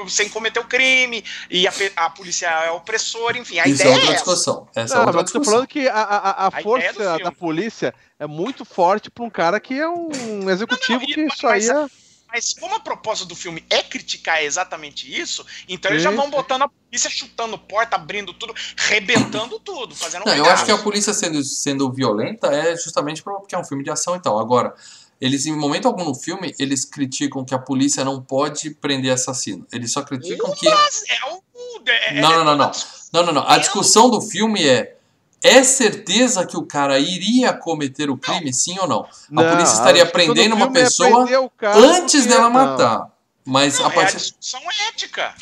[0.09, 3.59] sem cometer o crime e a, a polícia é opressora, enfim.
[3.61, 4.25] A Isso é ideia outra é essa.
[4.25, 4.69] discussão.
[4.75, 5.53] Essa é Não, outra eu tô discussão.
[5.53, 9.31] falando que a, a, a- a A força da polícia é muito forte pra um
[9.31, 11.87] cara que é um executivo Não, não, e- que mas- isso aí é.
[12.33, 16.63] Mas como a proposta do filme é criticar exatamente isso, então eles já vão botando
[16.63, 20.63] a polícia chutando porta, abrindo tudo, rebentando tudo, fazendo um Não, eu regaço.
[20.63, 24.15] acho que a polícia sendo, sendo violenta é justamente porque é um filme de ação
[24.17, 24.39] e tal.
[24.39, 24.75] Agora,
[25.21, 29.67] eles em momento algum no filme, eles criticam que a polícia não pode prender assassino.
[29.73, 30.69] Eles só criticam que.
[30.69, 31.43] Mas é o.
[31.87, 32.73] é- Não, não, não, é- não.
[33.13, 33.49] Não, não, não.
[33.49, 34.97] A discussão do filme é.
[35.43, 39.09] É certeza que o cara iria cometer o crime, sim ou não?
[39.31, 41.27] Não, a polícia estaria prendendo uma é pessoa
[41.75, 42.51] antes dela não.
[42.51, 43.07] matar.
[43.45, 44.17] Mas Não, a é a partir.
[44.19, 45.35] discussão ética.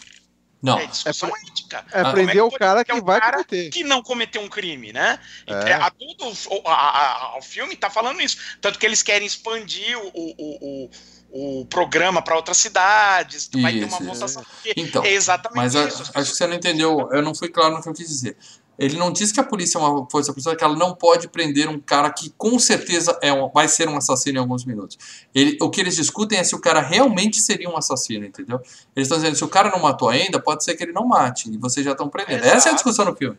[0.63, 0.79] Não.
[0.79, 1.85] É discussão ética.
[1.93, 2.13] É Ah.
[2.13, 3.71] prender é o que cara que um vai cara cometer.
[3.71, 5.19] que não cometeu um crime, né?
[5.47, 5.71] É.
[5.71, 8.37] é, a, tudo, o, a- a- a- o filme tá falando isso.
[8.61, 10.91] Tanto que eles querem expandir o, o,
[11.33, 14.43] o, o programa para outras cidades, vai ter uma Isso, votação.
[14.45, 16.03] porque Então, é exatamente Mas a- isso.
[16.03, 18.37] as acho que você não entendeu, eu não fui claro no que eu quis dizer.
[18.79, 21.69] Ele não diz que a polícia é uma força opressora, que ela não pode prender
[21.69, 24.97] um cara que com certeza é um- vai ser um assassino em alguns minutos.
[25.35, 28.61] Ele- o que eles discutem é se o cara realmente seria um assassino, entendeu?
[28.95, 31.51] Eles estão dizendo se o cara não matou ainda, pode ser que ele não mate,
[31.53, 32.39] e vocês já estão prendendo.
[32.45, 32.75] Essa é a Exato.
[32.77, 33.37] discussão no filme.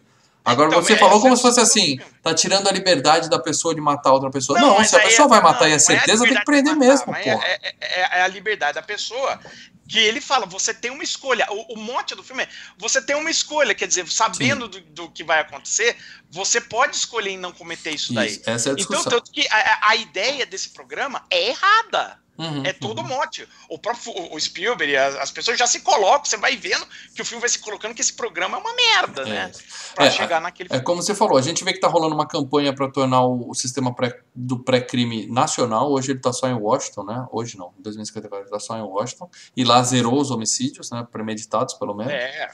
[0.52, 3.30] Agora Então, você é- falou como essa se fosse é assim, tá tirando a liberdade
[3.30, 4.60] da pessoa de matar outra pessoa.
[4.60, 6.24] Não, mas se a aí pessoa é- vai matar não, e é não a certeza,
[6.24, 7.46] tem que prender de matar, mesmo, porra.
[7.48, 9.40] É, é- é a liberdade da pessoa
[9.88, 11.48] que ele fala, você tem uma escolha.
[11.50, 15.10] O, o mote do filme é, você tem uma escolha, quer dizer, sabendo do, do
[15.10, 15.98] que vai acontecer,
[16.30, 18.28] você pode escolher em não cometer isso daí.
[18.30, 19.12] Isso, essa é a Então, discussão.
[19.12, 22.20] tanto que a- a ideia desse programa é errada.
[22.40, 23.08] Uhum, É todo uhum.
[23.10, 23.46] mote.
[23.70, 27.26] O próprio o- Spielberg, as, as pessoas já se colocam, você vai vendo que o
[27.26, 29.52] filme vai se colocando que esse programa é uma merda, né?
[29.94, 32.26] Pra É, chegar naquele É como você falou, a gente vê que tá rolando uma
[32.28, 35.92] campanha para tornar o, o sistema pré- do pré-crime nacional.
[35.92, 37.28] Hoje ele tá só em Washington, né?
[37.32, 39.30] Hoje não, em 2054 ele tá só em Washington.
[39.58, 41.06] E lá zerou os homicídios, né?
[41.12, 42.14] Premeditados, pelo menos.
[42.14, 42.50] É,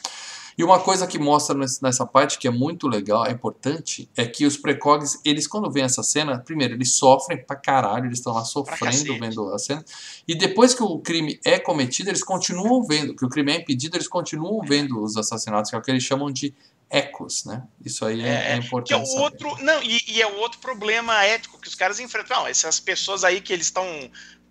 [0.57, 4.45] E uma coisa que mostra nessa parte que é muito legal, é importante, é que
[4.45, 8.45] os precogs, eles quando vêem essa cena, primeiro, eles sofrem pra caralho, eles estão lá
[8.45, 9.83] sofrendo vendo a cena.
[10.27, 13.97] E depois que o crime é cometido, eles continuam vendo, que o crime é impedido,
[13.97, 16.53] eles continuam vendo os assassinatos, que é o que eles chamam de
[16.89, 17.63] ecos, né?
[17.83, 19.01] Isso aí é, é que é importante.
[19.01, 19.23] o saber.
[19.23, 19.63] outro.
[19.63, 22.39] Não, e, e é o outro problema ético que os caras enfrentam.
[22.39, 23.85] Não, essas pessoas aí que eles estão.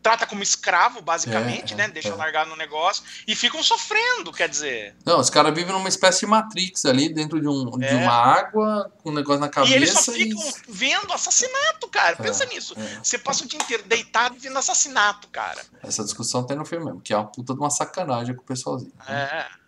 [0.04, 1.84] Trata como escravo, basicamente, É, né?
[1.86, 2.14] é, Deixa é.
[2.14, 4.94] largar no negócio e ficam sofrendo, quer dizer.
[5.02, 7.94] Não, os caras vivem numa espécie de Matrix ali, dentro de, um, de É.
[7.94, 9.72] uma água, com um negócio na cabeça.
[9.72, 12.16] e eles só e- ficam vendo assassinato, cara.
[12.16, 12.74] Pensa É, nisso.
[12.78, 13.00] é.
[13.02, 15.62] Você passa o dia inteiro deitado vendo assassinato, cara.
[15.82, 18.44] Essa discussão tem no filme mesmo, que é uma puta de uma sacanagem com o
[18.44, 18.92] pessoalzinho.
[19.08, 19.14] né?
[19.50, 19.63] É.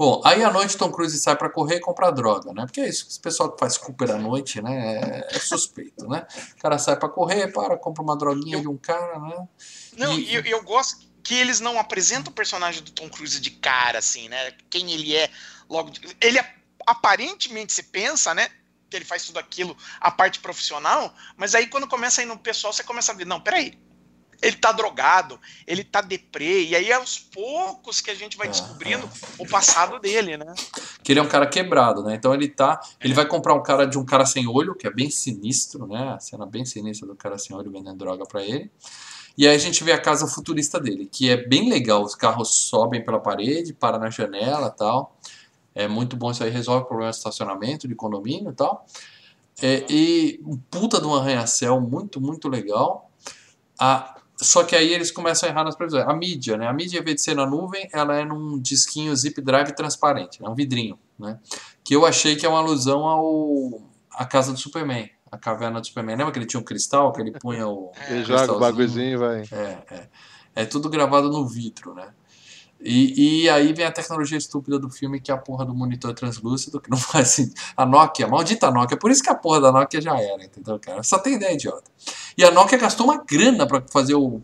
[0.00, 2.64] Bom, aí à noite Tom Cruise sai pra correr e comprar droga, né?
[2.64, 5.26] Porque é isso, esse pessoal que faz Cooper à noite, né?
[5.30, 6.26] É, é suspeito, né?
[6.56, 9.46] O cara sai pra correr, para, compra uma droguinha de um cara, né?
[9.98, 13.50] Não, E- eu, eu gosto que eles não apresentam o personagem do Tom Cruise de
[13.50, 14.52] cara, assim, né?
[14.70, 15.28] Quem ele é
[15.68, 15.90] logo.
[15.90, 16.56] de- Ele ap-
[16.86, 18.48] aparentemente se pensa, né?
[18.88, 22.38] Que ele faz tudo aquilo, a parte profissional, mas aí quando começa a ir no
[22.38, 23.78] pessoal, você começa a ver, não, peraí.
[24.42, 28.48] Ele tá drogado, ele tá deprê, e aí é aos poucos que a gente vai
[28.48, 29.08] Ah, descobrindo
[29.38, 30.54] o passado dele, né?
[31.02, 32.14] Que ele é um cara quebrado, né?
[32.14, 32.80] Então ele tá.
[33.00, 36.14] Ele vai comprar um cara de um cara sem olho, que é bem sinistro, né?
[36.14, 38.70] A cena bem sinistra do cara sem olho vendendo droga pra ele.
[39.36, 42.02] E aí a gente vê a casa futurista dele, que é bem legal.
[42.02, 45.16] Os carros sobem pela parede, param na janela e tal.
[45.74, 48.86] É muito bom isso aí, resolve o problema de estacionamento, de condomínio e tal.
[49.62, 53.10] É, e um puta de um arranha-céu muito, muito legal.
[53.78, 56.06] A, só que aí eles começam a errar nas previsões.
[56.06, 56.66] A mídia, né?
[56.66, 60.42] A mídia, em vez de ser na nuvem, ela é num disquinho zip drive transparente,
[60.42, 60.48] né?
[60.48, 61.38] um vidrinho, né?
[61.84, 65.86] Que eu achei que é uma alusão ao a casa do Superman, a caverna do
[65.86, 66.16] Superman.
[66.16, 69.12] Lembra que ele tinha um cristal, que ele punha o Ele É, joga o bagulhozinho
[69.12, 69.42] e vai.
[69.52, 70.08] É, é.
[70.54, 72.08] É tudo gravado no vidro, né?
[72.82, 76.14] E, e aí vem a tecnologia estúpida do filme, que é a porra do monitor
[76.14, 77.60] translúcido, que não faz sentido.
[77.76, 81.02] A Nokia, maldita Nokia, por isso que a porra da Nokia já era, entendeu, cara?
[81.02, 81.90] Só tem ideia idiota.
[82.36, 84.40] E a Nokia gastou uma grana pra fazer o,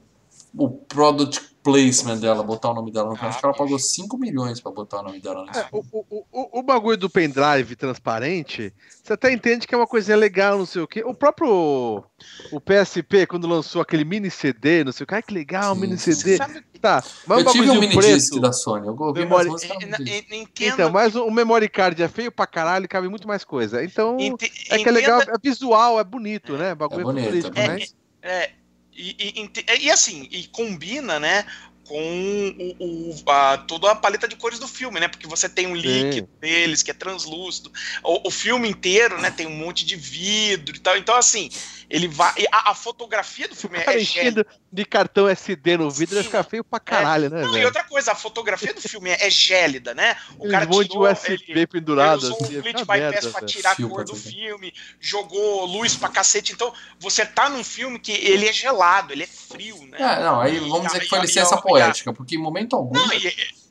[0.54, 3.28] o product placement dela, botar o nome dela no filme.
[3.28, 5.88] Acho que ela pagou 5 milhões pra botar o nome dela no É, filme.
[5.93, 8.72] o, o, o, o bagulho do pendrive transparente,
[9.02, 11.02] você até entende que é uma coisinha legal, não sei o quê.
[11.05, 12.05] O próprio
[12.52, 15.80] o PSP, quando lançou aquele mini CD, não sei o que, ai que legal, Sim,
[15.80, 16.36] mini sim, CD.
[16.36, 20.90] Sabe, Tá, mas Eu tive um bagulhozinho mini disc da Sony, eu ouvi entendo, Então,
[20.90, 23.82] mas o, memory card é feio pra caralho e cabe muito mais coisa.
[23.82, 26.72] Então, ente- é que é legal, é visual, é bonito, né?
[26.72, 27.74] O bagulho É é, bonito, futurístico, é né?
[27.74, 27.93] bonito.
[28.22, 28.51] É,
[28.97, 31.44] e, e- e assim, e combina, né,
[31.86, 35.08] com o, o- a- toda a paleta de cores do filme, né?
[35.08, 37.70] Porque você tem um líquido deles que é translúcido.
[38.02, 40.96] O, o filme inteiro, né, tem um monte de vidro e tal.
[40.96, 41.48] Então, assim,
[41.88, 42.32] ele vai.
[42.38, 44.40] e A, a fotografia do filme Cara, é gélida.
[44.42, 46.24] enchendo de cartão SD no vidro Sim.
[46.24, 47.66] ficar feio pra caralho, né, Não, e velho?
[47.66, 50.16] outra coisa, a fotografia do filme é, é gélida, né?
[50.38, 53.10] O Um cara monte de tirou, USB ele- Ele pendurado usou assim, um fica merda,
[53.16, 56.52] bypass pra tirar a cor do filme, jogou luz pra cacete.
[56.52, 59.96] Então, você tá num filme que ele é gelado, ele é frio, né?
[59.98, 62.12] É, não, aí E vamos a- dizer que e foi a- licença e a- poética,
[62.12, 62.94] porque em momento algum.
[62.94, 63.66] Não, e-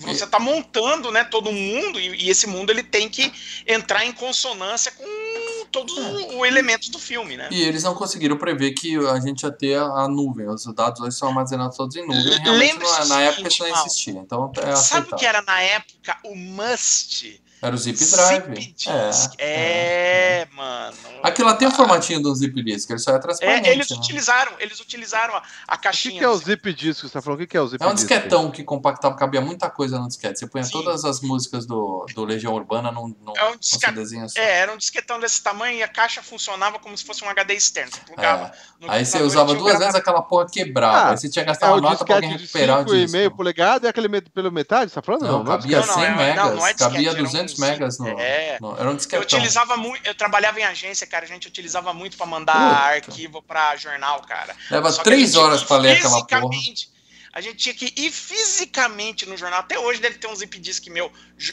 [0.00, 3.32] você tá montando, né, todo mundo, e, e esse mundo ele tem que
[3.66, 5.04] entrar em consonância com
[5.72, 6.00] todos É.
[6.36, 7.48] os elementos do filme, né?
[7.50, 10.46] E eles não conseguiram prever que a gente ia ter a, a nuvem.
[10.48, 12.38] Os dados hoje são armazenados todos em nuvem.
[12.40, 14.12] Realmente, não- na época seguinte, isso não existia.
[14.20, 17.42] Então é Sabe o que era na época o must?
[17.60, 18.44] Era o Zip Drive.
[18.44, 19.34] Zip disk.
[19.38, 20.96] É, É, mano.
[21.22, 23.68] Aquilo lá tem o formatinho do Zip Disk, ele só é transparente.
[23.68, 23.96] É, eles né?
[23.96, 26.18] utilizaram, eles utilizaram a, a O que, caixinha.
[26.18, 27.38] que é o zip disco que você tá falando?
[27.38, 30.06] O que, que é o zip É um disquetão que compactava, cabia muita coisa no
[30.06, 30.38] disquete.
[30.38, 30.70] Você punha Sim.
[30.70, 33.92] todas as músicas do, do Legião Urbana num, num, É um num disca-
[34.28, 34.40] só.
[34.40, 37.54] É, era um disquetão desse tamanho e a caixa funcionava como se fosse um HD
[37.54, 37.90] externo.
[37.92, 38.52] Você plugava
[38.82, 38.86] É.
[38.88, 40.00] Aí você usava duas vezes gravador.
[40.00, 40.96] aquela porra quebrava.
[40.98, 42.80] Ah, aí você tinha que É gastar o uma nota pra alguém disquete de recuperar
[42.82, 43.16] o disco.
[43.18, 45.22] 5,5 polegadas e aquele pelo metade, você tá falando?
[45.22, 47.47] Não, Não, é cabia Não, não, 100 é- não, megas, é cabia era um 200
[47.56, 47.60] zip.
[47.60, 48.58] megas no, É.
[48.60, 49.22] no- Era um Eu disquetão.
[49.22, 51.24] utilizava muito, eu trabalhava em agência, cara.
[51.24, 53.10] A gente utilizava muito pra mandar Puta.
[53.10, 54.54] arquivo pra jornal, cara.
[54.70, 56.48] Leva Só três horas pra ler aquela porra.
[56.50, 56.90] fisicamente-
[57.32, 59.60] a gente tinha que ir fisicamente no jornal.
[59.60, 61.10] Até hoje deve ter um zip disk meu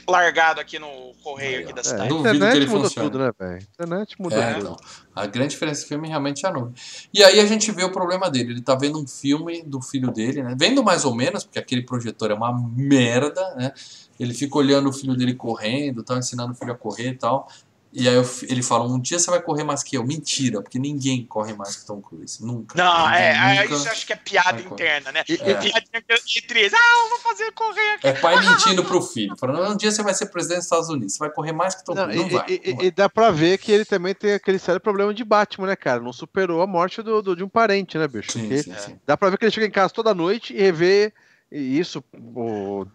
[0.07, 2.03] largado aqui no correio aqui da É, cidade.
[2.03, 3.09] a Duvido que internet ele mudou funcione.
[3.09, 3.53] tudo, né, velho?
[3.59, 4.59] A internet mudou É, tudo.
[4.63, 4.77] então.
[5.15, 6.73] A grande diferença desse filme realmente é a nuvem.
[7.13, 8.51] E aí a gente vê o problema dele.
[8.53, 10.55] Ele tá vendo um filme do filho dele, né?
[10.57, 13.71] Vendo mais ou menos, porque aquele projetor é uma merda, né?
[14.19, 17.49] Ele fica olhando o filho dele correndo, tá ensinando o filho a correr e tal.
[17.97, 20.03] E aí fi- ele fala: um dia você vai correr mais que eu.
[20.05, 22.45] Mentira, porque ninguém corre mais que Tom Cruise.
[22.45, 22.77] Nunca.
[22.77, 23.75] Não, Ninguém é, é, nunca.
[23.75, 25.23] isso eu acho que é piada interna, né?
[25.29, 25.37] E- É.
[25.37, 26.73] Piadinha que- entre eles.
[26.73, 28.07] Ah, eu vou fazer correr aqui.
[28.07, 29.37] É pai mentindo pro filho.
[29.37, 31.13] Falando, um dia você vai ser presidente dos Estados Unidos.
[31.13, 32.17] Você vai correr mais que Tom Cruise.
[32.17, 32.45] Não, e, vai.
[32.49, 32.85] e- não vai.
[32.87, 36.01] e dá pra ver que ele também tem aquele sério problema de Batman, né, cara?
[36.01, 38.33] Não superou a morte do, do- de um parente, né, bicho?
[38.33, 38.99] Sim, sim, sim.
[39.05, 41.13] Dá pra ver que ele chega em casa toda noite e revê
[41.49, 42.85] isso o,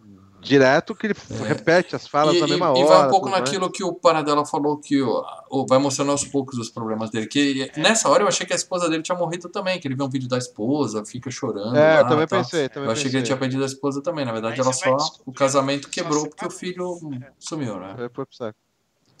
[0.41, 1.43] direto, que ele É.
[1.47, 2.85] repete as falas E, na e- mesma e hora.
[2.85, 3.43] vai um pouco tudo mais.
[3.43, 7.27] naquilo que o Paradela falou, que o, o- vai mostrando aos poucos os problemas dele.
[7.27, 10.03] Que nessa hora eu achei que a esposa dele tinha morrido também, que ele vê
[10.03, 11.75] um vídeo da esposa, fica chorando.
[11.77, 12.39] É, lá, eu também tal.
[12.43, 12.67] pensei.
[12.69, 13.25] Também Eu achei que ele pensei.
[13.25, 14.25] tinha perdido a esposa também.
[14.25, 14.97] Na verdade, Aí ela só.
[15.25, 16.97] O casamento quebrou porque o filho
[17.39, 17.93] sumiu, né?
[17.95, 18.57] Foi pro saco.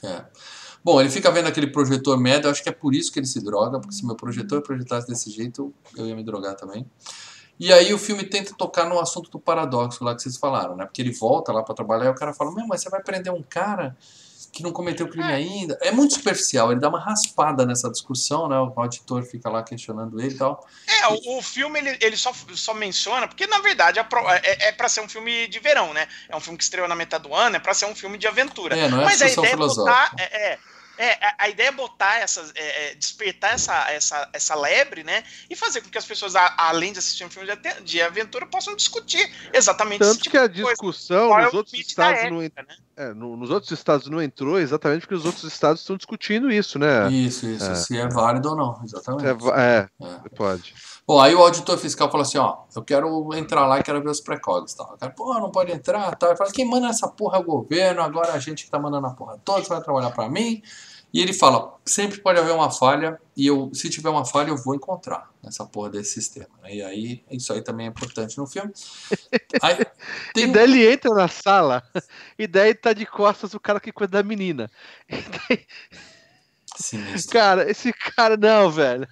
[0.03, 0.25] É.
[0.83, 3.27] Bom, ele fica vendo aquele projetor merda, eu acho que é por isso que ele
[3.27, 6.89] se droga, porque se meu projetor projetasse desse jeito, eu ia me drogar também.
[7.63, 10.83] E aí o filme tenta tocar no assunto do paradoxo lá que vocês falaram, né?
[10.83, 13.31] Porque ele volta lá pra trabalhar e o cara fala, meu, mas você vai prender
[13.31, 13.95] um cara
[14.51, 15.77] que não cometeu crime ainda.
[15.79, 18.57] É muito superficial, ele dá uma raspada nessa discussão, né?
[18.57, 20.67] O auditor fica lá questionando ele e tal.
[20.87, 24.41] É, o, o filme ele, ele só, só menciona, porque na verdade a pro- é,
[24.43, 26.07] é para ser um filme de verão, né?
[26.29, 28.27] É um filme que estreou na metade do ano, é pra ser um filme de
[28.27, 28.75] aventura.
[28.75, 29.73] É, não é Mas a discussão ideia é botar.
[30.09, 30.15] filosófica.
[30.23, 30.59] É, é,
[31.03, 32.51] é, a- a ideia é botar essas.
[32.55, 35.23] é, é, despertar essa, essa, essa lebre, né?
[35.49, 38.45] E fazer com que as pessoas, a- além de assistir um filme de, de aventura,
[38.45, 40.63] possam discutir exatamente Tanto esse tipo que a coisa.
[40.71, 42.75] discussão Qual é nos outros estados não, en- ética, né?
[42.97, 46.77] é, no- nos outros estados não entrou exatamente porque os outros estados estão discutindo isso,
[46.77, 47.09] né?
[47.11, 49.25] Isso, isso, É, se é válido ou não, exatamente.
[49.25, 50.29] É, é, É.
[50.35, 50.73] pode.
[51.07, 54.09] Bom, aí o auditor fiscal falou assim, ó, eu quero entrar lá e quero ver
[54.09, 54.93] os precogs tal.
[54.93, 56.29] O cara, pô, não pode entrar tal.
[56.29, 59.07] Ele fala, quem manda essa porra é o governo, agora a gente que tá mandando
[59.07, 60.61] a porra toda, você vai trabalhar pra mim.
[61.13, 64.55] E ele fala, sempre pode haver uma falha, e eu, se tiver uma falha, eu
[64.57, 66.47] vou encontrar nessa porra desse sistema.
[66.69, 68.71] E aí, isso aí também é importante no filme.
[69.61, 69.75] Aí,
[70.33, 71.83] tem E daí ele entra na sala,
[72.39, 74.69] e daí tá de costas o cara que cuida da menina.
[75.09, 75.17] E
[75.49, 75.65] daí,
[76.77, 77.33] Sinistro.
[77.33, 79.05] cara, esse cara, não, velho.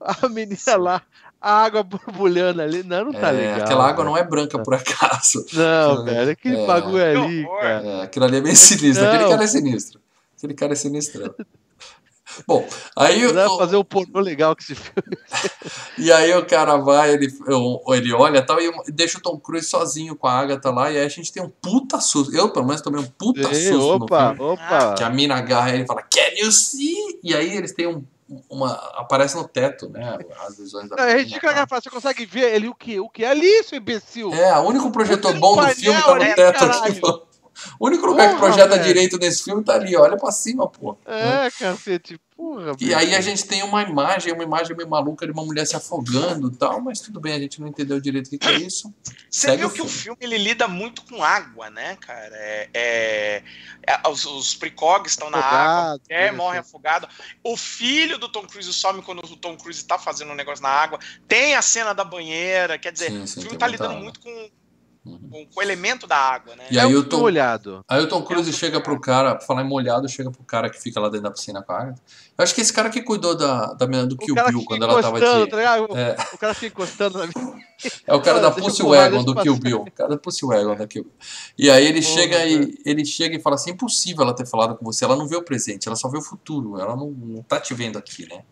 [0.00, 1.02] A menina lá,
[1.40, 3.60] a água borbulhando ali, não, não tá É, legal.
[3.62, 4.10] aquela água velho.
[4.10, 5.44] não é branca por acaso.
[5.52, 6.66] Não, velho, aquele É.
[6.66, 7.86] bagulho ali, cara.
[7.86, 9.04] É, aquilo ali é bem sinistro.
[9.04, 9.30] Aquele Não.
[9.30, 10.00] cara é sinistro.
[10.44, 11.34] Aquele cara é sinistro.
[12.46, 12.66] Bom,
[12.96, 14.94] aí o- pra fazer um pornô legal com esse filme.
[15.96, 19.38] E aí o cara vai, ele, eu- ele olha e tal, e deixa o Tom
[19.38, 22.34] Cruise sozinho com a Agatha lá, e aí a gente tem um puta susto.
[22.36, 24.40] Eu, pelo menos, tomei um puta Ei, susto opa, filme.
[24.52, 24.94] opa.
[24.96, 27.20] Que a mina agarra ele e fala, Can you see?
[27.22, 28.04] E aí eles têm um,
[28.50, 28.72] uma.
[28.96, 30.18] Aparece no teto, né?
[30.46, 32.98] As visões da Não, fala, você consegue ver ele o que?
[32.98, 33.24] O que?
[33.24, 34.34] Ali, seu imbecil.
[34.34, 37.00] É, o único projetor bom do filme tá no teto aqui.
[37.78, 38.82] O único lugar que Porra, projeta velho.
[38.84, 40.96] direito nesse filme tá ali, olha pra cima, pô.
[41.06, 42.72] É, cacete, porra.
[42.72, 42.96] E bicho.
[42.96, 46.48] aí a gente tem uma imagem, uma imagem meio maluca de uma mulher se afogando
[46.52, 48.92] e tal, mas tudo bem, a gente não entendeu direito o que, que é isso.
[49.30, 50.18] Você Segue viu o que o filme.
[50.20, 52.34] ele lida muito com água, né, cara?
[52.34, 53.42] É, é-
[53.86, 57.08] é- os, os precogs estão na água, é, né, morre afogado.
[57.42, 60.70] O filho do Tom Cruise some quando o Tom Cruise tá fazendo um negócio na
[60.70, 60.98] água.
[61.28, 64.02] Tem a cena da banheira, quer dizer, Sim, sim, o filme tá lidando água.
[64.02, 64.50] muito com.
[65.04, 66.64] Com, com o elemento da água, né?
[66.70, 67.84] E É aí o Tom, olhado.
[67.86, 70.70] aí o Tom Cruise É chega pro cara, pra falar em molhado, chega pro cara
[70.70, 72.02] que fica lá dentro da piscina com a Agatha.
[72.36, 75.00] Eu acho que esse cara que cuidou da, da menina do Kill Bill quando ela
[75.02, 75.26] tava de.
[75.26, 75.58] tá
[75.96, 76.16] É.
[76.32, 77.54] O cara fica encostando na minha.
[78.06, 79.56] É o cara da Pussy Wagon do Kill.
[79.56, 79.82] Bill.
[79.82, 81.12] O cara da Pussy Wagon da Kill Bill.
[81.58, 84.74] E aí ele Porra, chega e ele chega e fala assim: impossível ela ter falado
[84.74, 85.04] com você.
[85.04, 86.80] Ela não vê o presente, ela só vê o futuro.
[86.80, 88.42] Ela não, não tá te vendo aqui, né?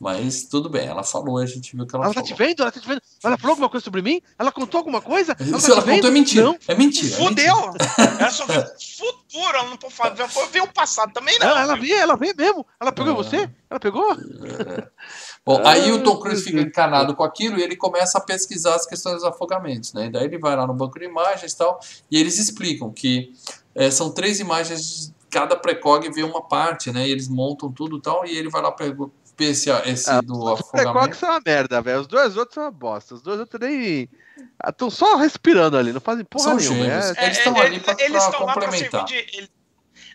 [0.00, 2.34] Mas tudo bem, ela falou, a gente viu que ela, Ela tá falou.
[2.34, 2.62] te vendo?
[2.62, 3.02] Ela tá te vendo?
[3.22, 4.22] Ela falou alguma coisa sobre mim?
[4.38, 5.36] Ela contou alguma coisa?
[5.38, 6.44] Ela Se tá ela contou é mentira.
[6.46, 6.56] Não.
[6.66, 7.16] É mentira.
[7.16, 7.54] é mentira.
[7.58, 7.74] Fudeu!
[8.18, 8.64] Ela só vê o
[8.98, 10.14] futuro, ela não pode falar,
[10.50, 11.48] ver o passado também, não.
[11.48, 12.64] Ela vê, ela vê mesmo.
[12.80, 13.14] Ela pegou É.
[13.14, 13.50] você?
[13.68, 14.16] Ela pegou?
[15.44, 18.20] Bom, Ah, aí o Tom Cruise meu fica encanado com aquilo e ele começa a
[18.22, 20.06] pesquisar as questões dos afogamentos, né?
[20.06, 21.78] E daí ele vai lá no banco de imagens e tal,
[22.10, 23.32] e eles explicam que
[23.74, 27.06] eh, são três imagens, cada precog vê uma parte, né?
[27.06, 28.72] E eles montam tudo e tal, e ele vai lá
[29.44, 30.92] esse, esse Ah, do Os afogamento.
[30.92, 32.00] precogs são uma merda, velho.
[32.00, 33.14] Os dois outros são uma bosta.
[33.14, 34.08] Os dois outros nem.
[34.66, 36.76] Estão só respirando ali, não fazem porra São nenhuma.
[36.84, 37.16] gênios.
[37.16, 39.08] É- Eles estão ali pra- eles pra estão lá pra complementar.
[39.08, 39.59] servir de.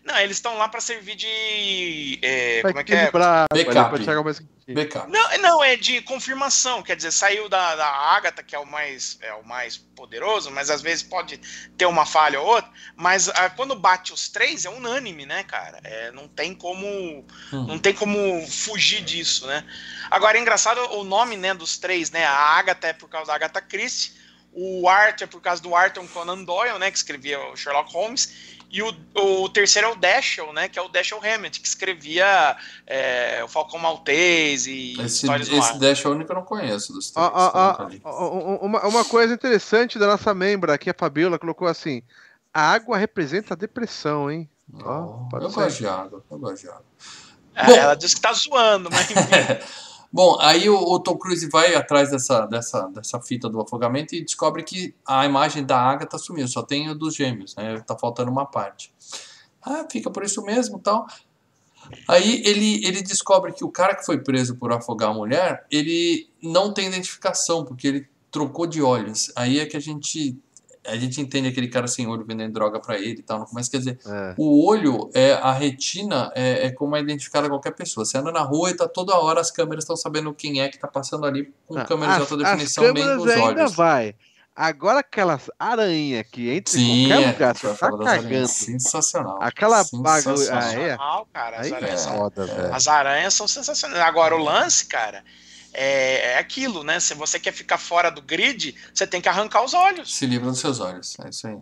[0.05, 2.19] Não, eles estão lá pra servir de.
[2.21, 3.11] é, como é que é?
[3.51, 3.89] Backup.
[3.89, 4.75] pra chegar mais quentinho.
[4.75, 5.11] Backup.
[5.11, 9.17] Não, não, é de confirmação, quer dizer, saiu da, da Agatha, que é o mais
[9.19, 11.39] é o mais poderoso, mas às vezes pode
[11.75, 15.79] ter uma falha ou outra, mas ah, quando bate os três é unânime, né, cara?
[15.83, 16.85] É, não tem como
[17.51, 17.65] Hum.
[17.67, 19.65] não tem como fugir disso, né?
[20.11, 22.25] Agora é engraçado o nome, né, dos três, né?
[22.25, 24.13] A Agatha é por causa da Agatha Christie,
[24.57, 26.89] O Arthur é por causa do Arthur Conan Doyle, né?
[26.89, 28.54] Que escrevia o Sherlock Holmes.
[28.71, 30.67] E o, o terceiro é o Dashiell, né?
[30.67, 35.71] Que é o Dashiell Hammett, que escrevia é, o Falcão Maltese e Esse, histórias esse
[35.71, 35.79] ar.
[35.79, 37.29] Dash é o único que eu não conheço dos três.
[37.33, 38.01] ó, li.
[38.03, 42.03] ó, ó, uma, uma coisa interessante da nossa membra aqui, a Fabiola, colocou assim:
[42.53, 44.49] a água representa a depressão, hein?
[44.73, 46.85] Oh, pode eu gosto de água, eu gosto de água.
[47.55, 47.73] É, Bom.
[47.73, 49.21] ela disse que tá zoando, mas enfim.
[50.15, 54.23] Bom, aí o, o Tom Cruise vai atrás dessa, dessa, dessa fita do afogamento e
[54.23, 57.81] descobre que a imagem da Agatha sumiu, só tem o dos gêmeos, né?
[57.81, 58.93] Tá faltando uma parte.
[59.61, 61.05] Ah, fica por isso mesmo tal.
[62.07, 66.29] Aí ele, ele descobre que o cara que foi preso por afogar a mulher, ele
[66.41, 69.33] não tem identificação, porque ele trocou de olhos.
[69.35, 70.39] Aí é que a gente,
[70.87, 73.45] a gente entende aquele cara sem olho vendendo droga pra ele e tal.
[73.45, 74.33] Começo, quer dizer, É.
[74.37, 78.05] o olho, é a retina, é, é como é identificada qualquer pessoa.
[78.05, 80.77] Você anda na rua e tá toda hora as câmeras estão sabendo quem é que
[80.79, 83.43] tá passando ali com Ah, câmeras de as- alta as definição nem câmeras nos ainda
[83.61, 83.75] olhos.
[83.75, 84.15] vai.
[84.57, 88.47] Agora aquelas aranha que entra Sim, em qualquer é, lugar, você tá cagando.
[88.47, 89.37] Sensacional.
[89.41, 90.37] Aquela bagulho.
[90.37, 90.61] Sensacional.
[90.61, 90.71] Ah, é?
[90.71, 91.57] Sensacional, cara.
[91.59, 92.73] As Aí aranhas, é são, foda, velho.
[92.73, 93.99] as aranhas são sensacionais.
[94.01, 95.25] Agora, o lance, cara,
[95.77, 96.99] é, é aquilo, né?
[96.99, 100.15] Se você quer ficar fora do grid, você tem que arrancar os olhos.
[100.15, 101.15] Se livra dos seus olhos.
[101.19, 101.57] É isso aí.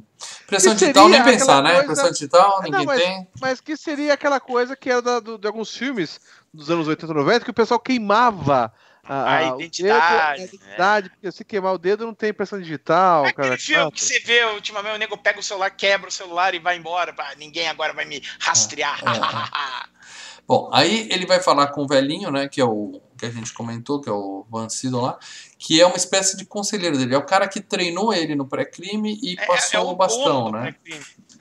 [0.47, 1.71] Pressão Que digital, nem pensar, né?
[1.83, 3.27] coisa- Pressão digital, É, ninguém não, mas- tem.
[3.41, 6.19] Mas que seria aquela coisa que era da- do- de alguns filmes
[6.53, 8.71] dos anos 80 e 90 que o pessoal queimava
[9.05, 13.25] a, A identidade, dedo, a identidade, porque se queimar o dedo não tem impressão digital.
[13.25, 13.93] É cara, aquele filme chato.
[13.93, 17.11] que você vê ultimamente, o nego pega o celular, quebra o celular e vai embora.
[17.11, 18.99] pá, ninguém agora vai me rastrear.
[19.01, 19.03] É,
[20.47, 22.47] Bom, aí ele vai falar com o velhinho, né?
[22.47, 25.17] Que é o que a gente comentou, que é o Van Sidon lá,
[25.57, 27.15] que é uma espécie de conselheiro dele.
[27.15, 30.75] É o cara que treinou ele no pré-crime e É- passou é o bastão, né?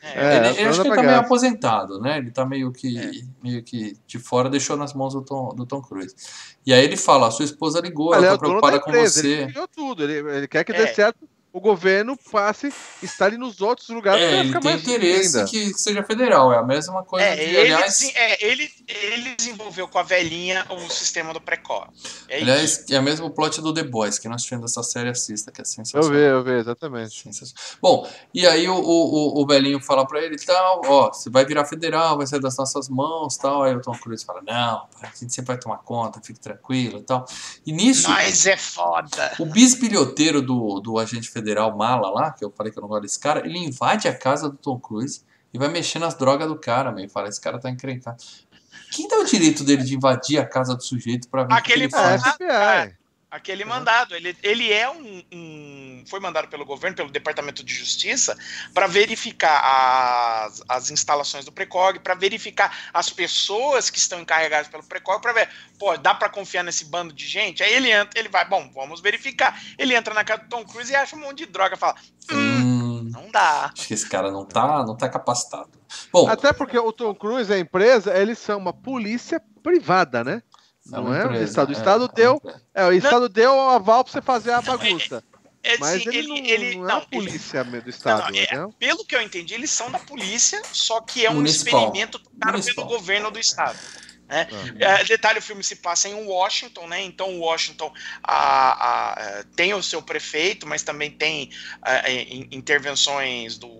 [0.04, 2.18] É, É, ele, eu acho que ele tá meio aposentado, né?
[2.18, 5.80] Ele tá meio que, meio que de fora, deixou nas mãos do Tom, do Tom
[5.80, 6.14] Cruise.
[6.66, 8.90] E aí ele fala, sua esposa ligou, Ele é ela o tá da preocupada com
[8.90, 9.46] empresa, ele você.
[9.52, 10.02] criou tudo.
[10.04, 10.76] Ele, ele quer que É.
[10.86, 11.18] dê certo,
[11.52, 12.72] o governo passe,
[13.02, 15.50] instale nos outros lugares É, ele tem mais interesse ainda.
[15.50, 19.86] que seja federal, é a mesma coisa É, de, ele, aliás, é, ele, ele desenvolveu
[19.86, 21.88] com a velhinha o sistema do pré-cor.
[22.28, 22.42] É isso.
[22.50, 25.60] aliás, é o mesmo plot do The Boys, que nós tivemos essa série assista, que
[25.60, 26.10] é Eu sensacional.
[26.10, 27.28] vi, eu vi, exatamente.
[27.82, 31.44] Bom, e aí o, o, o- o velhinho fala pra ele, tal, ó, você vai
[31.44, 33.62] virar federal, vai sair das nossas mãos, tal.
[33.64, 37.02] Aí o Tom Cruise fala, não, a gente sempre vai tomar conta, fique tranquilo e
[37.02, 37.26] tal.
[37.66, 39.32] E nisso, Mas é foda.
[39.38, 41.41] o bisbilhoteiro do, do agente federal
[41.76, 44.48] Mala lá, que eu falei que eu não gosto desse cara, ele invade a casa
[44.48, 47.10] do Tom Cruise e vai mexer nas drogas do cara, meio.
[47.10, 48.22] Fala, esse cara tá encrencado.
[48.90, 51.88] Quem dá o direito dele de invadir a casa do sujeito pra ver Aquele o
[51.88, 52.22] que ele faz?
[52.22, 52.96] FBI.
[53.32, 58.36] Aquele mandado, ele, ele é um, um- Foi mandado pelo governo, pelo Departamento de Justiça,
[58.74, 64.82] para verificar as, as instalações do Precog, para verificar as pessoas que estão encarregadas pelo
[64.82, 65.48] Precog, para ver,
[65.78, 67.62] pô, dá para confiar nesse bando de gente?
[67.62, 69.58] Aí ele entra, ele vai, bom, vamos verificar.
[69.78, 71.94] Ele entra na casa do Tom Cruise e acha um monte de droga, fala,
[72.30, 73.70] Hum, não dá.
[73.76, 75.70] acho que esse cara não tá, não tá capacitado.
[76.12, 80.42] Bom, Até porque o Tom Cruise e a empresa, eles são uma polícia privada, né?
[80.86, 81.26] Não uma é?
[81.26, 82.42] O Estado, o é, Estado é deu,
[82.74, 85.22] é, o Estado deu o aval pra você fazer a Não, é- bagunça.
[85.64, 88.32] É, Mas assim, ele, não, ele- não é não, a ele- polícia do Não, Estado,
[88.32, 88.68] não, é, né?
[88.80, 91.84] pelo que eu entendi, eles são da polícia, só que é um Municipal.
[91.86, 93.78] experimento tocado pelo governo do estado.
[94.28, 94.48] né?
[94.80, 95.00] Ah.
[95.02, 97.02] É, detalhe, o filme se passa em Washington, né?
[97.02, 97.92] Então, Washington
[98.24, 99.10] a-
[99.40, 101.50] a- tem o seu prefeito, mas também tem
[102.08, 103.70] in- intervenções do,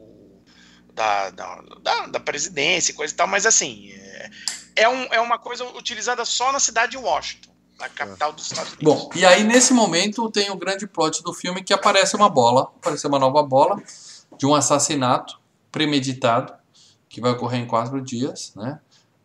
[0.92, 4.30] da, da, da- da presidência e coisa e tal, mas assim, é,
[4.76, 8.72] é, um- é uma coisa utilizada só na cidade de Washington, na capital dos Estados
[8.74, 8.84] Unidos.
[8.94, 12.62] Bom, e aí nesse momento tem o grande plot do filme que aparece uma bola,
[12.62, 13.82] aparece uma nova bola
[14.38, 15.40] de um assassinato
[15.70, 16.52] premeditado
[17.08, 18.78] que vai ocorrer em quatro dias, né?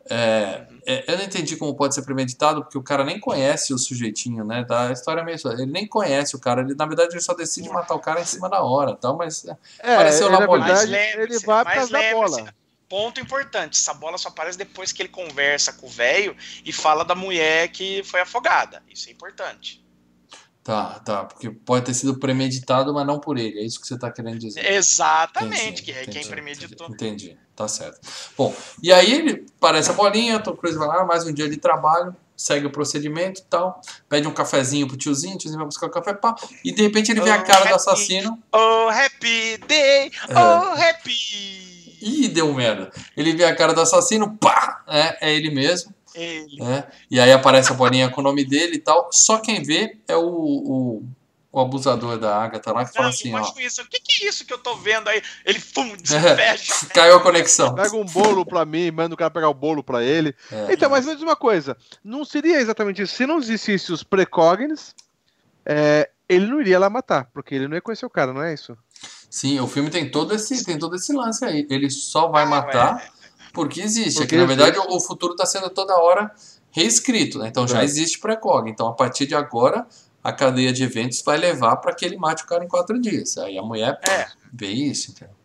[0.09, 3.77] É, é, eu não entendi como pode ser premeditado, porque o cara nem conhece o
[3.77, 4.63] sujeitinho, né?
[4.63, 5.51] Da história é meio só.
[5.51, 6.61] Ele nem conhece o cara.
[6.61, 9.17] Ele, na verdade, ele só decide matar o cara em cima da hora, tal.
[9.17, 10.67] Mas é, Apareceu ele, lá na a bolinha.
[10.67, 12.53] verdade, Mas lembre-se, ele vai por mas causa da bola.
[12.89, 17.03] Ponto importante, essa bola só aparece depois que ele conversa com o velho e fala
[17.03, 18.81] da mulher que foi afogada.
[18.89, 19.83] Isso é importante.
[20.63, 23.59] tá, tá, porque pode ter sido premeditado, mas não por ele.
[23.59, 24.65] É isso que você tá querendo dizer.
[24.69, 26.87] Exatamente, Entendi, que é quem entendi, premeditou.
[26.87, 27.39] Entendi, entendi.
[27.55, 27.99] tá certo.
[28.37, 28.53] Bom,
[28.83, 32.15] e aí ele parece a bolinha, Tom Cruise vai lá, mais um dia de trabalho,
[32.35, 35.89] segue o procedimento e tal, pede um cafezinho pro tiozinho, o tiozinho vai buscar o
[35.89, 37.75] café, pá, e de repente ele vê a Oh, cara do happy.
[37.75, 40.11] assassino Oh, happy day!
[40.29, 40.33] É.
[40.37, 41.76] Oh, happy!
[42.01, 42.91] E deu merda.
[43.15, 46.57] Ele vê a cara do assassino, pá, é, é ele mesmo, Ele.
[46.63, 46.85] né?
[47.09, 49.09] E aí aparece a bolinha com o nome dele e tal.
[49.11, 51.03] Só quem vê é o, o,
[51.51, 53.39] o abusador da Agatha lá, que fala Não, assim, eu ó.
[53.39, 53.81] acho isso.
[53.81, 55.21] O que, que é isso que eu tô vendo aí?
[55.45, 56.85] Ele fum, desfecha.
[56.93, 57.73] Caiu a conexão.
[57.75, 60.35] Pega um bolo pra mim, manda o cara pegar o bolo pra ele.
[60.51, 60.73] É.
[60.73, 63.15] Então, mas diz uma coisa: não seria exatamente isso.
[63.15, 64.93] Se não existisse os precognes,
[65.65, 68.53] é, ele não iria lá matar, porque ele não ia conhecer o cara, não é
[68.53, 68.77] isso?
[69.29, 71.65] Sim, o filme tem todo esse, tem todo esse lance aí.
[71.69, 73.11] Ele só vai Ah, matar
[73.53, 74.19] porque existe.
[74.19, 74.93] Porque é que, na verdade, existe.
[74.95, 76.31] o futuro está sendo toda hora
[76.71, 77.47] reescrito, né?
[77.47, 77.83] Então já É.
[77.83, 78.69] existe pré-cog.
[78.69, 79.85] Então, a partir de agora,
[80.23, 83.37] a cadeia de eventos vai levar para que ele mate o cara em quatro dias.
[83.37, 84.27] Aí a mulher É.
[84.53, 85.35] vê isso, entendeu?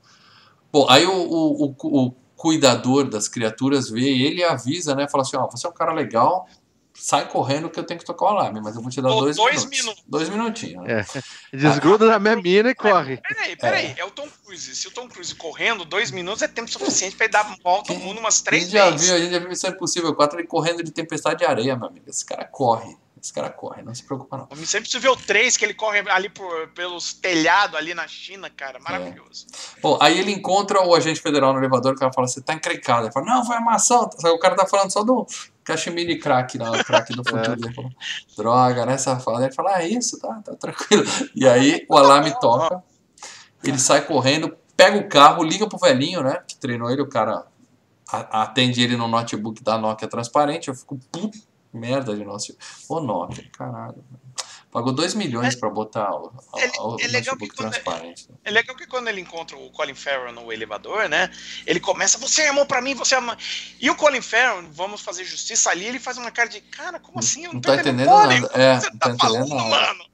[0.72, 5.08] Bom, aí o, o, o, o cuidador das criaturas vê ele e avisa, né?
[5.08, 6.46] Fala assim, ó, você é um cara legal,
[6.94, 9.36] sai correndo que eu tenho que tocar o alarme, mas eu vou te dar dois,
[9.36, 9.78] dois minutos.
[9.80, 10.04] minutos.
[10.06, 10.84] Dois minutinhos.
[10.86, 11.00] né?
[11.00, 11.22] É.
[11.56, 13.16] Desgruda da minha mina e corre.
[13.18, 13.94] Peraí, peraí.
[13.96, 14.04] É.
[14.04, 14.74] o Tom Cruise.
[14.76, 17.98] Se o Tom Cruise correndo, dois minutos é tempo suficiente pra ele dar volta ao
[17.98, 19.06] mundo umas A três gente já vezes.
[19.06, 21.88] viu, a gente já viu Missão Impossível 4 ele correndo de tempestade de areia, meu
[21.88, 22.04] amigo.
[22.08, 22.96] Esse cara corre.
[23.22, 24.48] Esse cara corre, não se preocupa não.
[24.50, 28.08] Eu sempre preciso ver o 3, que ele corre ali por, pelos telhados ali na
[28.08, 28.80] China, cara.
[28.80, 29.46] Maravilhoso.
[29.80, 33.06] Bom, aí ele encontra o agente federal no elevador, o cara fala, você tá encrencado.
[33.06, 34.10] Ele fala, não, foi armação.
[34.24, 35.24] O cara tá falando só do
[35.62, 37.52] cachemire crack, lá, o crack do futuro.
[37.64, 37.90] Ele fala,
[38.36, 39.44] Droga, né, safado?
[39.44, 41.04] Ele fala, ah, isso, tá, tá tranquilo.
[41.36, 42.82] E aí o alarme toca,
[43.62, 47.46] ele sai correndo, pega o carro, liga pro velhinho, né, que treinou ele, o cara
[48.10, 51.38] atende ele no notebook da Nokia transparente, eu fico, puta
[51.72, 52.56] merda de nosso.
[52.88, 54.04] Ô Nokia, caralho.
[54.70, 57.70] Pagou 2 milhões pra botar o, o- É- o é legal que notebook quando é-
[57.72, 58.28] transparente.
[58.42, 61.30] É legal que quando ele encontra o Colin Farrell no elevador, né?
[61.66, 63.36] Ele começa, você amou pra mim, você amou.
[63.78, 67.18] E o Colin Farrell, vamos fazer justiça ali, ele faz uma cara de, cara, como
[67.18, 67.44] assim?
[67.44, 68.34] Eu Não tô tá entendendo nada.
[68.54, 69.94] É, Você não tá tá entendendo falando, nada.
[69.94, 70.04] mano?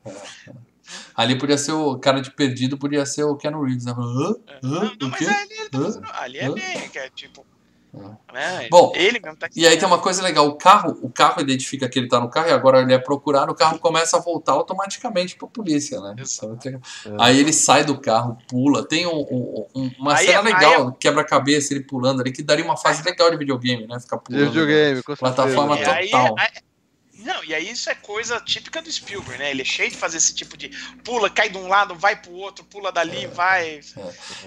[1.14, 3.92] Ali podia ser o cara de perdido, podia ser o Keanu Reeves, né?
[3.92, 4.34] Hã?
[4.62, 4.70] Não,
[5.00, 6.08] não, O mas ali ele tá fazendo.
[6.14, 7.46] Ali é bem, que é tipo.
[7.94, 8.32] É.
[8.32, 8.68] Né?
[8.70, 11.88] Bom, ele mesmo tá E aí tem uma coisa legal, o carro, o carro identifica
[11.88, 14.52] que ele tá no carro e agora ele é procurado, o carro começa a voltar
[14.52, 16.14] automaticamente pra polícia, né?
[16.18, 16.80] Exato.
[17.18, 20.92] Aí ele sai do carro, pula, tem um- um- um- uma Aí cena é- legal,
[20.92, 23.98] quebra-cabeça, ele pulando ali, que daria uma fase legal de videogame, né?
[23.98, 24.44] Ficar pulando.
[24.46, 25.34] videogame, com certeza.
[25.34, 25.94] Plataforma E total.
[25.94, 29.50] aí, aí- não, e aí isso é coisa típica do Spielberg, né?
[29.50, 30.70] Ele é cheio de fazer esse tipo de
[31.02, 33.80] pula, cai de um lado, vai pro outro, pula dali, vai.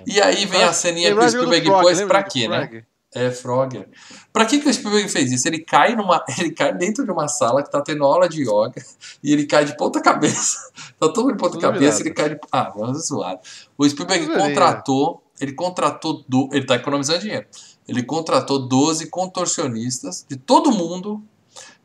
[0.05, 2.83] E aí vem a ceninha que o Spielberg pôs pra quê, né?
[3.13, 3.89] É, Frogger.
[4.31, 5.45] Pra que, que o Spielberg fez isso?
[5.47, 6.23] Ele cai numa.
[6.39, 8.81] Ele cai dentro de uma sala que tá tendo aula de yoga
[9.21, 10.57] e ele cai de ponta cabeça.
[10.97, 12.07] Tá todo mundo de ponta Tudo cabeça virado.
[12.07, 12.39] ele cai de.
[12.51, 13.39] Ah, vamos zoar.
[13.77, 15.23] O Spielberg Tudo contratou.
[15.39, 16.23] Ele contratou.
[16.27, 17.45] Do, ele tá economizando dinheiro.
[17.87, 21.21] Ele contratou 12 contorcionistas de todo mundo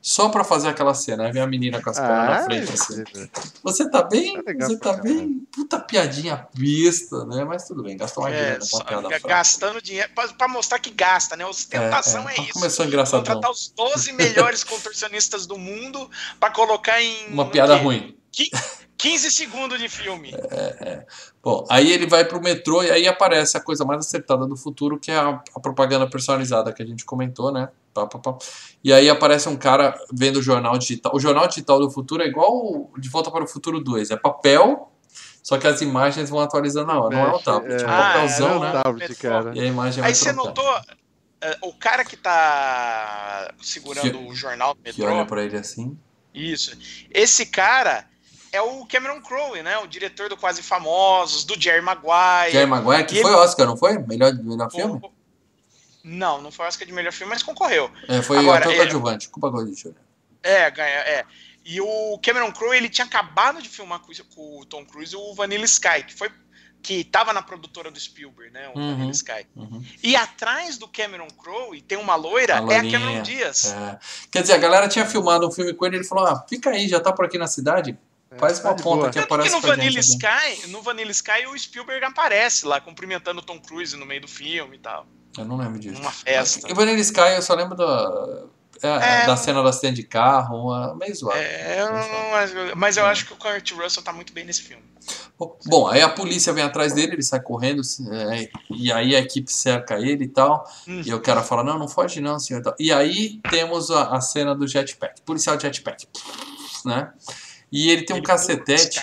[0.09, 1.25] só pra fazer aquela cena.
[1.27, 3.03] Aí vem a menina com as pernas na Ah, frente assim.
[3.17, 3.29] é.
[3.65, 4.41] Você tá bem?
[4.47, 5.45] Legal Você tá bem?
[5.53, 7.45] Puta piadinha besta, né?
[7.45, 9.29] Mas tudo bem, gastou uma É, grana com uma piada fraca.
[9.29, 10.09] gastando dinheiro
[10.39, 11.45] pra, mostrar que gasta, né?
[11.45, 12.53] Ostentação é, isso.
[12.53, 13.25] Começou engraçadão.
[13.25, 16.09] Contratar os 12 melhores contorcionistas do mundo
[16.39, 17.27] pra colocar em.
[17.33, 18.17] Uma piada ruim.
[18.99, 20.33] 15 segundos de filme.
[21.43, 24.99] Bom, aí ele vai pro metrô e aí aparece a coisa mais acertada do futuro,
[24.99, 27.69] que é a, a propaganda personalizada que a gente comentou, né?
[27.93, 28.37] Pá, pá, pá.
[28.83, 31.15] E aí aparece um cara vendo o jornal digital.
[31.15, 34.11] O jornal digital do futuro é igual o De Volta para o Futuro 2.
[34.11, 34.91] É papel,
[35.43, 37.17] só que as imagens vão atualizando na hora.
[37.17, 37.97] Não é um Mexe, tablet, é um é.
[37.97, 38.73] papelzão, Ah, é, né?
[38.75, 38.83] não.
[38.83, 39.53] tablet, cara.
[39.55, 40.81] E a imagem Aí vai você notou.
[41.63, 45.27] o cara que tá segurando o jornal do Que olha metrô.
[45.27, 45.97] pra ele assim.
[46.35, 46.77] Isso.
[47.11, 48.07] Esse cara
[48.53, 49.79] é o Cameron Crowe, né?
[49.79, 52.53] O diretor do Quase Famosos, do Jerry Maguire.
[52.53, 53.99] Jerry Maguire, que E foi Oscar, não foi?
[53.99, 55.01] Melhor, melhor filme?
[55.03, 55.13] O-
[56.05, 57.91] Não, não foi Oscar de melhor filme, mas concorreu.
[58.09, 59.29] É, foi Agora, ator é- coadjuvante.
[59.29, 59.97] Culpa coadjuvante.
[60.43, 61.25] É, ganha, é.
[61.65, 65.35] E o Cameron Crowe, ele tinha acabado de filmar com, com o Tom Cruise o
[65.35, 66.31] Vanilla Sky, que foi
[66.81, 68.69] que tava na produtora do Spielberg, né?
[68.73, 68.93] O Uhum.
[68.93, 69.45] Vanilla Sky.
[69.57, 69.85] Uhum.
[70.05, 73.73] E atrás do Cameron Crowe tem uma loira, A é a Cameron Diaz.
[73.73, 73.99] É.
[74.31, 76.71] Quer dizer, a galera tinha filmado um filme com ele e ele falou: ah, fica
[76.71, 77.99] aí, já tá por aqui na cidade.
[78.39, 80.09] Faz tá uma de ponta que aparece no Vanilla gente.
[80.09, 84.29] Sky, no Vanilla Sky o Spielberg aparece lá cumprimentando o Tom Cruise no meio do
[84.29, 85.07] filme e tal,
[85.39, 85.95] Eu não lembro disso.
[86.01, 86.69] numa festa.
[86.69, 88.45] E Vanilla Sky eu só lembro da,
[88.83, 89.27] é, É.
[89.27, 91.39] da cena do acidente de carro, uma, meio zoado.
[91.39, 94.83] É, eu não- mas, eu acho que o Kurt Russell tá muito bem nesse filme.
[95.67, 97.81] Bom, aí a polícia vem atrás dele, ele sai correndo,
[98.11, 100.69] é, e aí a equipe cerca ele e tal.
[100.89, 101.03] Hum.
[101.05, 102.61] E o cara fala: Não, não foge não, senhor.
[102.61, 102.75] e tal.
[102.79, 106.09] E aí temos a, a cena do jetpack, policial jetpack,
[106.85, 107.13] né?
[107.73, 109.01] E ele tem um Ele- cacetete,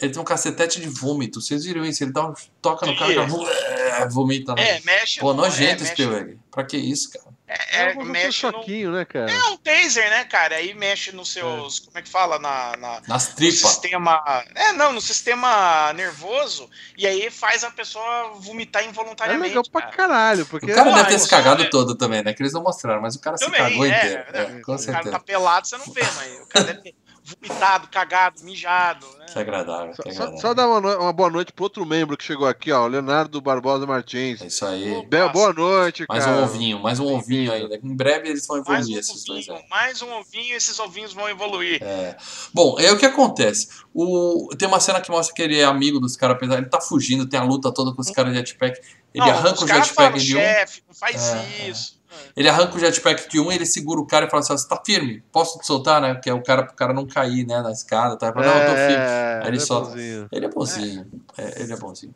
[0.00, 1.40] ele tem um cacetete de vômito.
[1.40, 2.02] Vocês viram isso?
[2.02, 3.44] Ele dá um, toca no cara, Isso.
[3.44, 4.54] cara, vomita.
[4.54, 4.62] né?
[4.76, 5.20] É, mexe.
[5.20, 6.38] Pô, no- nojento é, esse mexe- Spielberg.
[6.50, 7.26] Pra que isso, cara?
[7.46, 9.30] É, É, é, um mexe no, né, cara?
[9.30, 10.56] É um taser, né, cara?
[10.56, 11.78] Aí mexe nos seus.
[11.78, 12.38] Como é que fala?
[12.40, 13.58] Na, na- Nas no tripas.
[13.70, 14.44] sistema.
[14.54, 16.68] É, não, no sistema nervoso.
[16.96, 19.48] E aí faz a pessoa vomitar É involuntariamente.
[19.48, 19.96] legal pra cara.
[19.96, 22.32] caralho, O porque cara Pô, deve ter se cagado é- todo também, né?
[22.32, 24.24] Que eles não mostraram, mas o cara se Também, cagou é, inteiro.
[24.32, 25.10] É, com o cara certeza.
[25.10, 26.94] tá pelado, você não vê, mas o cara deve ter
[27.26, 29.06] vomitado, cagado, mijado.
[29.18, 29.26] Né?
[29.32, 29.92] Que agradável.
[29.92, 30.38] Que Só, agradável.
[30.40, 33.40] só dar uma, uma boa noite pro outro membro que chegou aqui, ó, o Leonardo
[33.40, 34.40] Barbosa Martins.
[34.40, 35.04] É isso aí.
[35.06, 36.36] Be- boa noite, Mais cara.
[36.38, 37.76] um ovinho, mais um ovinho ainda.
[37.82, 39.68] Em breve eles vão Mais evoluir um esses dois ovinho, aí.
[39.70, 41.82] mais um ovinho, esses ovinhos vão evoluir.
[41.82, 42.16] É.
[42.54, 43.68] Bom, é o que acontece.
[43.92, 44.48] O...
[44.58, 47.26] Tem uma cena que mostra que ele é amigo dos caras, apesar ele tá fugindo,
[47.28, 48.78] tem a luta toda com os caras de jetpack.
[49.14, 50.40] Ele Não, arranca os o jetpack de um.
[50.40, 51.95] chefe, não faz É, isso.
[52.36, 54.80] Ele arranca o jetpack de um, ele segura o cara e fala assim: você tá
[54.84, 55.22] firme?
[55.32, 56.14] Posso te soltar, né?
[56.16, 57.60] Que é o cara pro cara não cair, né?
[57.62, 58.16] Na escada.
[58.16, 58.26] Tá?
[58.26, 59.04] Ele fala, não, eu tô firme.
[59.04, 59.90] É, Aí ele é solta.
[59.90, 60.28] bonzinho.
[60.32, 61.06] Ele é bonzinho.
[61.38, 62.14] É, ele é bonzinho.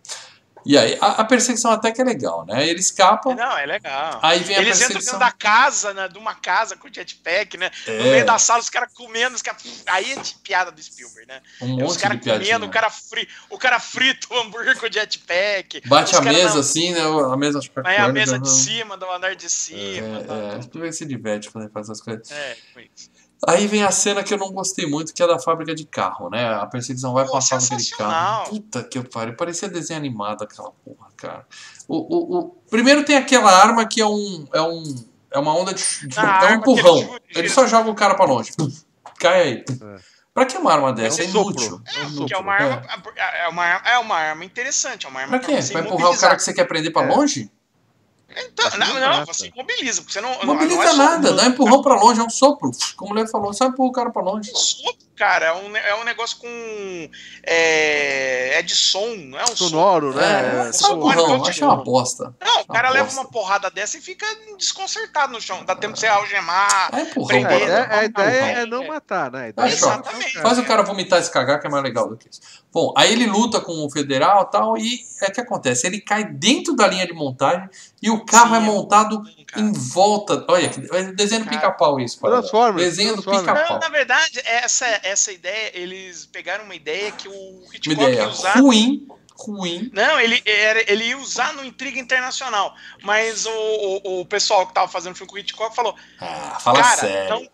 [0.65, 2.67] E aí, a, a perseguição até que é legal, né?
[2.69, 4.19] Ele escapa, Não, é legal.
[4.23, 5.19] aí vem a Eles entram perseguição.
[5.19, 6.09] dentro da casa, né?
[6.09, 7.71] De uma casa com jetpack, né?
[7.87, 9.63] No É, meio da sala, os caras comendo, os caras.
[9.87, 11.41] Aí é de piada do Spielberg, né?
[11.63, 13.29] um os monte de caras comendo, o cara, fri...
[13.49, 15.83] o cara frita o hambúrguer com jetpack.
[15.87, 17.01] Bate os a mesa não- assim, né?
[17.03, 18.39] A mesa acho que Aí a mesa né?
[18.41, 20.23] de cima, do andar de cima.
[20.25, 22.31] tá, É, é, Spielberg se diverte quando ele faz essas coisas.
[22.31, 23.11] é, foi isso.
[23.47, 26.29] Aí vem a cena que eu não gostei muito, que é da fábrica de carro,
[26.29, 26.47] né?
[26.55, 28.51] A perseguição vai Pô, pra fábrica de carro.
[28.51, 29.35] Puta que eu pariu.
[29.35, 31.47] Parecia desenho animado aquela porra, cara.
[31.89, 32.51] O, o, o...
[32.71, 34.47] Primeiro tem aquela arma que é um.
[34.53, 34.83] É, um,
[35.31, 35.83] é uma onda de.
[36.07, 36.99] de- é um que empurrão.
[36.99, 38.53] ele Ele só joga o cara pra longe.
[39.19, 39.65] Cai aí.
[39.69, 40.11] É.
[40.35, 41.23] Pra que uma arma dessa?
[41.23, 41.51] É, É um sopro.
[41.65, 41.83] inútil.
[41.87, 42.41] É um Que é sopro.
[42.41, 42.83] uma arma,
[43.17, 45.61] é uma, arma- é uma arma interessante, é uma arma Pra quê?
[45.63, 47.07] você Vai empurrar o cara que você quer prender pra É.
[47.09, 47.51] longe?
[48.37, 50.31] Então, que não, não você imobiliza, porque você não.
[50.31, 52.71] Não não mobiliza é nada, dá um empurrão pra longe, é um sopro.
[52.97, 54.51] Como o Leo falou, só empurra o cara pra longe.
[54.53, 57.11] um sopro, cara, é um, é um negócio com.
[57.45, 59.69] É, é de som, não é um som.
[59.69, 60.25] Sonoro, né?
[60.65, 60.97] É, É, só som.
[60.97, 62.35] empurrão, Pode- achei uma bosta.
[62.41, 63.21] Não, o cara Uma leva bosta.
[63.21, 64.25] uma porrada dessa e fica
[64.57, 65.63] desconcertado no chão.
[65.65, 66.89] Dá tempo de você algemar.
[66.95, 67.93] É empurrão, Prender, A pra ideia, longe.
[68.01, 69.53] a ideia é não matar, né?
[69.57, 69.69] A É.
[69.71, 70.39] Exatamente.
[70.41, 72.41] Faz o cara vomitar e se cagar, que é mais legal do que isso.
[72.73, 75.87] Bom, aí ele luta com o federal e tal, e é o que acontece?
[75.87, 77.69] Ele cai dentro da linha de montagem
[78.01, 79.61] e o carro Sim, é montado cara.
[79.67, 80.45] em volta.
[80.49, 82.19] Olha, é desenho do pica-pau isso.
[82.21, 82.39] para.
[82.39, 83.71] Transformers, Desenho do pica-pau.
[83.71, 88.59] Não, na verdade, essa, essa ideia, eles pegaram uma ideia que o Hitchcock ia usar.
[88.59, 89.07] ruim,
[89.37, 89.91] ruim.
[89.93, 92.75] Não, ele, era- ele ia usar no Intriga Internacional.
[93.03, 96.83] Mas o, o, o pessoal que tava fazendo filme com o Hitchcock falou: Ah, fala
[96.83, 97.31] Cara, sério.
[97.35, 97.49] não,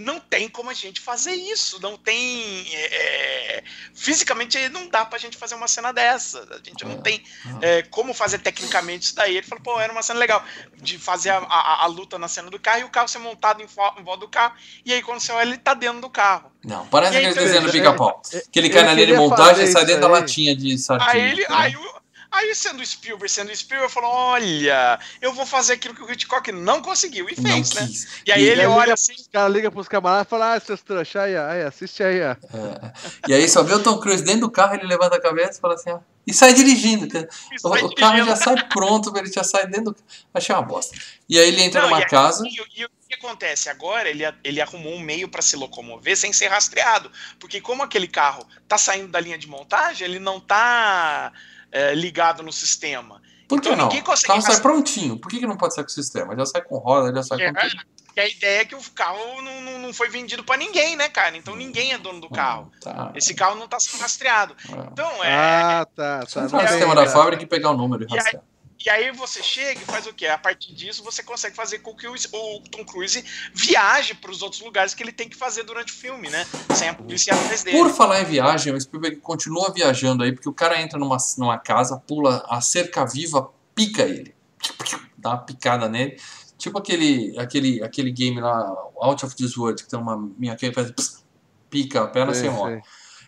[0.00, 1.80] não tem como a gente fazer isso.
[1.80, 2.66] Não tem.
[2.74, 3.64] é, é,
[3.94, 6.46] fisicamente não dá pra gente fazer uma cena dessa.
[6.50, 7.00] A gente não É.
[7.02, 7.22] tem
[7.60, 9.36] é, como fazer tecnicamente isso daí.
[9.36, 10.42] Ele falou, pô, era uma cena legal
[10.76, 13.60] de fazer a, a- a luta na cena do carro e o carro ser montado
[13.62, 14.54] em, em volta do carro.
[14.84, 16.50] E aí, quando você olha, ele tá dentro do carro.
[16.64, 18.22] Não, parece E aí, aquele então, desenho do pica-pau.
[18.52, 20.12] Que ele cai na linha de montagem e sai dentro da aí.
[20.14, 21.10] latinha de sardinha.
[21.12, 21.42] Aí ele.
[21.42, 21.56] entendeu?
[21.56, 21.99] Aí, o-
[22.30, 26.80] aí sendo Spielberg, sendo Spielberg, falou: olha, eu vou fazer aquilo que o Hitchcock não
[26.82, 27.28] conseguiu.
[27.28, 27.86] E não fez, né?
[27.86, 28.08] quis.
[28.26, 29.14] E aí E- ele aí olha liga- assim.
[29.14, 32.30] Os caras ligam pros camaradas e falam, ah, seus trouxas, aí, aí, assiste aí, ó.
[32.32, 32.92] É.
[33.28, 35.60] E aí só vê o Tom Cruise dentro do carro, ele levanta a cabeça e
[35.60, 37.08] fala assim, ó, e sai dirigindo.
[37.08, 37.28] cara.
[37.50, 38.26] e O, sai o carro dirigindo.
[38.26, 39.96] já sai pronto, ele já sai dentro do
[40.32, 40.96] Achei uma bosta.
[41.28, 42.44] E aí ele entra Não, numa e aí- casa.
[42.46, 43.68] E, e o que acontece?
[43.68, 47.10] Agora ele, ele arrumou um meio para se locomover sem ser rastreado.
[47.40, 51.32] Porque como aquele carro tá saindo da linha de montagem, ele não tá
[51.72, 53.20] é, ligado no sistema.
[53.48, 53.86] Por que então não?
[53.86, 55.18] ninguém O consegue carro sai prontinho.
[55.18, 56.36] Por que, que não pode sair com o sistema?
[56.36, 57.82] Já sai com roda, já sai É, com tudo.
[58.16, 61.08] E a ideia é que o carro não, não, não foi vendido para ninguém, né,
[61.08, 61.36] cara?
[61.36, 62.70] Então ninguém é dono do carro.
[62.80, 63.12] Tá.
[63.14, 64.54] Esse carro não tá sendo rastreado.
[64.68, 64.88] É.
[64.92, 65.32] Então, é.
[65.32, 66.42] Ah, tá, tá.
[66.44, 68.44] entrar no sistema tem, da fábrica e pegar o número e E aí- rastrear.
[68.84, 70.26] E aí você chega e faz o quê?
[70.26, 74.40] A partir disso você consegue fazer com que o, o Tom Cruise viaje para os
[74.40, 76.46] outros lugares que ele tem que fazer durante o filme, né?
[76.74, 77.76] Sem a polícia atrás dele.
[77.76, 81.58] Por falar em viagem, o Spielberg continua viajando aí, porque o cara entra numa, numa
[81.58, 84.34] casa, pula a cerca viva, pica ele.
[85.18, 86.16] Dá uma picada nele.
[86.56, 90.72] Tipo aquele, aquele, aquele game lá, Out of This World, que tem uma minha que
[90.72, 91.22] faz pss,
[91.68, 92.80] pica a perna Sei, sem morre.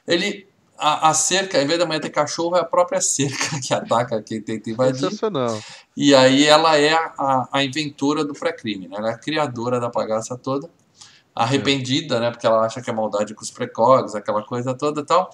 [0.06, 0.14] sei.
[0.14, 0.51] Ele.
[0.84, 4.20] A, a cerca, em vez da mulher ter cachorro, é a própria cerca que ataca
[4.20, 4.98] quem tenta invadir.
[4.98, 5.60] Sensacional.
[5.96, 8.96] E aí ela é a, a, inventora do pré-crime, né?
[8.98, 10.68] Ela é a criadora da bagaça toda,
[11.34, 12.30] arrependida, né?
[12.30, 15.30] Porque ela acha que é maldade com os precogs, aquela coisa toda e tal.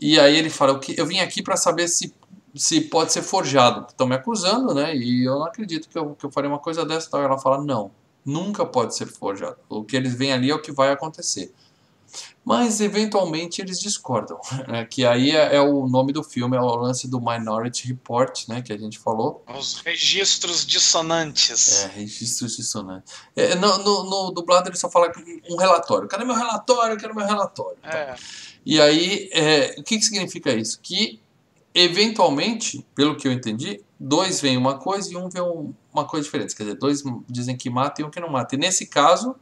[0.00, 2.14] E aí ele fala, "O que- eu vim aqui para saber se,
[2.54, 3.86] se pode ser forjado.
[3.88, 4.94] Estão me acusando, né?
[4.94, 7.22] E eu não acredito que eu, que eu faria uma coisa dessa e tal.
[7.22, 7.90] Ela fala, não,
[8.24, 9.56] nunca pode ser forjado.
[9.68, 11.52] O que eles veem ali é o que vai acontecer.
[12.44, 14.84] Mas eventualmente eles discordam, né?
[14.84, 18.62] que aí é, é o nome do filme, é o lance do Minority Report, né?
[18.62, 19.42] Que a gente falou.
[19.56, 21.84] Os registros dissonantes.
[21.84, 23.12] É, registros dissonantes.
[23.36, 25.12] É, no, no, no dublado ele só fala
[25.50, 26.08] um relatório.
[26.08, 26.94] Cadê meu relatório?
[26.94, 27.78] Eu quero meu relatório.
[27.84, 28.14] É.
[28.64, 30.78] E aí, é, o que, que significa isso?
[30.82, 31.20] Que,
[31.74, 36.24] eventualmente, pelo que eu entendi, dois veem uma coisa e um vê um- uma coisa
[36.24, 36.54] diferente.
[36.54, 38.54] Quer dizer, dois dizem que mata e um que não mata.
[38.54, 39.34] E nesse caso,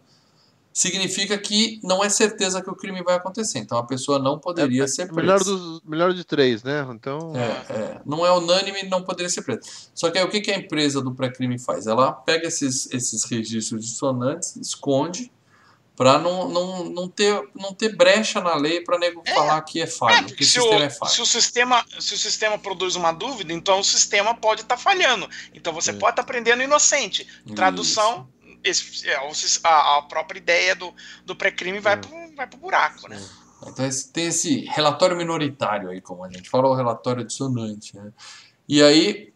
[0.77, 3.59] significa que não é certeza que o crime vai acontecer.
[3.59, 5.21] Então a pessoa não poderia ser presa.
[5.23, 6.87] Melhor, dos, melhor de três, né?
[6.91, 7.33] Então.
[7.35, 8.01] É, é.
[8.05, 9.61] Não é unânime e não poderia ser preso.
[9.95, 11.87] Só que aí o que, que a empresa do pré-crime faz?
[11.87, 15.33] Ela pega esses, esses registros dissonantes, esconde,
[15.97, 19.33] Pra não, não, não, ter, não ter brecha na lei pra nego É.
[19.33, 21.11] falar que é É, falho, porque que o se, sistema o, é falho.
[21.11, 25.27] se, o sistema, se o sistema produz uma dúvida, então o sistema pode estar falhando.
[25.55, 25.95] Então você É.
[25.95, 27.27] pode estar aprendendo inocente.
[27.55, 28.29] Tradução,
[28.69, 29.17] esse- é,
[29.65, 30.95] a, a própria ideia do,
[31.25, 31.97] do pré-crime vai, É.
[31.97, 33.21] pro, vai pro buraco, né?
[33.63, 37.97] Então tem esse relatório minoritário aí, como a gente falou, o relatório dissonante.
[37.97, 38.13] Né?
[38.69, 39.33] E aí,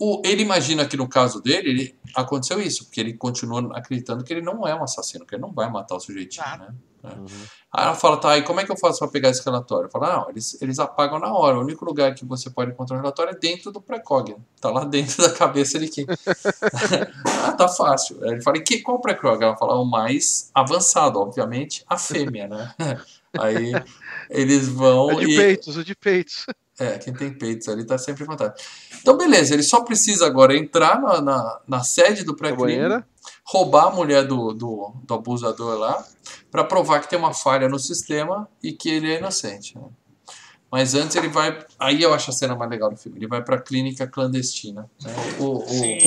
[0.00, 4.32] o- ele imagina que no caso dele, ele, aconteceu isso, porque ele continua acreditando que
[4.32, 6.44] ele não é um assassino, que ele não vai matar o sujeitinho.
[6.58, 6.74] Né?
[7.04, 7.26] Uhum.
[7.72, 9.90] Aí ela fala, tá, e como é que eu faço para pegar esse relatório?
[9.90, 11.58] Fala, não, eles, eles apagam na hora.
[11.58, 14.36] O único lugar que você pode encontrar o relatório é dentro do precog.
[14.60, 16.06] Tá lá dentro da cabeça de quem.
[17.44, 18.22] ah, tá fácil.
[18.22, 19.42] Aí ele fala, e que, qual precog?
[19.42, 22.74] Ela fala, o mais avançado, obviamente, a fêmea, né?
[23.36, 23.72] Aí
[24.30, 25.36] eles vão É de e...
[25.36, 26.46] peitos, é de peitos.
[26.78, 28.54] É, quem tem peitos ali tá sempre em vantagem.
[29.00, 32.72] Então, beleza, ele só precisa agora entrar na, na, na sede do pré-crime,
[33.44, 36.04] roubar a mulher do, do, do abusador lá,
[36.50, 39.76] pra provar que tem uma falha no sistema e que ele é inocente.
[39.78, 39.84] né?
[40.70, 41.56] Mas antes ele vai.
[41.78, 43.16] Aí eu acho a cena mais legal do filme.
[43.18, 44.90] Ele vai pra clínica clandestina.
[45.04, 45.14] né?
[45.38, 45.98] O, o-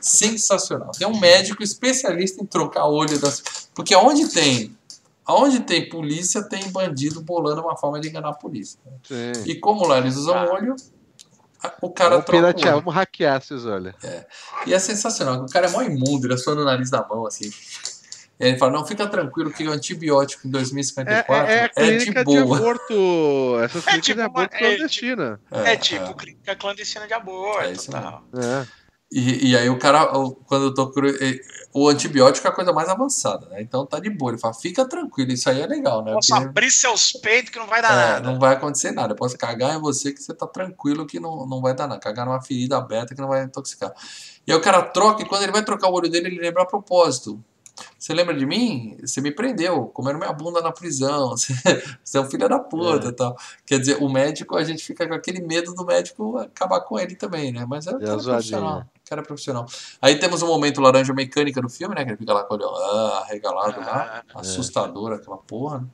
[0.00, 0.90] sensacional.
[0.92, 3.42] Tem um médico especialista em trocar olho das.
[3.74, 4.76] Porque aonde tem.
[5.26, 8.78] Aonde tem polícia, tem bandido bolando uma forma de enganar a polícia.
[9.02, 9.32] Sim.
[9.46, 10.52] E como lá eles usam Ah.
[10.52, 10.76] olho,
[11.62, 12.82] a- o cara Vamos troca o piratear, olho.
[12.84, 13.94] vamos hackear esses olhos.
[14.66, 17.50] E é sensacional, o cara é mó imundo, ele assou no nariz da mão, assim.
[18.38, 21.64] E ele fala, não, fica tranquilo que o antibiótico em É, 2054 é, é a
[21.64, 22.56] é, clínica de de, boa.
[22.58, 22.94] aborto.
[23.62, 25.40] Essas clínicas tipo de aborto uma- é, clandestina.
[25.52, 28.24] É, tipo clínica clandestina de aborto É isso tal.
[28.36, 28.66] É.
[29.12, 30.06] E, e aí o cara,
[30.46, 30.90] quando eu tô
[31.72, 33.60] o antibiótico é a coisa mais avançada, né?
[33.60, 34.30] Então tá de boa.
[34.32, 36.12] Ele fala, fica tranquilo, isso aí é legal, né?
[36.12, 38.30] Posso Porque- abrir seus peitos que não vai dar É, nada.
[38.32, 39.12] não vai acontecer nada.
[39.12, 42.00] Eu posso cagar em você que você tá tranquilo que não, não vai dar nada.
[42.00, 43.92] Cagar numa ferida aberta que não vai intoxicar.
[44.46, 46.62] E aí o cara troca e quando ele vai trocar o olho dele, ele lembra
[46.62, 47.42] a propósito.
[47.98, 48.96] Você lembra de mim?
[49.00, 51.30] Você me prendeu, comendo minha bunda na prisão.
[51.30, 51.52] Você,
[52.04, 53.12] você é um filho da puta É.
[53.12, 53.36] tal.
[53.66, 57.14] Quer dizer, o médico, a gente fica com aquele medo do médico acabar com ele
[57.16, 57.64] também, né?
[57.68, 58.32] Mas é, cara é zoadinha.
[58.32, 58.80] profissional.
[58.80, 59.66] O cara é profissional.
[60.00, 62.04] Aí temos o momento laranja mecânica do filme, né?
[62.04, 64.22] Que ele fica lá com o olho ah, regalado lá.
[64.34, 65.80] Ah, Assustador aquela porra.
[65.80, 65.86] né?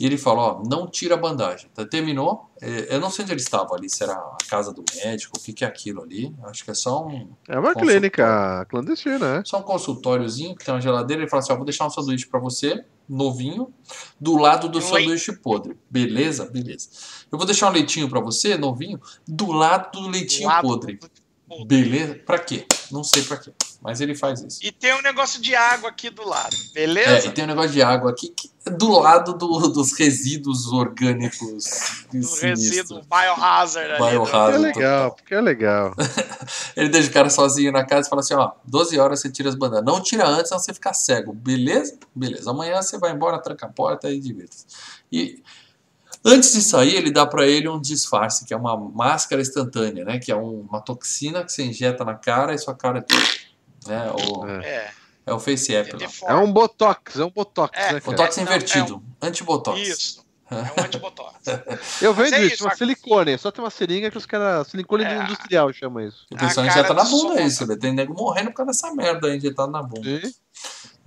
[0.00, 1.68] E ele fala, ó, não tira a bandagem.
[1.74, 2.48] Tá, terminou.
[2.60, 5.40] É, Eu não sei onde ele estava ali, se era a casa do médico, o
[5.40, 6.34] que, que é aquilo ali.
[6.44, 9.42] Acho que é só um, É uma clínica clandestina, né?
[9.44, 11.22] só um consultóriozinho que tem uma geladeira.
[11.22, 13.72] Ele fala assim, ó, vou deixar um sanduíche pra você, novinho,
[14.20, 15.76] do lado do Um sanduíche podre.
[15.90, 16.46] Beleza?
[16.46, 16.88] Beleza.
[17.30, 21.00] Eu vou deixar um leitinho pra você, novinho, do lado do leitinho lado podre.
[21.66, 22.14] Beleza?
[22.26, 22.66] Pra quê?
[22.90, 23.52] Não sei pra quê.
[23.80, 24.58] Mas ele faz isso.
[24.62, 27.28] E tem um negócio de água aqui do lado, É, beleza?
[27.28, 31.64] e tem um negócio de água aqui que é do lado do- dos resíduos orgânicos
[32.12, 34.10] do resíduo biohazard ali.
[34.10, 34.52] Biohazard.
[34.52, 35.94] Porque é legal, porque é legal.
[36.76, 39.48] Ele deixa o cara sozinho na casa e fala assim, ó, 12 horas você tira
[39.48, 39.84] as bandanas.
[39.84, 41.32] Não tira antes, senão você fica cego.
[41.32, 41.96] Beleza?
[42.14, 42.50] Beleza.
[42.50, 44.66] Amanhã você vai embora, tranca a porta e divirta-se.
[45.10, 45.42] E
[46.24, 50.18] antes de sair, ele dá pra ele um disfarce, que é uma máscara instantânea, né?
[50.18, 53.04] Que é um- uma toxina que você injeta na cara e sua cara...
[53.86, 54.10] Né?
[54.12, 54.66] O, É.
[54.66, 54.90] É,
[55.26, 56.32] é o face app é lá.
[56.32, 58.00] É um botox, é um botox, É, né?
[58.00, 59.02] Botox não, invertido.
[59.22, 59.80] Antibotox.
[59.80, 60.28] Isso.
[60.50, 61.34] É um antibotox.
[62.00, 63.36] Eu vendo é isso, isso, uma silicone.
[63.36, 64.66] Só tem uma seringa que os caras.
[64.68, 65.22] Silicone É.
[65.22, 66.24] industrial chama isso.
[66.32, 67.64] O pessoal injeta na bunda isso.
[67.64, 70.04] Ele tem nego morrendo por causa dessa merda aí injetado na bunda.
[70.04, 70.32] Sim.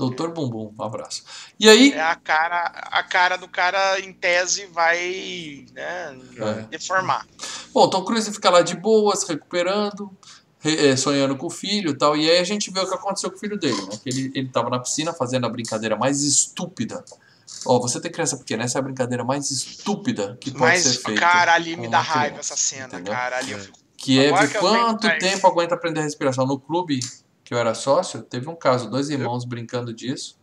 [0.02, 1.24] Doutor Bumbum, um abraço.
[1.60, 1.92] E aí...
[1.94, 6.62] É a cara, a cara do cara, em tese, vai né, É.
[6.72, 7.26] deformar.
[7.72, 10.12] Bom, Tom Cruise fica lá de boas, recuperando,
[10.60, 12.18] re- eh, sonhando com o filho e tal.
[12.18, 14.00] E aí a gente vê o que aconteceu com o filho dele, né?
[14.02, 17.06] Que ele, ele tava na piscina fazendo a brincadeira mais estúpida.
[17.66, 20.94] Ó, você tem criança pequena, essa é a brincadeira mais estúpida que pode Mas, ser
[21.00, 21.22] feita.
[21.22, 23.14] cara, ali me dá raiva criança, essa cena, entendeu?
[23.14, 23.38] cara.
[23.38, 23.78] Ali eu fico.
[23.96, 26.48] Que é eu quanto tempo aguenta aprender a respiração.
[26.48, 27.00] No clube
[27.52, 30.40] que eu era sócio, teve um caso, dois irmãos brincando disso.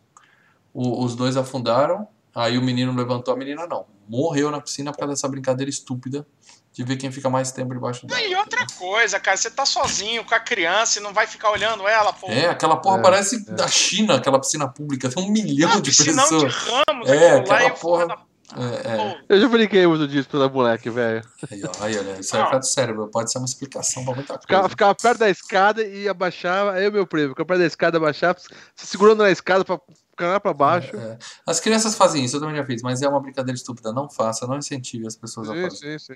[0.75, 3.87] O- os dois afundaram, aí o menino levantou, a menina não.
[4.07, 6.27] Morreu na piscina por causa dessa brincadeira estúpida
[6.71, 8.23] de ver quem fica mais tempo debaixo d'água.
[8.23, 11.89] E outra coisa, cara, você tá sozinho com a criança e não vai ficar olhando
[11.89, 12.27] ela, pô.
[12.29, 13.53] É, aquela porra É, parece é.
[13.55, 16.55] da China, aquela piscina pública, tem um milhão Ah, de piscinão de pessoas.
[16.89, 18.19] ramos, É, aquela porra-
[18.57, 19.21] É, é.
[19.29, 21.23] Eu já brinquei muito disso pela moleque, velho.
[21.51, 24.39] Aí, ó, aí, olha, isso aí é do cérebro, pode ser uma explicação pra muita
[24.41, 24.69] Ficava, coisa.
[24.71, 26.73] ficava perto da escada e abaixava.
[26.73, 29.79] Aí o meu primo, ficava perto da escada, abaixava, se segurando na escada pra
[30.11, 30.97] ficar lá pra baixo.
[30.97, 31.19] É.
[31.47, 33.93] As crianças fazem isso, eu também já fiz, mas é uma brincadeira estúpida.
[33.93, 35.77] Não faça, não incentive as pessoas a fazer.
[35.77, 36.15] sim, sim.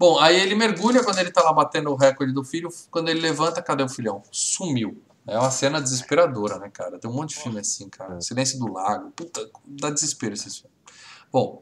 [0.00, 2.68] Bom, aí ele mergulha quando ele tá lá batendo o recorde do filho.
[2.90, 4.22] Quando ele levanta, cadê o filhão?
[4.32, 5.00] Sumiu.
[5.26, 6.98] É uma cena desesperadora, né, cara?
[6.98, 8.16] Tem um monte de filme assim, cara.
[8.16, 8.20] É.
[8.20, 9.10] Silêncio do Lago.
[9.16, 10.73] Puta, dá desespero esse filme.
[11.34, 11.60] Bom,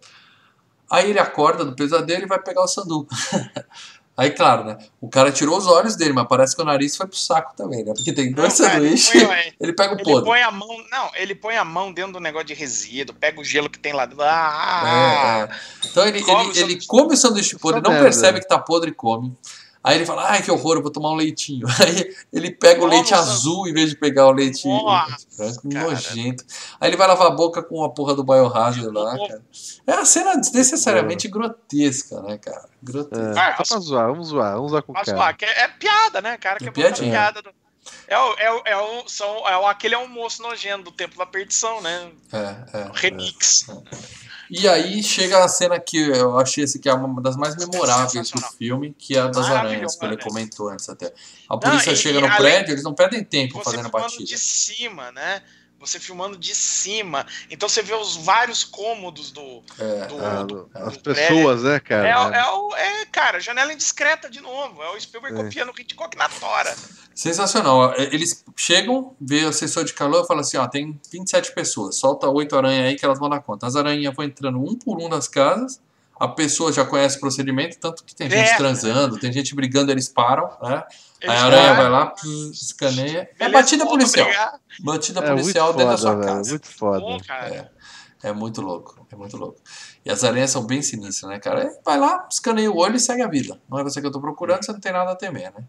[0.91, 3.09] aí ele acorda do pesadelo e vai pegar o sanduíche.
[4.15, 4.77] Aí, claro, né?
[5.01, 7.83] O cara tirou os olhos dele, mas parece que o nariz foi pro saco também,
[7.83, 7.95] né?
[7.97, 10.25] Porque tem dois Não, ele sanduíches, põe- ele pega o Ele podre.
[10.27, 10.69] põe a mão.
[10.91, 13.95] Não, ele põe a mão dentro do negócio de resíduo, pega o gelo que tem
[13.95, 14.23] lá dentro.
[14.23, 15.89] Ah, É, é.
[15.89, 16.87] Então ele, Come ele, o ele sanduíche.
[16.87, 18.05] come o sanduíche podre, Só não merda.
[18.05, 19.35] percebe que tá podre e come.
[19.85, 21.67] Aí ele fala, ai que horror, eu vou tomar um leitinho.
[21.81, 25.27] Aí ele pega o Come leite o azul em vez de pegar o leite Nossa,
[25.37, 25.85] branco, cara.
[25.91, 26.45] nojento.
[26.81, 29.43] Aí ele vai lavar a boca com a porra do biohazard lá, cara.
[29.87, 32.69] É uma cena desnecessariamente grotesca, né, cara?
[32.83, 33.41] Grotesca.
[33.41, 35.33] É, só pra zoar, vamos zoar, vamos zoar com o cara.
[35.35, 36.59] que é, é piada, né, cara?
[36.59, 37.11] Que É é, piadinha.
[37.11, 37.43] piada.
[37.43, 37.51] do-
[38.13, 41.81] É, o, é, o, é, o, são, é aquele almoço nojento do Templo da Perdição,
[41.81, 42.11] né?
[42.31, 42.91] É, é.
[42.93, 43.67] Remix.
[44.51, 48.31] E aí chega a cena que eu achei assim, que é uma das mais memoráveis
[48.31, 50.23] do filme, que é a das aranhas, que ele né?
[50.23, 51.11] comentou antes até.
[51.49, 54.25] A polícia e- chega no prédio, eles não perdem tempo fazendo a batida.
[54.25, 55.43] de cima, né?
[55.83, 57.27] Você filmando de cima.
[57.51, 59.63] Então você vê os vários cômodos do.
[59.79, 62.09] É, do- Ah, do- as do pessoas, né, cara?
[62.09, 64.81] É, é, o- é, cara, janela indiscreta de novo.
[64.83, 65.43] É o Spielberg É.
[65.45, 66.75] copiando o Hitchcock na tora.
[67.15, 67.93] Sensacional.
[67.95, 71.97] É, Eles chegam, vê o sensor de calor e falam assim: ó, tem 27 pessoas,
[71.97, 73.67] solta oito aranhas aí que elas vão dar conta.
[73.67, 75.81] As aranhas vão entrando um por um nas casas,
[76.25, 78.57] a pessoa já conhece o procedimento, tanto que tem gente É.
[78.57, 80.85] transando, tem gente brigando, eles param, né?
[81.21, 83.29] Eles a aranha vai lá, pss, escaneia.
[83.41, 84.29] É batida policial.
[84.81, 86.51] Batida É policial dentro da sua foda, velho, casa.
[86.51, 87.01] muito foda.
[87.01, 87.73] Bom, cara.
[88.23, 89.61] É muito louco, é muito louco.
[90.05, 91.69] E as aranhas são bem sinistras, né, cara?
[91.85, 93.61] Vai lá, escaneia o olho e segue a vida.
[93.69, 95.65] Não é você que eu tô procurando, você não tem nada a temer, né?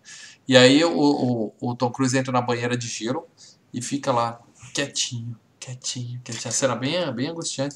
[0.48, 3.26] E aí o, o, o Tom Cruise entra na banheira de gelo
[3.74, 4.40] e fica lá,
[4.72, 6.50] quietinho, quietinho, quietinho.
[6.50, 7.76] A cena bem, bem angustiante.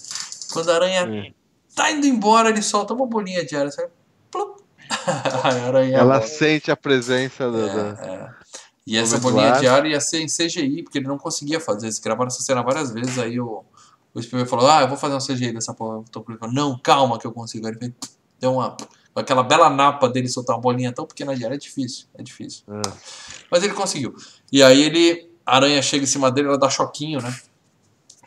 [0.53, 1.33] Quando a aranha É.
[1.77, 3.89] tá indo embora, ele solta uma bolinha de ar, sabe?
[5.99, 7.57] Ela sente a presença do.
[7.69, 8.29] do- É, é.
[8.85, 11.87] E essa bolinha de ar ia ser em CGI, porque ele não conseguia fazer.
[11.87, 13.65] Eles gravaram essa cena várias vezes, aí o,
[14.13, 16.03] o Spielberg falou, ah, eu vou fazer um CGI dessa porra.
[16.39, 17.65] Falou, não, calma que eu consigo.
[17.67, 17.91] Aí ele fez,
[18.39, 18.75] deu uma...
[19.13, 22.63] Aquela bela napa dele soltar uma bolinha tão pequena de ar é difícil, é difícil.
[22.69, 22.81] É.
[23.51, 24.15] Mas ele conseguiu.
[24.51, 27.35] E aí ele, a aranha chega em cima dele, ela dá choquinho, né?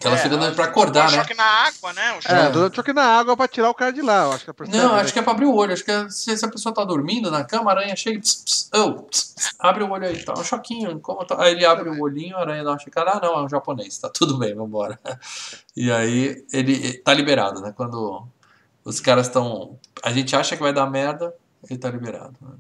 [0.01, 1.19] Que ela É, fica pra dá acordar, um né?
[1.19, 2.13] choque na água, né?
[2.15, 4.25] Um choque- É, dando choque na água pra tirar o cara de lá.
[4.25, 5.75] Eu acho que é Não, acho que é pra abrir o olho.
[5.75, 8.21] Acho que é- se se a pessoa tá dormindo na cama, a aranha chega e.
[8.23, 10.99] Ps, ps, oh, ps, ps, abre o olho aí, tá um choquinho.
[11.01, 13.11] Como tá- Aí ele abre o olhinho, a aranha dá uma checada.
[13.11, 14.99] Ah, não, é um japonês, tá tudo bem, vambora.
[15.77, 17.75] E aí ele tá liberado, né?
[17.77, 18.27] Quando
[18.83, 19.79] os caras estão.
[20.03, 21.35] A gente acha que vai dar merda,
[21.69, 22.35] ele tá liberado.
[22.41, 22.53] né?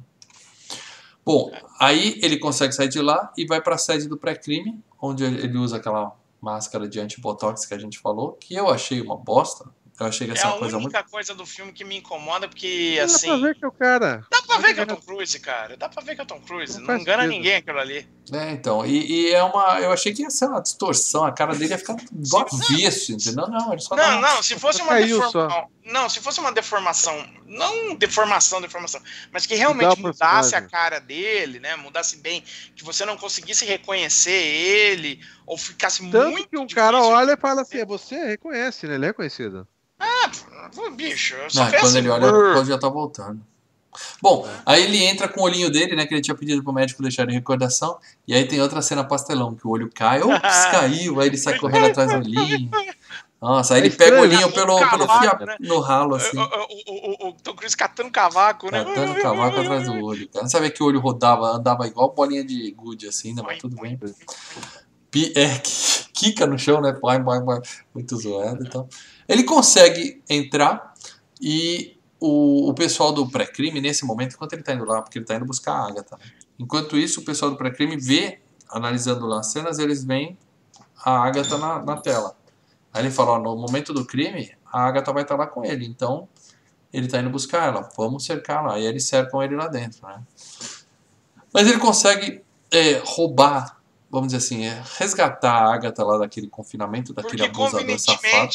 [1.24, 5.56] Bom, aí ele consegue sair de lá e vai pra sede do pré-crime, onde ele
[5.56, 9.64] usa aquela máscara de anti-botox que a gente falou, que eu achei uma bosta.
[9.98, 10.94] Eu achei que É essa a coisa muito.
[10.94, 13.42] única coisa do filme que me incomoda, porque Dá pra assim.
[13.42, 14.26] ver que é o cara.
[14.30, 15.76] Dá pra ver que é o Tom Cruise, cara.
[15.76, 16.78] Dá pra ver que é o Tom Cruise.
[16.78, 17.36] Não Não, engana sentido.
[17.38, 18.08] ninguém aquilo ali.
[18.32, 19.80] É, então, e, e é uma.
[19.80, 23.48] Eu achei que ia ser uma distorção, a cara dele ia ficar do avesso, entendeu?
[23.48, 25.68] Não, ele só Não, uma- não, se fosse uma deformação.
[25.84, 27.28] Não, se fosse uma deformação.
[27.46, 29.00] Não deformação, deformação.
[29.32, 31.74] Mas que realmente mudasse a cara dele, né?
[31.76, 32.44] Mudasse bem.
[32.76, 35.20] Que você não conseguisse reconhecer ele.
[35.46, 36.48] Ou ficasse Tanto muito.
[36.48, 37.16] que um cara difícil.
[37.16, 38.94] olha e fala assim: é você reconhece, né?
[38.94, 39.66] Ele é reconhecido.
[40.74, 43.44] Pô, Bicho, eu só Não, quando assim, ele olha, o já tá voltando.
[44.22, 46.06] Bom, aí ele entra com o olhinho dele, né?
[46.06, 47.98] Que ele tinha pedido pro médico deixar em recordação.
[48.26, 50.40] E aí tem outra cena pastelão, que o olho cai, ops,
[50.70, 52.70] caiu, aí ele sai correndo atrás do olhinho.
[53.40, 54.52] Nossa, aí É ele pega o olhinho né?
[54.52, 55.56] pelo, pelo cavaco, né?
[55.60, 56.38] no ralo, assim.
[56.38, 58.84] O, o, o, o Tom Cruise catando cavaco, né?
[58.84, 60.42] Catando cavaco atrás do olho, cara.
[60.42, 63.42] Não sabia que o olho rodava, andava igual bolinha de gude, assim, né?
[63.44, 63.98] Mas tudo bem.
[65.34, 66.94] É, qui- quica no chão, né?
[67.94, 68.86] Muito zoado e tal.
[69.26, 70.92] Ele consegue entrar
[71.40, 75.24] e o, o pessoal do pré-crime, nesse momento, enquanto ele tá indo lá, porque ele
[75.24, 76.16] tá indo buscar a Agatha.
[76.16, 76.24] né?
[76.58, 80.38] Enquanto isso, o pessoal do pré-crime vê, analisando lá as cenas, eles veem
[81.02, 82.36] a Agatha na, na tela.
[82.92, 85.86] Aí ele fala, ó, no momento do crime, a Agatha vai estar lá com ele,
[85.86, 86.28] então
[86.92, 88.78] ele tá indo buscar ela, vamos cercar lá.
[88.78, 90.22] E eles cercam ele lá dentro, né?
[91.52, 93.80] Mas ele consegue é, roubar,
[94.10, 98.52] vamos dizer assim, é, resgatar a Agatha lá daquele confinamento, daquele Porque abusador safado.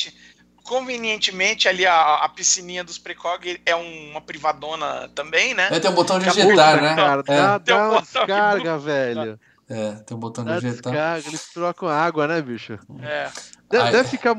[0.66, 5.70] Convenientemente, ali a, a piscininha dos precog é uma privadona também, né?
[5.72, 6.96] É, tem um botão de Puta, ejetar, né?
[6.96, 9.40] Cara, É, dá, Tem um botão que descarga, velho.
[9.70, 10.92] é, tem um botão de Dá ejetar.
[10.92, 12.78] descarga, eles trocam água, né, bicho?
[13.02, 13.30] É.
[13.70, 13.92] Deve, Ai.
[13.92, 14.36] deve ficar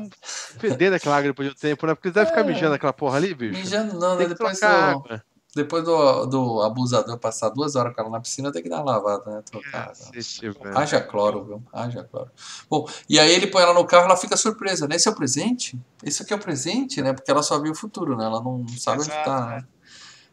[0.59, 1.93] fedendo aquela água depois de um tempo, né?
[1.95, 3.59] Porque eles devem ficar mijando aquela porra ali, bicho.
[3.59, 4.17] Mijando não, né?
[4.17, 5.23] Tem que Depois, trocar do, água.
[5.55, 8.91] Depois do, do abusador passar duas horas com ela na piscina, tem que dar uma
[8.93, 9.41] lavada, né?
[9.49, 9.93] Trocar.
[10.11, 10.77] Velho.
[10.77, 11.63] Haja cloro, viu?
[11.73, 12.29] Haja cloro.
[12.69, 14.95] Bom, e aí ele põe ela no carro ela fica surpresa, né?
[14.95, 15.79] Esse é o presente?
[16.03, 17.13] Isso aqui é o presente, né?
[17.13, 18.25] Porque ela só viu o futuro, né?
[18.25, 19.55] Ela não sabe onde Exato, tá, né?
[19.57, 19.67] né?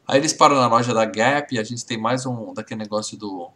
[0.07, 3.17] Aí eles param na loja da Gap e a gente tem mais um daquele negócio
[3.17, 3.51] do,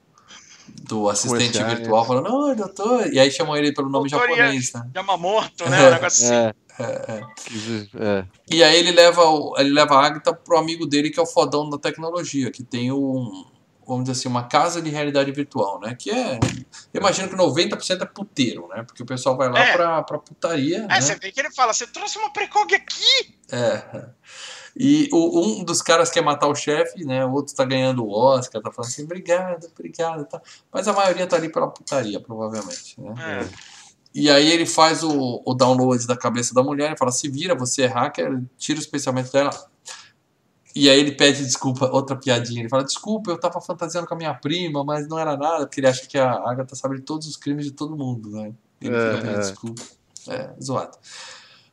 [0.85, 3.13] do assistente virtual falando, oi, doutor.
[3.13, 4.89] E aí chamam ele pelo nome Doutor japonês, né?
[4.97, 5.89] Yamamoto, né?
[5.89, 6.55] Um negócio assim.
[6.79, 8.19] É, É, é.
[8.21, 8.27] É.
[8.51, 11.27] E aí ele leva, o- ele leva a Agatha pro amigo dele, que é o
[11.27, 13.45] fodão da tecnologia, que tem um,
[13.87, 15.95] vamos dizer assim, uma casa de realidade virtual, né?
[15.99, 16.39] Que é.
[16.93, 18.83] Eu imagino que 90% é puteiro, né?
[18.85, 19.73] Porque o pessoal vai lá É.
[19.73, 20.79] pra, pra putaria.
[20.85, 21.01] É, né?
[21.01, 23.35] você vê que ele fala, você trouxe uma precog aqui?
[23.51, 24.07] É.
[24.81, 27.25] E o, um dos caras quer matar o chefe, né?
[27.25, 30.41] O outro tá ganhando o Oscar, tá falando assim, obrigado, obrigado, tá.
[30.73, 33.13] Mas a maioria tá ali pela putaria, provavelmente, né?
[33.43, 33.78] É.
[34.15, 37.55] E aí ele faz o, o download da cabeça da mulher e fala, se vira,
[37.55, 39.51] você é hacker, tira os pensamentos dela.
[40.75, 42.61] E aí ele pede desculpa, outra piadinha.
[42.61, 45.81] Ele fala, desculpa, eu tava fantasiando com a minha prima, mas não era nada, porque
[45.81, 48.53] ele acha que a Agatha sabe de todos os crimes de todo mundo, né?
[48.81, 49.39] Ele É, fica é.
[49.39, 49.83] desculpa.
[50.29, 50.97] É, zoado.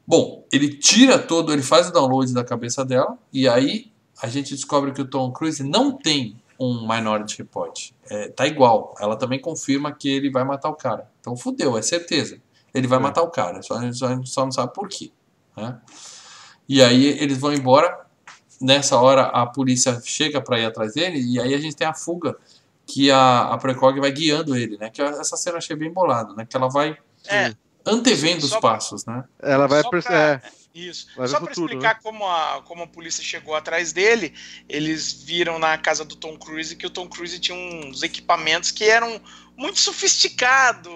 [0.08, 3.92] Bom, ele tira todo, ele faz o download da cabeça dela, e aí
[4.22, 7.92] a gente descobre que o Tom Cruise não tem um Minority Report.
[8.10, 8.94] É, tá igual.
[9.00, 11.10] Ela também confirma que ele vai matar o cara.
[11.20, 12.40] Então fudeu, é certeza.
[12.74, 13.02] Ele vai É.
[13.02, 15.12] matar o cara, só, só, só não sabe por quê.
[15.58, 15.80] Né?
[16.68, 18.06] E aí eles vão embora.
[18.62, 21.94] Nessa hora a polícia chega para ir atrás dele, e aí a gente tem a
[21.94, 22.38] fuga
[22.86, 24.90] que a, a Precog vai guiando ele, né?
[24.90, 26.46] Que essa cena achei bem bolado, né?
[26.46, 27.54] Que ela vai É,
[27.86, 29.24] antevendo os Só- passos, né?
[29.42, 30.42] Ela vai pra- é,
[30.76, 31.08] Isso.
[31.16, 34.34] Vai ver Só para explicar como, a, como a polícia chegou atrás dele,
[34.68, 38.84] eles viram na casa do Tom Cruise que o Tom Cruise tinha uns equipamentos que
[38.84, 39.22] eram
[39.56, 40.92] muito sofisticados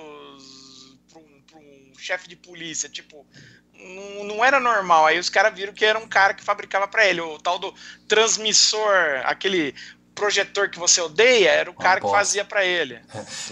[1.10, 2.90] para um, um chefe de polícia.
[2.90, 3.26] Tipo,
[3.74, 5.06] não, não era normal.
[5.06, 7.22] Aí os caras viram que era um cara que fabricava para ele.
[7.22, 7.74] O tal do
[8.06, 9.74] transmissor, aquele
[10.20, 13.00] projetor que você odeia, era o cara que fazia para ele.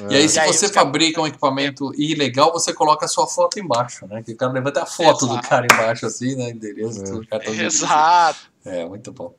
[0.09, 0.27] E aí, é.
[0.27, 4.21] se E aí você fabrica um equipamento ilegal, você coloca a sua foto embaixo, né?
[4.21, 5.47] Que o cara levanta a foto do Exato.
[5.47, 6.49] cara embaixo, assim, né?
[6.49, 7.03] Endereço, É.
[7.05, 7.85] tudo, cartão de visita.
[7.85, 8.39] Exato.
[8.65, 9.33] É, muito bom.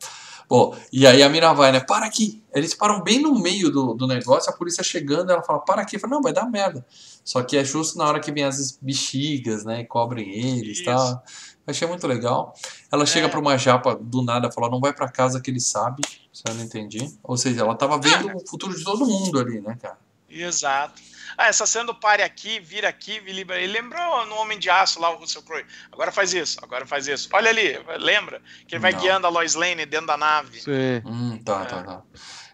[0.48, 1.80] Bom, e aí a mina vai, né?
[1.80, 2.42] Para aqui.
[2.54, 5.98] Eles param bem no meio do, do negócio, a polícia chegando, ela fala, para aqui.
[5.98, 6.84] Fala, não, vai dar merda.
[7.22, 9.80] Só que é justo na hora que vem as bexigas, né?
[9.80, 11.22] E cobrem eles e tal.
[11.68, 12.54] Achei muito legal.
[12.90, 13.30] Ela chega É.
[13.30, 16.02] pra uma japa do nada, fala, não vai pra casa que ele sabe.
[16.32, 17.06] Isso eu não entendi.
[17.22, 19.98] Ou seja, ela tava vendo o futuro de todo mundo ali, né, cara?
[20.30, 21.00] Exato.
[21.36, 23.60] Ah, essa cena do pare aqui, vira aqui, vi libera.
[23.60, 25.64] Ele lembrou no Homem de Aço lá, o Russell Crowe.
[25.92, 27.28] Agora faz isso, agora faz isso.
[27.32, 28.40] Olha ali, lembra?
[28.66, 29.00] Que ele vai Não.
[29.00, 30.60] guiando a Lois Lane dentro da nave.
[30.60, 31.02] Sim.
[31.04, 31.64] Hum, tá, É.
[31.66, 32.02] tá, tá.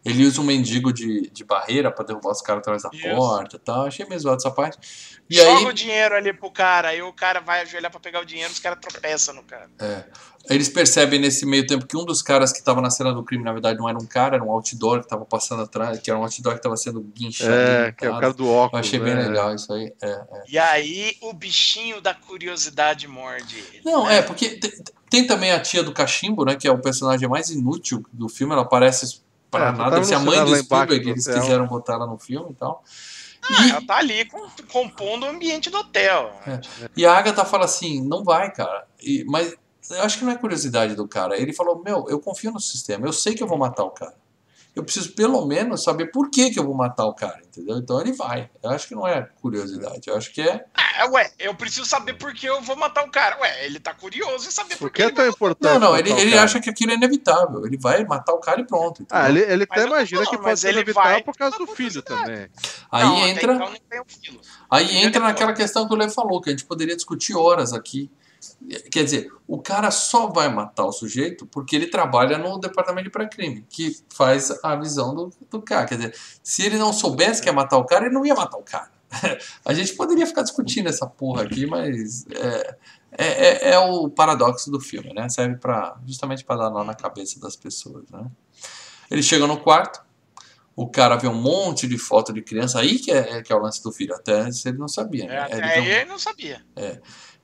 [0.05, 3.09] Ele usa um mendigo de, de barreira pra derrubar os caras atrás da Isso.
[3.09, 3.87] porta e tal.
[3.87, 4.79] Achei meio zoado essa parte.
[5.31, 8.21] E Joga aí, o dinheiro ali pro cara, aí o cara vai ajoelhar pra pegar
[8.21, 9.71] o dinheiro, os caras tropeçam no cara.
[9.79, 10.05] é,
[10.51, 13.43] eles percebem nesse meio tempo que um dos caras que tava na cena do crime,
[13.43, 16.21] na verdade, não era um cara, era um outdoor que tava passando atrás, que era
[16.21, 17.51] um outdoor que tava sendo guinchado.
[17.51, 18.87] É, que é o cara do Eu óculos.
[18.87, 19.27] achei bem né?
[19.27, 19.91] legal isso aí.
[20.03, 20.27] É, é.
[20.47, 23.81] E aí o bichinho da curiosidade morde ele.
[23.83, 26.55] Não, é, porque te- tem também a tia do cachimbo, né?
[26.57, 28.53] Que é o personagem mais inútil do filme.
[28.53, 29.23] Ela parece
[29.59, 29.91] para É, nada.
[29.97, 32.55] Deve ser a no mãe do Spielberg, do eles quiseram botar ela no filme e
[32.55, 32.83] tal.
[33.43, 36.33] Ah, E- ela tá ali com- compondo o ambiente do hotel.
[36.47, 36.61] É.
[36.97, 38.87] E a Agatha fala assim, não vai, cara.
[39.03, 39.55] E- mas
[39.91, 41.39] eu acho que não é curiosidade do cara.
[41.39, 44.15] Ele falou, meu, eu confio no sistema, eu sei que eu vou matar o cara.
[44.75, 47.77] Eu preciso pelo menos saber por que, que eu vou matar o cara, entendeu?
[47.79, 48.51] Então ele vai.
[48.61, 50.65] Eu acho que não é curiosidade, eu acho que é.
[50.75, 53.39] Ah, ué, eu preciso saber por que eu vou matar o cara.
[53.41, 55.73] Ué, ele tá curioso em saber Por por que que é tão importante?
[55.75, 57.65] Não, não, ele, ele acha que aquilo é inevitável.
[57.65, 59.03] Ele vai matar o cara e pronto.
[59.03, 59.25] entendeu?
[59.25, 61.67] Ah, ele, ele Mas até imagina que falando, pode ser ele inevitável por causa do
[61.69, 62.49] filho também.
[62.91, 63.55] Aí Não, entra.
[63.55, 64.41] então não filo.
[64.69, 67.73] Aí entra é naquela questão que o Lê falou, que a gente poderia discutir horas
[67.73, 68.11] aqui.
[68.91, 73.11] Quer dizer, o cara só vai matar o sujeito porque ele trabalha no departamento de
[73.11, 75.87] pré-crime, que faz a visão do, do cara.
[75.87, 78.57] Quer dizer, se ele não soubesse que ia matar o cara, ele não ia matar
[78.59, 78.91] o cara.
[79.65, 82.77] A gente poderia ficar discutindo essa porra aqui, mas é,
[83.13, 85.29] é, é- é o paradoxo do filme, né?
[85.29, 88.27] Serve para justamente para dar nó na cabeça das pessoas, né?
[89.11, 90.03] Eles chegam no quarto,
[90.75, 93.61] o cara vê um monte de foto de criança, aí que é, que é o
[93.61, 95.39] lance do filho, até se ele não sabia, É, né?
[95.43, 96.65] até Ele um- ele não sabia.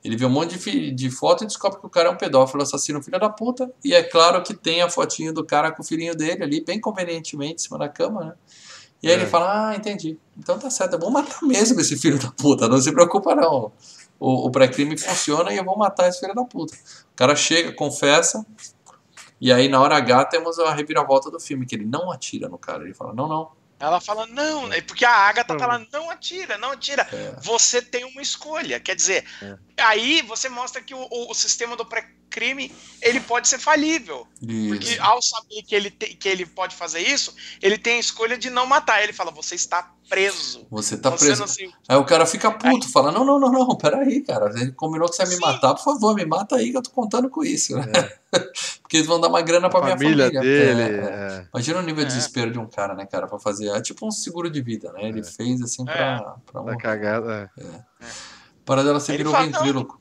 [0.03, 2.63] Ele vê um monte de, de foto e descobre que o cara é um pedófilo,
[2.63, 3.71] assassino, filho da puta.
[3.83, 6.79] E é claro que tem a fotinho do cara com o filhinho dele ali, bem
[6.79, 8.33] convenientemente, em cima da cama, né?
[9.03, 9.15] E aí É.
[9.17, 10.17] ele fala, ah, entendi.
[10.37, 13.71] Então tá certo, eu vou matar mesmo esse filho da puta, não se preocupa não.
[14.19, 16.73] O, o pré-crime funciona e eu vou matar esse filho da puta.
[16.75, 18.45] O cara chega, confessa,
[19.39, 22.59] e aí na hora H temos a reviravolta do filme, que ele não atira no
[22.59, 22.83] cara.
[22.83, 23.49] Ele fala, não, não,
[23.81, 27.07] Ela fala, não, é porque a Agatha tá lá, não atira, não atira.
[27.11, 27.35] É.
[27.41, 28.79] Você tem uma escolha.
[28.79, 29.57] Quer dizer, É.
[29.83, 31.85] aí você mostra que o, o- o sistema do
[32.31, 32.71] pré-crime
[33.01, 34.27] ele pode ser falível.
[34.39, 35.01] Porque isso.
[35.01, 38.49] ao saber que ele, te- que ele pode fazer isso, ele tem a escolha de
[38.49, 39.01] não matar.
[39.03, 40.65] Ele fala, você está preso.
[40.69, 41.41] Você tá você preso.
[41.41, 41.69] não se...
[41.89, 44.51] Aí o cara fica puto, fala: Não, não, não, não, peraí, cara.
[44.55, 45.41] Gente combinou que você ia me Sim.
[45.41, 47.75] matar, por favor, me mata aí que eu tô contando com isso.
[47.75, 47.85] né?
[48.81, 50.41] Porque eles vão dar uma grana pra A minha família família.
[50.41, 50.81] dele.
[50.81, 51.37] É, é.
[51.39, 51.47] é.
[51.53, 52.15] Imagina o nível de É.
[52.15, 53.69] desespero de um cara, né, cara, pra fazer.
[53.69, 55.05] É tipo um seguro de vida, né?
[55.09, 55.23] Ele É.
[55.23, 56.35] fez assim pra.
[56.45, 56.77] pra Tá um...
[56.77, 57.51] cagada.
[58.63, 59.51] Para dela Ele fala, não.
[59.53, 59.99] ventríloco.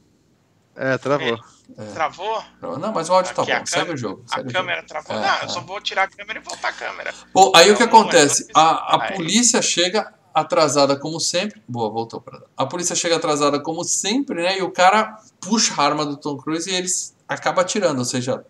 [0.76, 0.94] É.
[0.94, 1.38] É, travou.
[1.78, 1.92] É.
[1.92, 2.42] Travou?
[2.60, 3.58] Não, mas o áudio tá Aqui, bom.
[3.62, 4.24] a Segue o jogo.
[4.30, 4.88] A segue câmera jogo.
[4.88, 5.16] travou.
[5.16, 5.44] É, não, é.
[5.44, 7.14] eu só vou tirar a câmera e voltar a câmera.
[7.32, 8.48] Bom, aí o que Não, não, acontece?
[8.54, 11.62] A, a polícia chega atrasada como sempre.
[11.68, 12.40] Boa, voltou pra.
[12.56, 14.58] A polícia chega atrasada como sempre, né?
[14.58, 17.98] E o cara puxa a arma do Tom Cruise e eles acabam atirando.
[17.98, 18.44] Ou seja,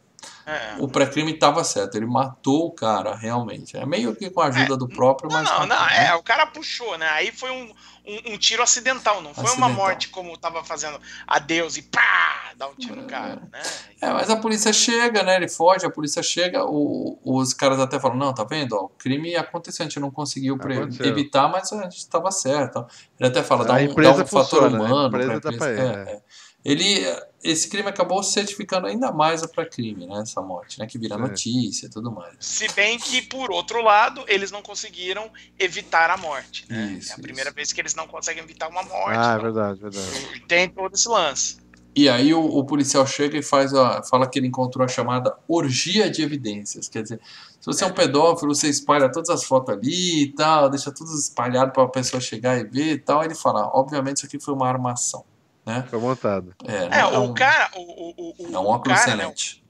[0.47, 0.77] É.
[0.79, 1.95] o pré-crime tava certo.
[1.97, 3.77] Ele matou o cara, realmente.
[3.77, 5.49] É meio que com a ajuda do próprio, Não, mas.
[5.49, 6.07] não, matou, não, né?
[6.09, 7.09] é, o cara puxou, né?
[7.11, 7.73] Aí foi um,
[8.07, 12.69] um, um tiro acidental, não foi uma morte como tava fazendo adeus e pá, dá
[12.69, 13.61] um tiro no cara, né?
[14.01, 15.37] É, mas a polícia chega, né?
[15.37, 18.75] Ele foge, a polícia chega, o- os caras até falam, não, tá vendo?
[18.77, 21.07] Ó, o crime aconteceu, a gente não conseguiu pre- Aconteceu.
[21.07, 22.87] evitar, mas a gente estava certo.
[23.19, 25.51] Ele até fala, dá A um, empresa dá um fator funciona, a humano empresa pra
[25.51, 25.83] dá pra empresa.
[26.01, 26.21] ele, É, é.
[26.65, 27.01] Ele,
[27.43, 30.21] esse crime acabou certificando ainda mais o pré-crime, né?
[30.21, 30.87] Essa morte, né?
[30.87, 31.23] Que vira Sim.
[31.23, 32.35] notícia e tudo mais.
[32.39, 36.97] Se bem que, por outro lado, eles não conseguiram evitar a morte, né?
[36.99, 37.57] Isso, é a primeira isso.
[37.57, 39.17] vez que eles não conseguem evitar uma morte.
[39.17, 40.45] Ah, é então, verdade, verdade.
[40.47, 41.57] Tem todo esse lance.
[41.95, 45.37] E aí o, o policial chega e faz a, fala que ele encontrou a chamada
[45.49, 46.89] orgia de evidências.
[46.89, 47.21] Quer dizer,
[47.59, 51.11] se você é um pedófilo, você espalha todas as fotos ali e tal, deixa tudo
[51.15, 53.25] espalhado para a pessoa chegar e ver e tal.
[53.25, 55.25] Ele fala, obviamente isso aqui foi uma armação.
[55.71, 55.87] Né?
[55.89, 56.55] Foi montado.
[56.67, 57.71] É, É, não- o cara.
[57.77, 59.65] O, o, o, o- é um óculos cara, né, excelente.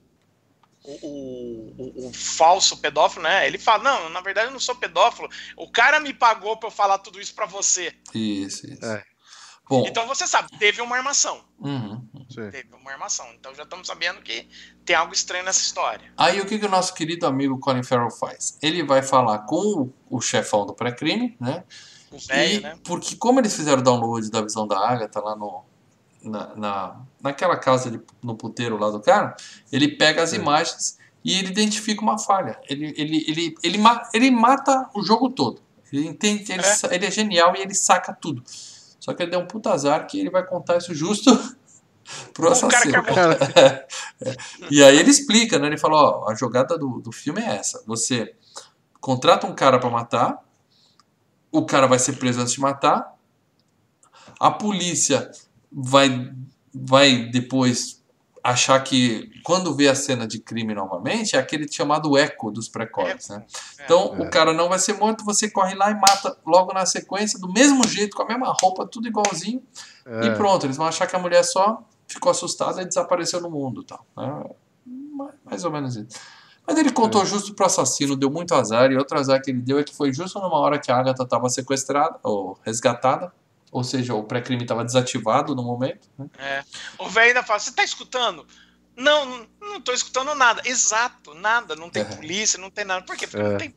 [0.85, 3.47] o, o, o- o falso pedófilo, né?
[3.47, 5.29] Ele fala: Não, na verdade eu não sou pedófilo.
[5.57, 7.95] O cara me pagou pra eu falar tudo isso pra você.
[8.15, 8.85] Isso, isso.
[8.85, 9.05] É.
[9.69, 11.45] Bom, Então você sabe, teve uma armação.
[11.61, 12.05] uhum.
[12.29, 12.51] Sim.
[12.51, 13.25] Teve uma armação.
[13.39, 14.49] Então já estamos sabendo que
[14.85, 16.13] tem algo estranho nessa história.
[16.17, 18.59] Aí o que, que o nosso querido amigo Colin Farrell faz?
[18.61, 19.57] Ele vai falar com
[20.11, 21.63] o, o chefão do pré-crime, né?
[22.11, 22.79] O velho, E né?
[22.83, 25.65] porque como eles fizeram o download da visão da Agatha lá no,
[26.23, 29.35] na, na, naquela casa de, no puteiro lá do cara,
[29.73, 30.37] ele pega as Sim.
[30.37, 32.59] imagens e ele identifica uma falha.
[32.69, 33.79] Ele, ele, ele, ele,
[34.15, 35.61] ele mata o jogo todo.
[35.93, 36.95] Ele entende, ele, É.
[36.95, 38.43] ele é genial e ele saca tudo.
[39.01, 41.31] Só que ele deu um puta azar que ele vai contar isso justo
[42.35, 42.91] pro O cara assassino.
[42.93, 43.15] que armou.
[43.15, 43.87] Cara,
[44.71, 45.67] E aí ele explica, né?
[45.67, 47.83] Ele fala, ó, a jogada do, do filme é essa.
[47.87, 48.35] Você
[49.01, 50.39] contrata um cara pra matar,
[51.51, 53.15] o cara vai ser preso antes de matar,
[54.39, 55.31] a polícia
[55.71, 56.33] vai,
[56.75, 58.01] vai depois
[58.43, 63.29] achar que quando vê a cena de crime novamente, é aquele chamado eco dos precoces,
[63.29, 63.45] né?
[63.79, 63.85] É.
[63.85, 64.23] Então É.
[64.27, 67.53] o cara não vai ser morto, você corre lá e mata logo na sequência, do
[67.53, 69.63] mesmo jeito, com a mesma roupa, tudo igualzinho,
[70.23, 73.51] e é, pronto, eles vão achar que a mulher só ficou assustada e desapareceu no
[73.51, 73.83] mundo.
[73.85, 74.45] Tal, né?
[74.87, 76.19] Ma- Mais ou menos isso.
[76.67, 79.79] Mas ele contou justo pro assassino, deu muito azar, e outro azar que ele deu
[79.79, 83.33] é que foi justo numa hora que a Agatha estava sequestrada, ou resgatada,
[83.71, 86.09] ou seja, o pré-crime estava desativado no momento.
[86.19, 86.27] Né?
[86.39, 86.65] É.
[86.99, 88.47] O velho ainda fala: Você tá escutando?
[88.97, 90.61] Não, não, tô escutando nada.
[90.65, 91.75] Exato, nada.
[91.75, 92.05] Não tem É.
[92.05, 93.03] polícia, não tem nada.
[93.05, 93.27] Por quê?
[93.27, 93.49] Porque É.
[93.51, 93.75] não tem.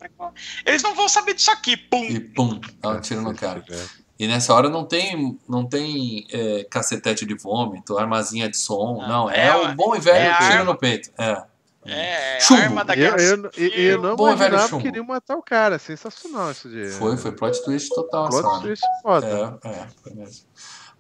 [0.66, 1.78] Eles não vão saber disso aqui.
[1.78, 2.04] Pum!
[2.04, 3.64] E pum, dá um tiro no cara.
[3.70, 3.86] É.
[4.20, 9.08] E nessa hora não tem, não tem é, cacetete de vômito, armazinha de som, Não,
[9.08, 9.30] não.
[9.30, 10.64] É, é o bom e velho é tiro arma.
[10.66, 11.10] no peito.
[11.18, 11.44] É.
[11.86, 12.62] É, Chumbo.
[12.62, 13.22] arma Eu, daquela.
[13.22, 15.78] eu, eu, eu não Bom e velho imaginava que iriam matar o cara.
[15.80, 16.90] Sensacional isso de.
[16.92, 18.60] Foi, foi plot twist total Plot hora.
[18.62, 19.60] twist foda.
[19.64, 20.46] É, é, foi mesmo.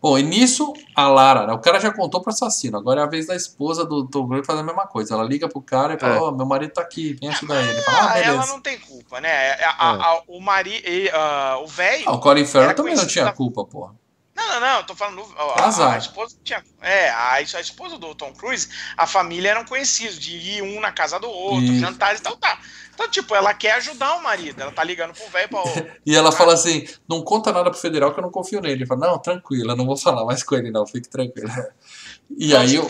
[0.01, 1.53] Bom, e nisso, a Lara, né?
[1.53, 2.77] O cara já contou pro assassino.
[2.77, 5.13] Agora é a vez da esposa do Tom Cruise fazer a mesma coisa.
[5.13, 6.19] Ela liga pro cara e fala: É.
[6.19, 7.69] Ó, meu marido tá aqui, vem ajudar ele.
[7.71, 9.51] Ele fala: Ah, Ah, ela não tem culpa, né?
[9.63, 12.03] A- a- a- o mari, e, ah, o velho.
[12.05, 13.95] Ah, o Colin Farrell também não tinha da- culpa, porra.
[14.35, 15.23] Não, não, não, eu tô falando.
[15.37, 15.55] ó.
[15.59, 16.63] A, a esposa tinha.
[16.81, 20.91] É, a, a esposa do Tom Cruise, a família eram conhecidos, de ir um na
[20.91, 21.79] casa do outro, Isso.
[21.79, 22.59] jantares e tal, tá.
[22.93, 24.61] Então, tipo, ela quer ajudar o marido.
[24.61, 25.61] Ela tá ligando pro velho pra.
[26.05, 28.75] E ela fala assim: não conta nada pro federal que eu não confio nele.
[28.75, 31.49] Ele fala: não, tranquilo, eu não vou falar mais com ele, não, fique tranquilo.
[32.35, 32.87] E não aí o,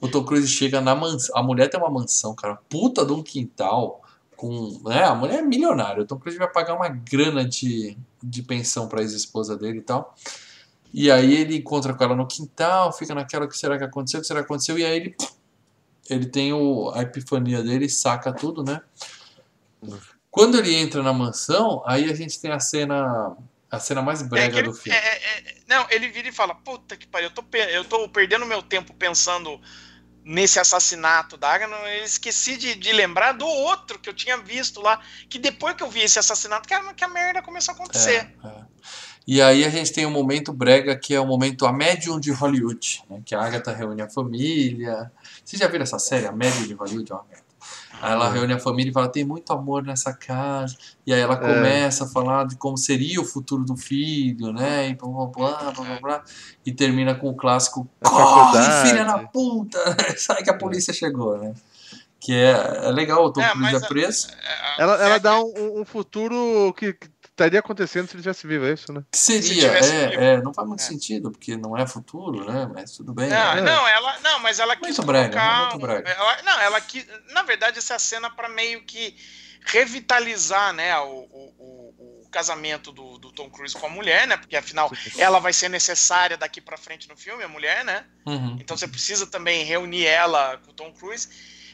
[0.00, 1.36] o Tom Cruise chega na mansão.
[1.36, 4.00] A mulher tem uma mansão, cara, puta de um quintal.
[4.36, 6.02] Com, né, a mulher é milionária.
[6.02, 10.16] O Tom Cruise vai pagar uma grana de, de pensão pra ex-esposa dele e tal.
[10.92, 14.18] E aí ele encontra com ela no quintal, fica naquela: o que será que aconteceu?
[14.18, 14.78] O que será que aconteceu?
[14.78, 15.16] E aí ele,
[16.08, 18.80] ele tem o, a epifania dele, saca tudo, né?
[20.30, 23.36] Quando ele entra na mansão, aí a gente tem a cena
[23.70, 24.98] a cena mais É brega que ele, do filme.
[24.98, 28.08] é, é, é, não, ele vira e fala: Puta que pariu, eu tô, eu tô
[28.10, 29.58] perdendo meu tempo pensando
[30.22, 31.74] nesse assassinato da Agatha.
[31.74, 35.00] Eu esqueci de, de lembrar do outro que eu tinha visto lá.
[35.28, 38.30] Que depois que eu vi esse assassinato, que a, que a merda começou a acontecer.
[38.44, 38.64] É, é.
[39.26, 42.32] E aí a gente tem um momento brega que é o momento A Médium de
[42.32, 43.20] Hollywood, né?
[43.24, 45.10] que a Agatha reúne a família.
[45.44, 47.12] Vocês já viram essa série, A Médium de Hollywood?
[47.12, 47.42] É uma merda.
[48.00, 50.76] Aí ela reúne a família e fala, tem muito amor nessa casa.
[51.06, 54.88] E aí ela começa a falar de como seria o futuro do filho, né?
[54.88, 56.24] E blá blá blá blá blá blá.
[56.66, 59.78] E termina com o clássico A Corre, faculdade." filha da puta!
[60.18, 61.54] Sai que a polícia chegou, né?
[62.18, 62.50] Que é,
[62.86, 64.28] é legal, o Tom É, Cruise é a- preso.
[64.32, 68.46] É, Ela, ela é, dá um, um futuro que, que estaria acontecendo se ele tivesse
[68.46, 69.02] vivo, é isso, né?
[69.12, 70.84] Seria, é, é, não faz muito é.
[70.84, 72.70] sentido, porque não é futuro, né?
[72.72, 73.28] Mas tudo bem.
[73.28, 73.60] Não, é.
[73.60, 75.70] não, ela, não mas ela quis muito brega, colocar...
[75.70, 76.10] Muito brega.
[76.10, 77.06] Ela, não, ela quis...
[77.32, 79.16] Na verdade, essa cena para meio que
[79.64, 84.36] revitalizar, né, o, o, o casamento do, do, Tom Cruise com a mulher, né?
[84.36, 88.04] Porque afinal ela vai ser necessária daqui para frente no filme, a mulher, né?
[88.26, 88.56] Uhum.
[88.58, 91.28] Então você precisa também reunir ela com o Tom Cruise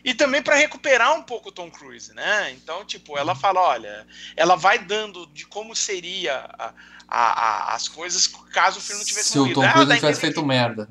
[0.09, 2.51] e também para recuperar um pouco o Tom Cruise, né?
[2.53, 6.73] Então, tipo, ela fala, olha, ela vai dando de como seria a,
[7.07, 9.61] a, a, as coisas caso o filme não tivesse Se morrido.
[9.61, 10.47] Se o Tom Cruise tivesse feito que...
[10.47, 10.89] merda.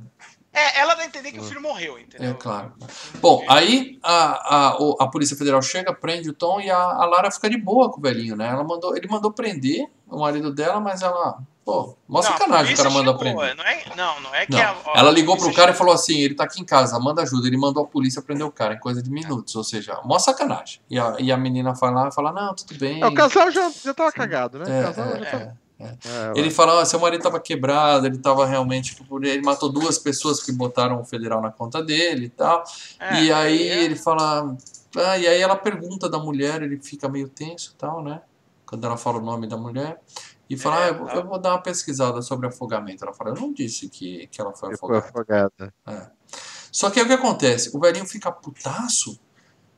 [0.53, 2.29] É, ela dá a entender que o filho morreu, entendeu?
[2.29, 2.73] É, claro.
[3.19, 7.31] Bom, aí a, a, a Polícia Federal chega, prende o Tom e a, a Lara
[7.31, 8.49] fica de boa com o velhinho, né?
[8.49, 11.39] Ela mandou, ele mandou prender o marido dela, mas ela.
[11.67, 13.53] Pô, mó sacanagem o cara manda prender.
[13.53, 14.61] Não, é, não, não é que não.
[14.61, 17.45] A, ela ligou pro cara e falou assim: ele tá aqui em casa, manda ajuda.
[17.45, 20.79] Ele mandou a polícia prender o cara em coisa de minutos, ou seja, mó sacanagem.
[20.89, 23.01] E a, e a menina fala, fala: não, tudo bem.
[23.01, 24.65] É, o casal já, já tava cagado, né?
[24.65, 25.43] É, o casal é, já tava...
[25.43, 25.53] É.
[25.77, 28.95] É, ele fala, oh, seu marido estava quebrado, ele estava realmente.
[28.95, 32.63] Tipo, ele matou duas pessoas que botaram o federal na conta dele e tal.
[32.97, 33.83] É, e aí é.
[33.83, 34.55] ele fala.
[34.95, 38.21] Ah, e aí ela pergunta da mulher, ele fica meio tenso e tal, né?
[38.65, 39.99] Quando ela fala o nome da mulher.
[40.49, 41.15] E fala, ah, eu, tá.
[41.15, 43.03] eu, vou dar uma pesquisada sobre afogamento.
[43.03, 45.01] Ela fala, eu não disse que, que ela foi afogada.
[45.01, 45.73] Foi afogada.
[45.87, 46.07] É.
[46.71, 47.75] Só que aí o que acontece?
[47.75, 49.19] O velhinho fica putaço,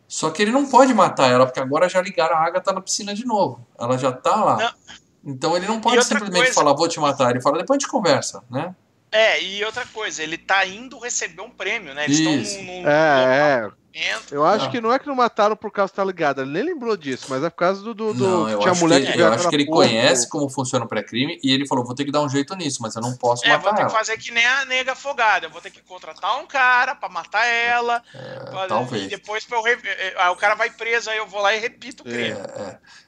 [0.07, 3.13] só que ele não pode matar ela, porque agora já ligaram a Agatha na piscina
[3.13, 3.65] de novo.
[3.79, 4.57] Ela já tá lá.
[4.57, 5.31] Não.
[5.33, 6.53] Então ele não pode simplesmente coisa...
[6.53, 7.31] falar, vou te matar.
[7.31, 8.75] Ele fala, depois a gente conversa, né?
[9.11, 12.05] É, e outra coisa, ele tá indo receber um prêmio, né?
[12.05, 14.19] Eles estão num, num é, é.
[14.31, 14.71] Eu acho não.
[14.71, 17.25] que não é que não mataram por causa que tá ligado, ele nem lembrou disso,
[17.29, 17.93] mas é por causa do.
[17.93, 20.29] do, do não, eu tinha acho mulher que, que Eu acho que ele porra, conhece
[20.29, 22.95] como funciona o pré-crime e ele falou: vou ter que dar um jeito nisso, mas
[22.95, 23.89] eu não posso é, matar vou ter ela.
[23.89, 25.47] que fazer que nem a nega afogada.
[25.47, 28.03] Eu vou ter que contratar um cara pra matar ela.
[28.13, 29.05] É, pra, talvez.
[29.05, 29.65] E depois pra eu.
[29.65, 32.29] Aí é, é, o cara vai preso, aí eu vou lá e repito o crime.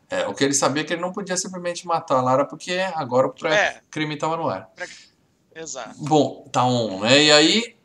[0.09, 0.27] É, é.
[0.27, 3.27] o que ele sabia é que ele não podia simplesmente matar a Lara porque agora
[3.27, 4.67] o pré-crime tava no ar.
[5.53, 5.95] Exato.
[5.97, 7.23] Bom, tá on, né?
[7.23, 7.75] E aí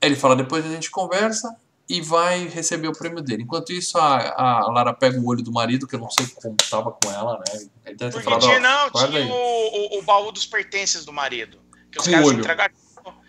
[0.00, 1.54] ele fala, depois a gente conversa
[1.90, 3.42] e vai receber o prêmio dele.
[3.42, 6.54] Enquanto isso, a, a Lara pega o olho do marido, que eu não sei como
[6.70, 7.66] tava com ela, né?
[7.84, 11.58] Ele deve ter falado, tinha, não, tinha o, o, o, baú dos pertences do marido.
[11.90, 12.38] Que os com caras olho.
[12.38, 12.74] entregaram.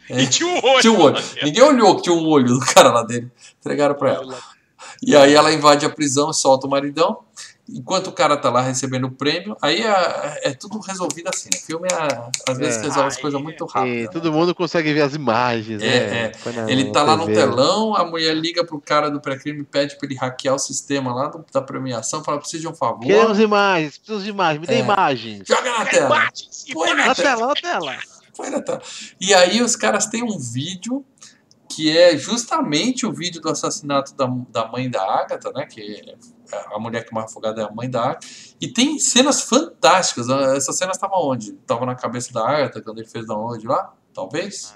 [0.08, 0.22] É.
[0.22, 0.82] E tinha um olho.
[0.82, 1.24] Tinha um olho.
[1.42, 3.32] Ninguém olhou que tinha um olho do cara lá dele.
[3.60, 4.40] Entregaram pra ela.
[5.02, 7.18] E aí ela invade a prisão e solta o maridão
[7.74, 11.50] enquanto o cara tá lá recebendo o prêmio, aí é, é tudo resolvido assim.
[11.54, 12.82] O filme é, às vezes é.
[12.84, 14.04] resolve as coisas muito rápido.
[14.04, 14.08] Né?
[14.08, 15.82] Todo mundo consegue ver as imagens.
[15.82, 16.32] É, né?
[16.68, 16.72] é.
[16.72, 20.16] Ele tá lá no telão, a mulher liga pro cara do pré-crime, pede pra ele
[20.16, 23.06] hackear o sistema lá do, da premiação, fala: precisa de um favor.
[23.06, 24.80] Queremos imagens, preciso de imagens, me dê é.
[24.80, 25.44] imagens.
[25.48, 26.30] Joga na tela.
[26.74, 27.98] Põe na, na tela, na tela.
[28.36, 28.82] Põe na tela.
[29.20, 31.06] E aí os caras têm um vídeo
[31.70, 35.66] que é justamente o vídeo do assassinato da, da mãe da Agatha, né?
[35.66, 36.16] Que
[36.74, 38.28] a mulher que morre afogada é a mãe da Agatha.
[38.60, 40.30] E tem cenas fantásticas.
[40.30, 41.52] Ah, Essas cenas estavam onde?
[41.52, 43.94] Estavam na cabeça da Agatha quando ele fez download lá?
[44.14, 44.76] Talvez?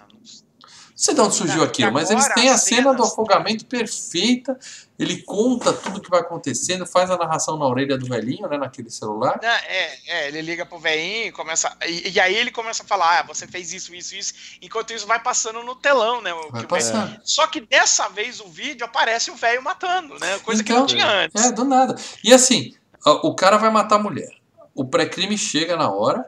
[0.95, 4.57] Não sei de onde surgiu aquilo, mas eles têm a cena do afogamento perfeita.
[4.97, 8.89] Ele conta tudo que vai acontecendo, faz a narração na orelha do velhinho, né, naquele
[8.89, 9.37] celular.
[9.43, 11.75] É, é ele liga pro velhinho e começa.
[11.85, 14.33] E, e, aí ele começa a falar: ah, você fez isso, isso, isso.
[14.61, 16.31] Enquanto isso vai passando no telão, né?
[16.49, 17.19] Vai passando.
[17.25, 20.39] Só que dessa vez o vídeo aparece o velho matando, né?
[20.39, 21.43] Coisa então, que não tinha antes.
[21.43, 21.93] É, do nada.
[22.23, 22.73] E assim,
[23.05, 24.31] o cara vai matar a mulher.
[24.73, 26.25] O pré-crime chega na hora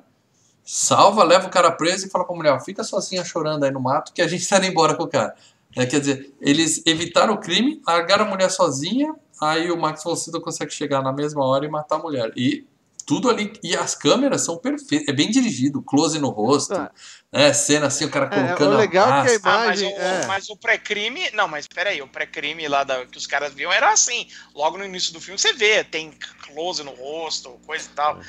[0.67, 4.11] salva, leva o cara preso e fala pra mulher, fica sozinha chorando aí no mato
[4.11, 5.33] que a gente tá indo embora com o cara.
[5.75, 10.41] É, quer dizer, eles evitaram o crime, largaram a mulher sozinha, aí o Max Volcido
[10.41, 12.31] consegue chegar na mesma hora e matar a mulher.
[12.35, 12.65] E
[13.05, 16.89] tudo ali, e as câmeras são perfeitas, é bem dirigido, close no rosto, é.
[17.31, 19.95] né, cena assim, o cara colocando é, o legal a que a imagem...
[19.95, 23.25] Ah, mas, o, mas o pré-crime, não, mas peraí, o pré-crime lá da, que os
[23.25, 26.11] caras viam era assim, logo no início do filme você vê, tem
[26.47, 28.19] close no rosto, coisa e tal.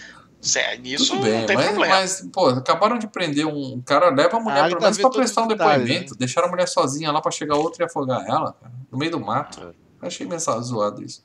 [0.44, 1.94] Zé, nisso Tudo bem, não tem mas, problema.
[1.96, 5.42] Mas, pô, acabaram de prender um cara, leva a mulher ah, pelo menos pra prestar
[5.42, 6.12] um depoimento.
[6.12, 6.16] Né?
[6.18, 9.20] Deixaram a mulher sozinha lá pra chegar outra e afogar ela, cara, no meio do
[9.20, 9.74] mato.
[10.02, 10.06] É.
[10.06, 11.24] Achei meio zoado isso.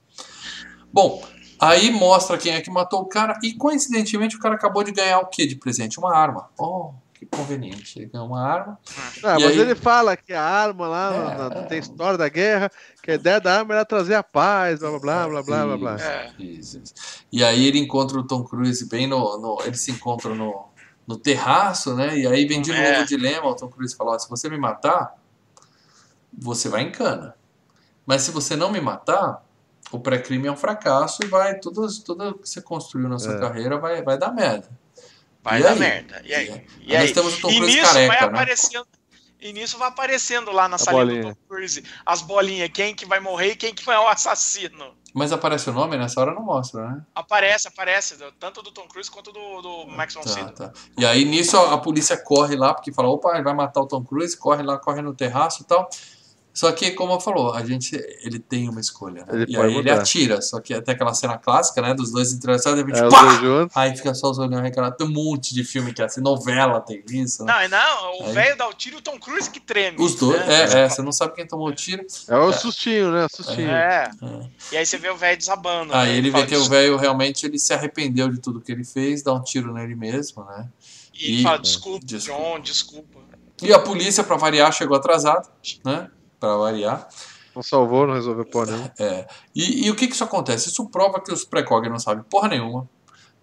[0.92, 1.24] Bom,
[1.60, 5.20] aí mostra quem é que matou o cara e coincidentemente o cara acabou de ganhar
[5.20, 6.00] o que de presente?
[6.00, 6.50] Uma arma.
[6.58, 6.94] Oh,
[7.26, 8.00] que conveniente.
[8.00, 8.80] Ele ganhou uma arma.
[9.24, 9.60] Ah, mas aí...
[9.60, 12.72] ele fala que a arma lá é, na, na, tem história da guerra,
[13.02, 15.78] que a ideia da arma era trazer a paz, blá blá blá blá blá blá.
[15.78, 16.02] blá.
[16.02, 16.34] É.
[16.40, 16.94] Isso, isso.
[17.32, 19.40] E aí ele encontra o Tom Cruise bem no.
[19.40, 20.66] no eles se encontram no,
[21.08, 22.18] no terraço, né?
[22.18, 22.92] E aí vem de é.
[22.92, 23.48] novo o dilema.
[23.48, 25.16] O Tom Cruise fala: se você me matar,
[26.32, 27.36] você vai em cana.
[28.06, 29.44] Mas se você não me matar,
[29.92, 33.40] o pré-crime é um fracasso e vai tudo, tudo que você construiu na sua é.
[33.40, 34.70] carreira vai, vai dar merda.
[35.44, 35.80] Vai e dar aí?
[35.80, 36.22] merda.
[36.26, 36.66] E aí?
[36.82, 37.02] E, aí?
[37.04, 38.28] Nós temos o Tom Cruise careca, vai né?
[38.28, 38.88] aparecendo.
[39.42, 41.22] E nisso vai aparecendo lá na A salinha bolinha.
[41.24, 44.96] do Tom Cruise as bolinhas, quem que vai morrer e quem que é o assassino.
[45.14, 47.02] Mas aparece o nome nessa hora não mostra, né?
[47.14, 50.54] Aparece, aparece, tanto do Tom Cruise quanto do, do Max von Tá, Sydow.
[50.54, 50.74] tá.
[50.98, 53.88] E aí nisso a, a polícia corre lá, porque fala, opa, ele vai matar o
[53.88, 55.88] Tom Cruise, corre lá, corre no terraço e tal.
[56.54, 59.42] Só que, como eu falou, a gente, ele tem uma escolha, né?
[59.42, 60.02] Ele e aí ele mudar.
[60.02, 63.70] atira, só que até aquela cena clássica, né, dos dois entrevistados, de repente, É, pá!
[63.82, 64.96] Aí fica só os olhos arregalados.
[64.98, 67.68] Tem um monte de filme que é assim, novela tem isso, né?
[67.68, 69.98] Não, não, o Aí- velho dá o tiro e o Tom Cruise que treme.
[70.00, 70.62] Os dois, né?
[70.62, 72.06] é, é, você não sabe quem tomou o tiro.
[72.28, 73.26] É o sustinho, né?
[73.34, 73.72] Sustinho.
[73.72, 74.12] É.
[74.22, 74.46] É.
[74.74, 75.92] E aí você vê o velho desabando.
[75.96, 76.18] Aí né?
[76.20, 79.34] ele vê que o velho realmente ele se arrependeu de tudo que ele fez, dá
[79.34, 80.68] um tiro nele mesmo, né?
[81.16, 82.42] E, e- fala, desculpa, Desculpa.
[82.44, 83.20] John, desculpa.
[83.64, 85.48] E a polícia, pra variar, chegou atrasada,
[85.84, 86.10] né?
[86.44, 87.08] Pra variar.
[87.56, 88.90] Não salvou, não resolveu pôr nenhum.
[89.00, 89.26] É.
[89.56, 90.68] E, e o que que isso acontece?
[90.68, 92.86] Isso prova que os precog não sabem porra nenhuma.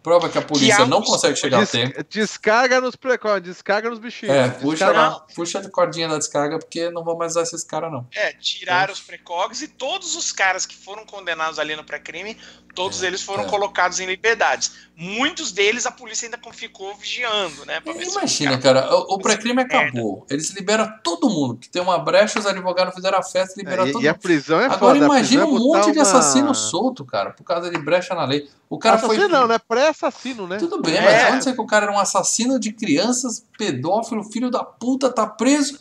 [0.03, 2.05] Prova que a polícia há não consegue chegar a Des- tempo.
[2.09, 4.35] descarga nos precoces, descarga nos bichinhos.
[4.35, 7.63] É, puxa, Descarga- lá, puxa a cordinha da descarga, porque não vão mais usar esses
[7.63, 8.07] caras, não.
[8.15, 12.35] É, tiraram os precogs e todos os caras que foram condenados ali no pré-crime,
[12.75, 13.47] todos É, eles foram é.
[13.49, 14.73] colocados em liberdades.
[14.97, 17.81] Muitos deles a polícia ainda ficou vigiando, né?
[17.81, 20.27] pra ver se Imagina, o cara, o, o pré-crime acabou.
[20.31, 21.59] Eles liberam todo mundo.
[21.59, 24.09] Que tem uma brecha, os advogados fizeram a festa e liberaram É, todo e, e
[24.09, 24.21] a mundo.
[24.23, 24.95] prisão é Agora foda.
[24.95, 28.15] a imagina um é botar monte de uma- assassino solto, cara, por causa de brecha
[28.15, 28.49] na lei.
[28.71, 29.29] O cara Assassino foi.
[29.29, 29.59] não, né?
[29.59, 30.57] Pré-assassino, né?
[30.57, 31.01] Tudo bem, É.
[31.25, 35.11] mas onde você que o cara era um assassino de crianças, pedófilo, filho da puta,
[35.11, 35.77] tá preso?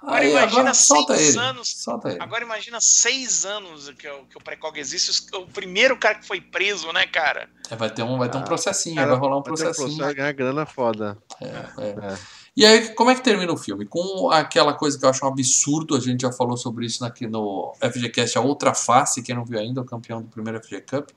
[0.00, 1.38] Agora Aí, imagina agora solta seis ele.
[1.44, 1.68] anos.
[1.76, 2.22] Solta ele.
[2.22, 6.40] Agora imagina seis anos que o, que o Precog existe, o primeiro cara que foi
[6.40, 7.50] preso, né, cara?
[7.68, 9.96] É, vai ter um, vai ter um Ah, processinho, Cara, vai rolar um vai processinho.
[9.96, 11.18] processo, ganhar grana foda.
[11.42, 11.88] É, é.
[12.12, 12.18] É.
[12.56, 13.84] E aí, como é que termina o filme?
[13.84, 17.26] Com aquela coisa que eu acho um absurdo, a gente já falou sobre isso aqui
[17.26, 21.10] no FGCast, a outra face, quem não viu ainda, o campeão do primeiro FG Cup.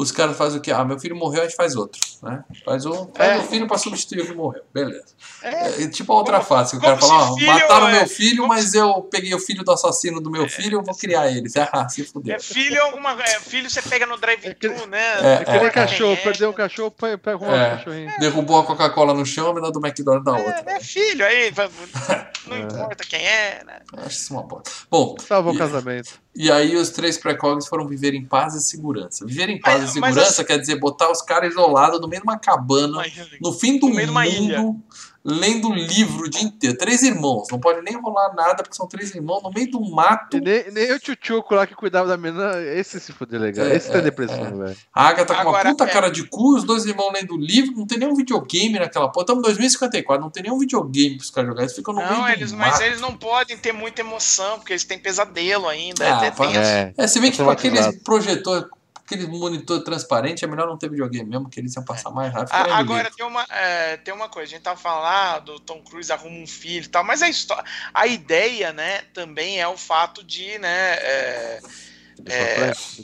[0.00, 0.70] Os caras fazem o quê?
[0.70, 2.44] Ah, meu filho morreu, a gente faz outro, né?
[2.64, 3.38] Faz um, faz É.
[3.38, 5.06] o filho pra substituir o que morreu, beleza.
[5.42, 8.36] É, É, tipo a outra face, o como cara fala, filho mataram é- meu filho,
[8.42, 11.48] como mas eu peguei o filho do assassino do meu filho, eu vou criar ele.
[11.72, 12.34] Ah, se fudeu.
[12.36, 15.00] é filho é alguma é, filho você pega no drive-thru, né?
[15.20, 15.70] É, É que nem é.
[15.70, 16.16] cachorro, é?
[16.16, 17.70] perdeu um cachorro, pega um É.
[17.76, 18.12] cachorrinho.
[18.20, 20.62] Derrubou a Coca-Cola no chão, dá do McDonald's da outra.
[20.66, 21.52] É, é filho aí,
[22.46, 22.60] não É.
[22.60, 23.80] importa quem é, né?
[23.92, 24.70] Eu Acho isso uma bosta.
[24.90, 26.20] Bom, Salvou o casamento.
[26.40, 29.26] E aí os três precogs foram viver em paz e segurança.
[29.26, 32.22] Viver em paz Mas- e segurança assim- quer dizer botar os caras isolados no meio
[32.22, 33.12] de uma cabana, Mas-
[33.42, 34.80] no fim do no mundo,
[35.28, 36.76] lendo livro o dia inteiro.
[36.76, 40.36] Três irmãos, não pode nem rolar nada porque são três irmãos no meio do mato.
[40.36, 43.66] E nem, nem o tchutchuco lá que cuidava da menina, esse se fuder legal.
[43.66, 44.76] É, esse tá é, depressivo, velho.
[44.94, 45.88] A Agatha com uma Agora, puta é.
[45.88, 49.24] cara de cu, os dois irmãos lendo livro, não tem nenhum videogame naquela porra.
[49.24, 52.34] Estamos em 2054, não tem nenhum videogame pros caras jogarem, eles ficam no Não, meio
[52.34, 52.82] eles, do mas mato.
[52.82, 56.04] eles não podem ter muita emoção, porque eles têm pesadelo ainda.
[56.04, 56.58] Ah, é tenso.
[56.58, 56.94] É.
[56.96, 58.68] É, se bem que com aqueles projetor,
[59.08, 62.52] aquele monitor transparente, é melhor não ter videogame mesmo, que eles iam passar mais rápido.
[62.52, 63.16] Ah, agora livre.
[63.16, 66.36] tem uma, é, tem uma coisa, a gente tava falando lá do Tom Cruise arruma
[66.36, 67.64] um filho e tal, mas a história,
[67.94, 71.60] a ideia, né, também é o fato de, né, é,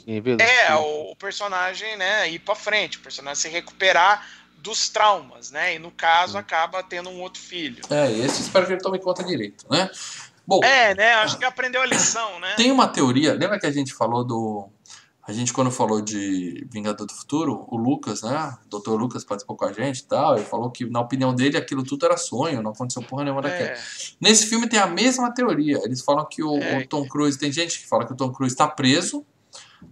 [0.05, 4.27] ninguém vê, é o, o personagem, né, ir pra frente, o personagem se recuperar
[4.57, 7.83] dos traumas, né, e no caso acaba tendo um outro filho.
[7.89, 9.89] É, esse espero que ele tome conta direito, né?
[10.47, 12.53] Bom, É, né, acho que aprendeu a lição, né.
[12.55, 14.69] tem uma teoria, lembra que a gente falou do.
[15.27, 18.55] A gente, quando falou de Vingador do Futuro, o Lucas, né?
[18.71, 18.91] O Dr.
[18.91, 22.05] Lucas participou com a gente e tal, ele falou que, na opinião dele, aquilo tudo
[22.05, 23.69] era sonho, não aconteceu porra nenhuma daquela.
[23.69, 23.77] É,
[24.21, 25.79] Nesse filme tem a mesma teoria.
[25.83, 26.77] Eles falam que o, É.
[26.77, 27.39] o Tom Cruise.
[27.39, 29.25] Tem gente que fala que o Tom Cruise está preso,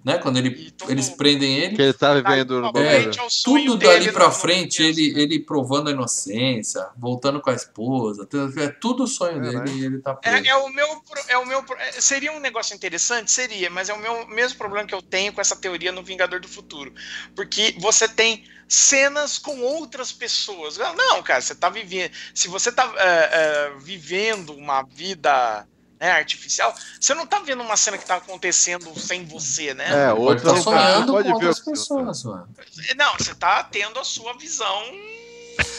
[0.03, 0.18] né?
[0.18, 1.76] Quando ele, tudo- eles prendem ele.
[1.76, 4.36] Que ele tá vivendo no pra É, é o sonho Tudo dali pra no- no
[4.36, 5.22] frente, ele, né.
[5.22, 9.64] ele provando a inocência, voltando com a esposa, é tudo o sonho Caralho.
[9.64, 10.36] dele e ele tá preso.
[10.38, 10.88] É, é o meu,
[11.28, 14.88] é o meu, é, seria um negócio interessante, seria, mas é o meu mesmo problema
[14.88, 16.94] que eu tenho com essa teoria no Vingador do Futuro,
[17.36, 20.78] porque você tem cenas com outras pessoas.
[20.78, 25.68] Não, cara, você tá vivendo, se você tá é, é, vivendo uma vida
[26.04, 30.08] né, artificial, você não tá vendo uma cena que tá acontecendo sem você, né?
[30.08, 32.50] É, outro não sonhando pode com ver outras pessoas, mano.
[32.98, 34.82] Não, você tá tendo a sua visão,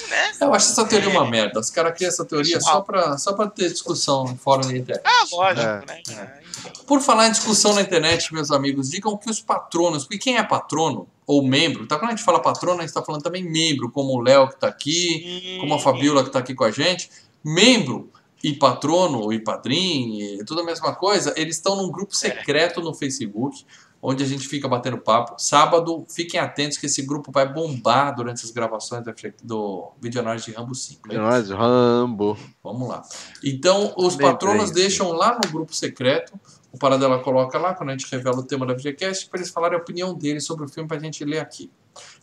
[0.09, 0.33] né?
[0.41, 1.61] Eu acho essa teoria uma merda.
[1.61, 5.03] Os caras criam essa teoria só pra, só pra ter discussão no fórum da internet.
[5.05, 6.03] Ah, lógico, É, né?
[6.09, 6.45] É.
[6.87, 10.43] Por falar em discussão na internet, meus amigos, digam que os patronos, porque quem é
[10.43, 11.99] patrono ou membro, tá?
[11.99, 14.57] Quando a gente fala patrono, a gente tá falando também membro, como o Léo que
[14.57, 17.11] tá aqui, como a Fabiola que tá aqui com a gente.
[17.45, 18.11] Membro
[18.45, 22.93] e patrono e padrinho, e tudo a mesma coisa, eles estão num grupo secreto no
[22.93, 23.65] Facebook,
[24.03, 25.37] onde a gente fica batendo papo.
[25.39, 30.53] Sábado, fiquem atentos que esse grupo vai bombar durante as gravações do, do Videonauts de
[30.53, 31.09] Rambo 5.
[31.09, 32.37] De nós, Rambo.
[32.63, 33.03] Vamos lá.
[33.43, 36.39] Então, os patronos deixam lá no grupo secreto,
[36.71, 39.79] o Paradela coloca lá, quando a gente revela o tema da VGCast, para eles falarem
[39.79, 41.71] a opinião deles sobre o filme para a gente ler aqui.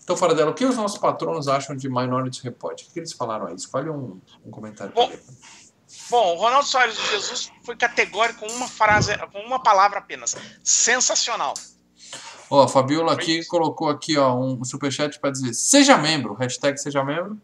[0.04, 2.80] Então, Paradela, o que os nossos patronos acham de Minority Report?
[2.82, 3.56] O que eles falaram aí?
[3.56, 4.94] Escolhe um, um comentário.
[4.94, 5.10] Bom.
[6.12, 10.36] Bom, o Ronaldo Soares de Jesus foi categórico com uma frase, com uma palavra apenas.
[10.62, 11.54] Sensacional.
[12.50, 17.02] Ó, a Fabiola aqui colocou aqui, ó, um superchat para dizer seja membro, hashtag seja
[17.02, 17.40] membro.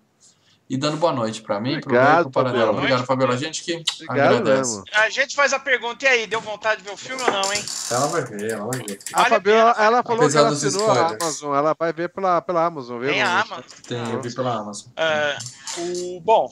[0.70, 2.44] E dando boa noite para mim, pro Obrigado, pro.
[2.44, 2.72] Fabiola.
[2.74, 3.34] Obrigado, Fabiola.
[3.36, 4.76] A gente que Obrigado agradece.
[4.76, 4.84] mesmo.
[4.92, 7.54] A gente faz a pergunta, e aí, deu vontade de ver o filme ou não,
[7.54, 7.64] hein?
[7.90, 9.00] Ela vai ver, ela vai ver.
[9.14, 11.08] A a Fabiola, ela falou Apesar que ela assinou a.
[11.08, 11.56] Amazon.
[11.56, 13.12] Ela vai ver pela, pela Amazon, viu?
[13.12, 13.64] Tem a Amazon.
[13.88, 14.92] Tem, eu vi pela Amazon.
[14.98, 15.38] Ah,
[15.78, 16.52] o, bom,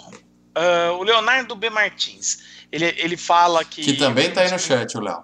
[0.55, 1.69] ah, o Leonardo B.
[1.69, 2.39] Martins,
[2.71, 3.81] ele, ele fala que...
[3.81, 5.23] Que também tá aí no chat, o Léo.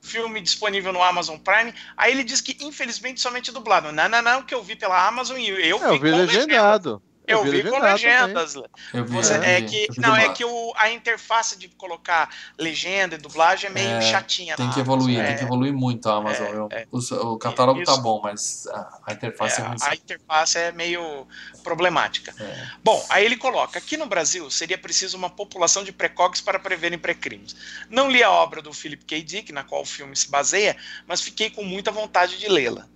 [0.00, 1.72] Filme disponível no Amazon Prime.
[1.96, 3.92] Aí ele diz que, infelizmente, somente dublado.
[3.92, 6.16] Não, não, não, que eu vi pela Amazon e eu É, eu vi vi com
[6.16, 7.00] legendas.
[7.26, 7.28] Legendado.
[7.28, 8.54] Eu vi com legendado legendas.
[8.92, 11.56] Eu vi, Você- eu é vi, que, eu vi não, é que o, a interface
[11.58, 12.28] de colocar
[12.58, 14.56] legenda e dublagem é meio É, chatinha.
[14.56, 15.28] Tem que evoluir, Amazon.
[15.28, 16.50] tem que evoluir muito a Amazon.
[16.50, 16.68] viu?
[16.90, 18.02] O, o catálogo tá Isso.
[18.02, 19.76] bom, mas a, a interface é, É, ruim.
[19.80, 21.26] a interface é meio
[21.62, 22.34] problemática.
[22.38, 22.66] É.
[22.82, 26.98] Bom, aí ele coloca: aqui no Brasil seria preciso uma população de precogs para preverem
[26.98, 27.54] pré-crimes.
[27.88, 29.22] Não li a obra do Philip K.
[29.22, 30.76] Dick, na qual o filme se baseia,
[31.06, 32.86] mas fiquei com muita vontade de lê-la.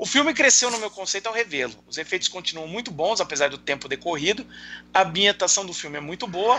[0.00, 1.74] O filme cresceu no meu conceito ao revê-lo.
[1.86, 4.46] Os efeitos continuam muito bons, apesar do tempo decorrido.
[4.94, 6.58] A ambientação do filme é muito boa.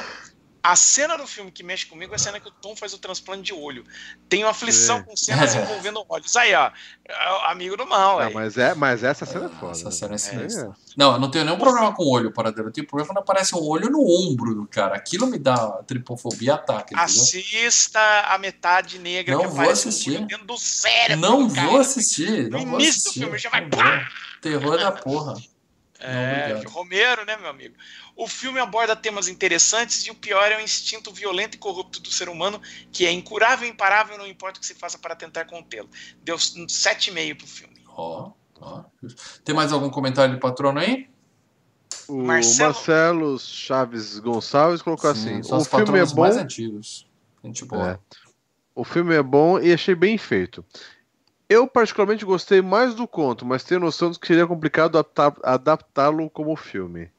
[0.64, 3.00] A cena do filme que mexe comigo é a cena que o Tom faz o
[3.00, 3.84] transplante de olho.
[4.30, 5.04] Tenho aflição Sim.
[5.06, 5.62] com cenas É.
[5.64, 6.36] envolvendo olhos.
[6.36, 6.70] Aí, ó,
[7.08, 8.20] é amigo do mal.
[8.20, 9.72] Não, mas, é, mas essa cena é foda.
[9.72, 9.92] Essa né?
[9.92, 10.68] cena é sinistra.
[10.68, 10.92] É.
[10.96, 12.70] Não, eu não tenho nenhum problema com o olho, paradeiro.
[12.70, 14.96] Eu tenho problema quando aparece um olho no ombro do cara.
[14.96, 15.56] Aquilo me dá
[15.88, 17.04] tripofobia ataque, entendeu?
[17.06, 20.26] Assista a metade negra Não que vou aparece assistir.
[20.26, 21.22] dentro do cérebro.
[21.28, 22.50] Não do vou assistir.
[22.52, 23.20] Não No vou início do assistir.
[23.22, 23.68] filme já vai.
[24.42, 25.34] Terror da porra.
[26.04, 26.72] É, Não.
[26.72, 27.76] Romero, né, meu amigo?
[28.16, 32.10] O filme aborda temas interessantes e o pior é o instinto violento e corrupto do
[32.12, 32.62] ser humano,
[32.92, 35.90] que é incurável e imparável, não importa o que se faça para tentar contê-lo.
[36.24, 37.76] Deu um 7,5 pro filme.
[37.88, 38.84] Ó, ó.
[39.44, 41.10] Tem mais algum comentário de patrono aí?
[42.08, 43.40] O Marcelo- Marcelo...
[43.40, 46.22] Chaves Gonçalves colocou assim: são o os filme é bom.
[46.22, 47.08] mais antigos.
[47.44, 47.92] Gente boa.
[47.92, 48.00] É.
[48.74, 50.64] O filme é bom e achei bem feito.
[51.52, 55.06] Eu particularmente gostei mais do conto, mas tenho noção de que seria complicado
[55.44, 57.10] adaptá-lo como filme.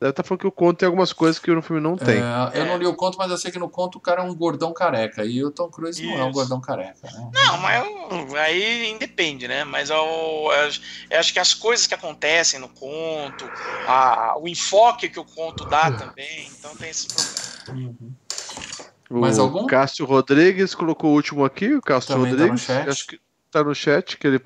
[0.00, 2.18] Deve estar falando que o conto tem algumas coisas que no filme não tem.
[2.22, 4.24] É, eu não li o conto, mas eu sei que no conto o cara é
[4.24, 5.22] um gordão careca.
[5.24, 6.32] E o Tom Cruise não é um Isso.
[6.32, 7.30] gordão careca, né?
[7.34, 9.64] Não, mas eu- aí independe, né?
[9.64, 10.70] Mas eu, eu,
[11.10, 13.44] eu acho que as coisas que acontecem no conto,
[13.86, 17.88] a- o enfoque que o conto dá também, então tem esse problema.
[18.00, 18.12] Uhum.
[19.10, 19.66] O Mais algum?
[19.66, 22.62] Cássio Rodrigues colocou o último aqui, o Cássio Também tá no Rodrigues.
[22.66, 22.88] chat.
[22.88, 23.20] Acho que
[23.58, 24.40] tá no chat, que ele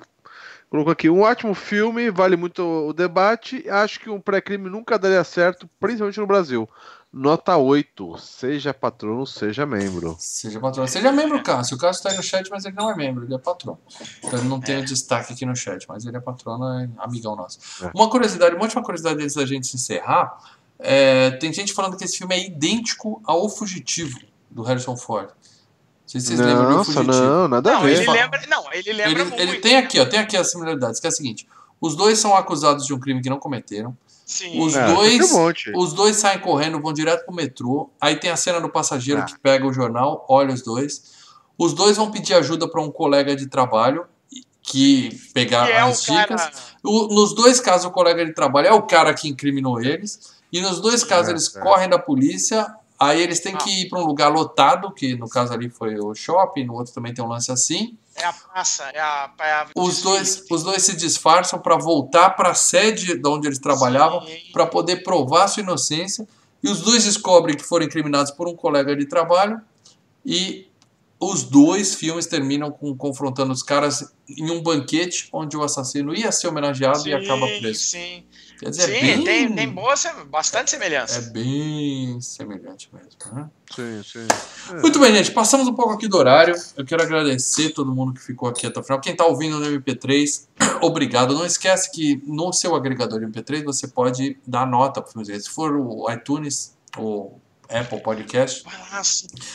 [0.70, 1.10] colocou aqui.
[1.10, 3.68] Um ótimo filme, vale muito o debate.
[3.68, 6.68] Acho que um pré-crime nunca daria certo, principalmente no Brasil.
[7.12, 8.16] Nota 8.
[8.18, 10.16] Seja patrono, seja membro.
[10.18, 10.88] Seja patrono.
[10.88, 11.76] Seja membro, Cássio.
[11.76, 13.78] O Cássio tá aí no chat, mas ele não é membro, ele é patrono.
[14.24, 17.36] Então ele não tem o destaque aqui no chat, mas ele é patrono, é amigão
[17.36, 17.58] nosso.
[17.84, 17.90] É.
[17.94, 20.38] Uma curiosidade, uma última curiosidade antes da gente se encerrar.
[20.78, 24.18] é, tem gente falando que esse filme é idêntico ao Fugitivo,
[24.50, 25.28] do Harrison Ford.
[26.14, 27.12] Não sei se vocês lembram do Fugitivo.
[27.12, 27.96] não, nada a Não, ver.
[28.02, 29.40] ele lembra, não, ele lembra Ele, muito.
[29.40, 31.48] ele tem aqui, ó, tem aqui as similaridades, que é a seguinte:
[31.80, 33.96] os dois são acusados de um crime que não cometeram.
[34.26, 34.60] Sim.
[34.64, 35.72] Os É, dois- tem um monte.
[35.76, 37.90] Os dois saem correndo, vão direto pro metrô.
[38.00, 39.24] Aí tem a cena do passageiro Ah.
[39.24, 41.02] que pega o jornal, olha os dois.
[41.58, 44.04] Os dois vão pedir ajuda para um colega de trabalho
[44.62, 46.40] que pegar Que é o as dicas.
[46.42, 46.52] cara.
[46.84, 50.32] O- nos dois casos, o colega de trabalho é o cara que incriminou eles.
[50.52, 51.60] E nos dois casos, É, eles é.
[51.60, 52.66] correm da polícia.
[53.02, 53.58] Aí eles têm Ah.
[53.58, 56.92] que ir para um lugar lotado, que no caso ali foi o shopping, no outro
[56.94, 57.96] também tem um lance assim.
[58.14, 59.32] É a praça, é a.
[59.40, 63.48] É a Os dois, os dois se disfarçam para voltar para a sede de onde
[63.48, 64.36] eles trabalhavam Sim.
[64.52, 66.28] para poder provar sua inocência.
[66.62, 69.60] E os dois descobrem que foram incriminados por um colega de trabalho.
[70.24, 70.68] E
[71.18, 76.30] os dois filmes terminam com confrontando os caras em um banquete onde o assassino ia
[76.30, 77.80] ser homenageado e acaba preso.
[77.80, 78.24] Sim,
[78.62, 79.92] Quer dizer, sim é bem, tem, tem boa,
[80.30, 81.18] bastante semelhança.
[81.18, 83.10] é bem semelhante mesmo.
[83.32, 83.50] Né?
[83.74, 84.74] Sim, sim.
[84.80, 85.32] Muito bem, gente.
[85.32, 86.54] Passamos um pouco aqui do horário.
[86.76, 89.00] Eu quero agradecer todo mundo que ficou aqui até o final.
[89.00, 90.46] Quem está ouvindo no MP3,
[90.80, 91.34] obrigado.
[91.34, 95.42] Não esquece que no seu agregador de MP3 você pode dar nota para o filme.
[95.42, 98.62] Se for o iTunes ou Apple Podcast,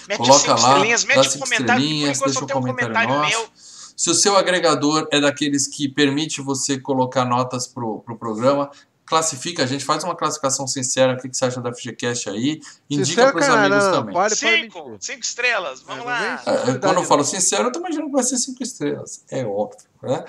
[0.10, 3.30] mete Coloca lá, dá mete um cinco comentário, estrelinhas, deixa um um comentário comentário nosso.
[3.30, 3.50] meu.
[3.96, 8.70] Se o seu agregador é daqueles que permite você colocar notas pro, pro programa,
[9.08, 12.60] classifica, a gente faz uma classificação sincera, o que, que você acha da FGCast aí,
[12.90, 14.14] indica Sincero, pros amigos caramba, também.
[14.14, 16.44] Pare para Cinco, cinco estrelas, vamos É, lá.
[16.46, 19.24] não É, Quando eu falo sincero, eu tô imaginando que vai ser cinco estrelas.
[19.32, 20.24] É óbvio, né?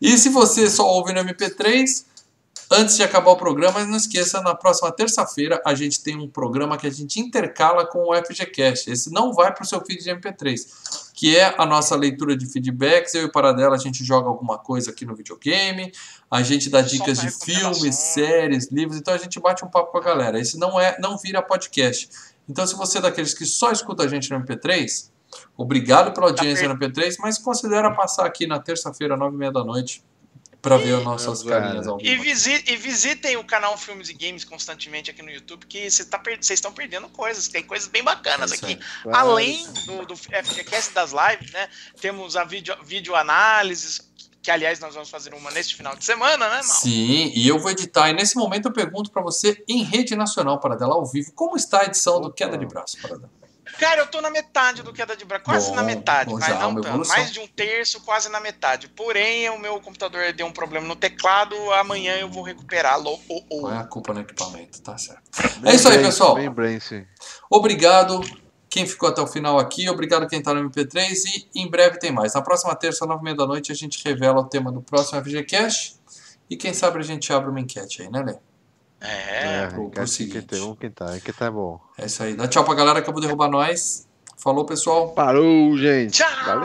[0.00, 2.04] E se você só ouve no MP3,
[2.70, 6.76] antes de acabar o programa, não esqueça, na próxima terça-feira a gente tem um programa
[6.76, 8.90] que a gente intercala com o FGCast.
[8.90, 12.46] Esse não vai para o seu feed de MP3, que é a nossa leitura de
[12.46, 13.14] feedbacks.
[13.14, 15.90] Eu e o Paradela, a gente joga alguma coisa aqui no videogame,
[16.30, 19.98] a gente dá dicas de filmes, séries, livros, então a gente bate um papo com
[19.98, 20.38] a galera.
[20.38, 22.08] Esse não é, não vira podcast.
[22.48, 25.10] Então, se você é daqueles que só escuta a gente no MP3,
[25.56, 29.62] obrigado pela audiência no MP3, mas considera passar aqui na terça-feira, nove e meia da
[29.64, 30.02] noite,
[30.60, 31.60] para ver as nossas cara.
[31.62, 32.22] carinhas ao E, vivo.
[32.24, 36.18] visi- e visitem o canal Filmes e Games constantemente aqui no YouTube, que vocês tá
[36.18, 37.46] per- vocês estão perdendo coisas.
[37.46, 38.76] Tem coisas bem bacanas É aqui.
[39.04, 39.30] Claro.
[39.30, 41.68] Além do, do FGCast das lives, né?
[42.00, 44.07] Temos a vídeo, vídeo análises,
[44.42, 46.62] que aliás nós vamos fazer uma neste final de semana, né, Mal?
[46.62, 48.08] Sim, e eu vou editar.
[48.10, 51.82] E nesse momento eu pergunto para você, em rede nacional, Paradela, ao vivo, como está
[51.82, 52.36] a edição do Opa.
[52.36, 53.38] Queda de Braço, Paradela?
[53.78, 56.48] Cara, eu tô na metade do queda de braço, quase Bom, na metade, bom, mas
[56.48, 57.08] já não tanto.
[57.08, 58.88] Mais de um terço, quase na metade.
[58.88, 63.20] Porém, o meu computador deu um problema no teclado, amanhã eu vou recuperá-lo.
[63.28, 63.60] Oh, oh.
[63.60, 64.80] Qual é a culpa no equipamento?
[64.80, 65.22] Tá certo.
[65.60, 66.34] Bem É isso aí, Brance, pessoal.
[66.34, 67.06] Bem Brance.
[67.50, 68.20] Obrigado
[68.68, 71.14] quem ficou até o final aqui, obrigado quem tá no MP3
[71.54, 72.34] e em breve tem mais.
[72.34, 75.22] Na próxima terça, nove e meia da noite, a gente revela o tema do próximo
[75.22, 75.96] FGCast
[76.50, 78.34] e quem sabe a gente abre uma enquete aí, né, Lê?
[79.00, 80.40] É, pro- pro enquete seguinte.
[80.40, 81.80] que tem um, quem tá, quem tá é bom.
[81.96, 82.34] É isso aí.
[82.34, 84.06] Dá tchau pra galera que eu vou derrubar nós.
[84.36, 85.10] Falou, pessoal.
[85.10, 86.12] Parou, gente.
[86.12, 86.28] Tchau!
[86.46, 86.64] Valeu.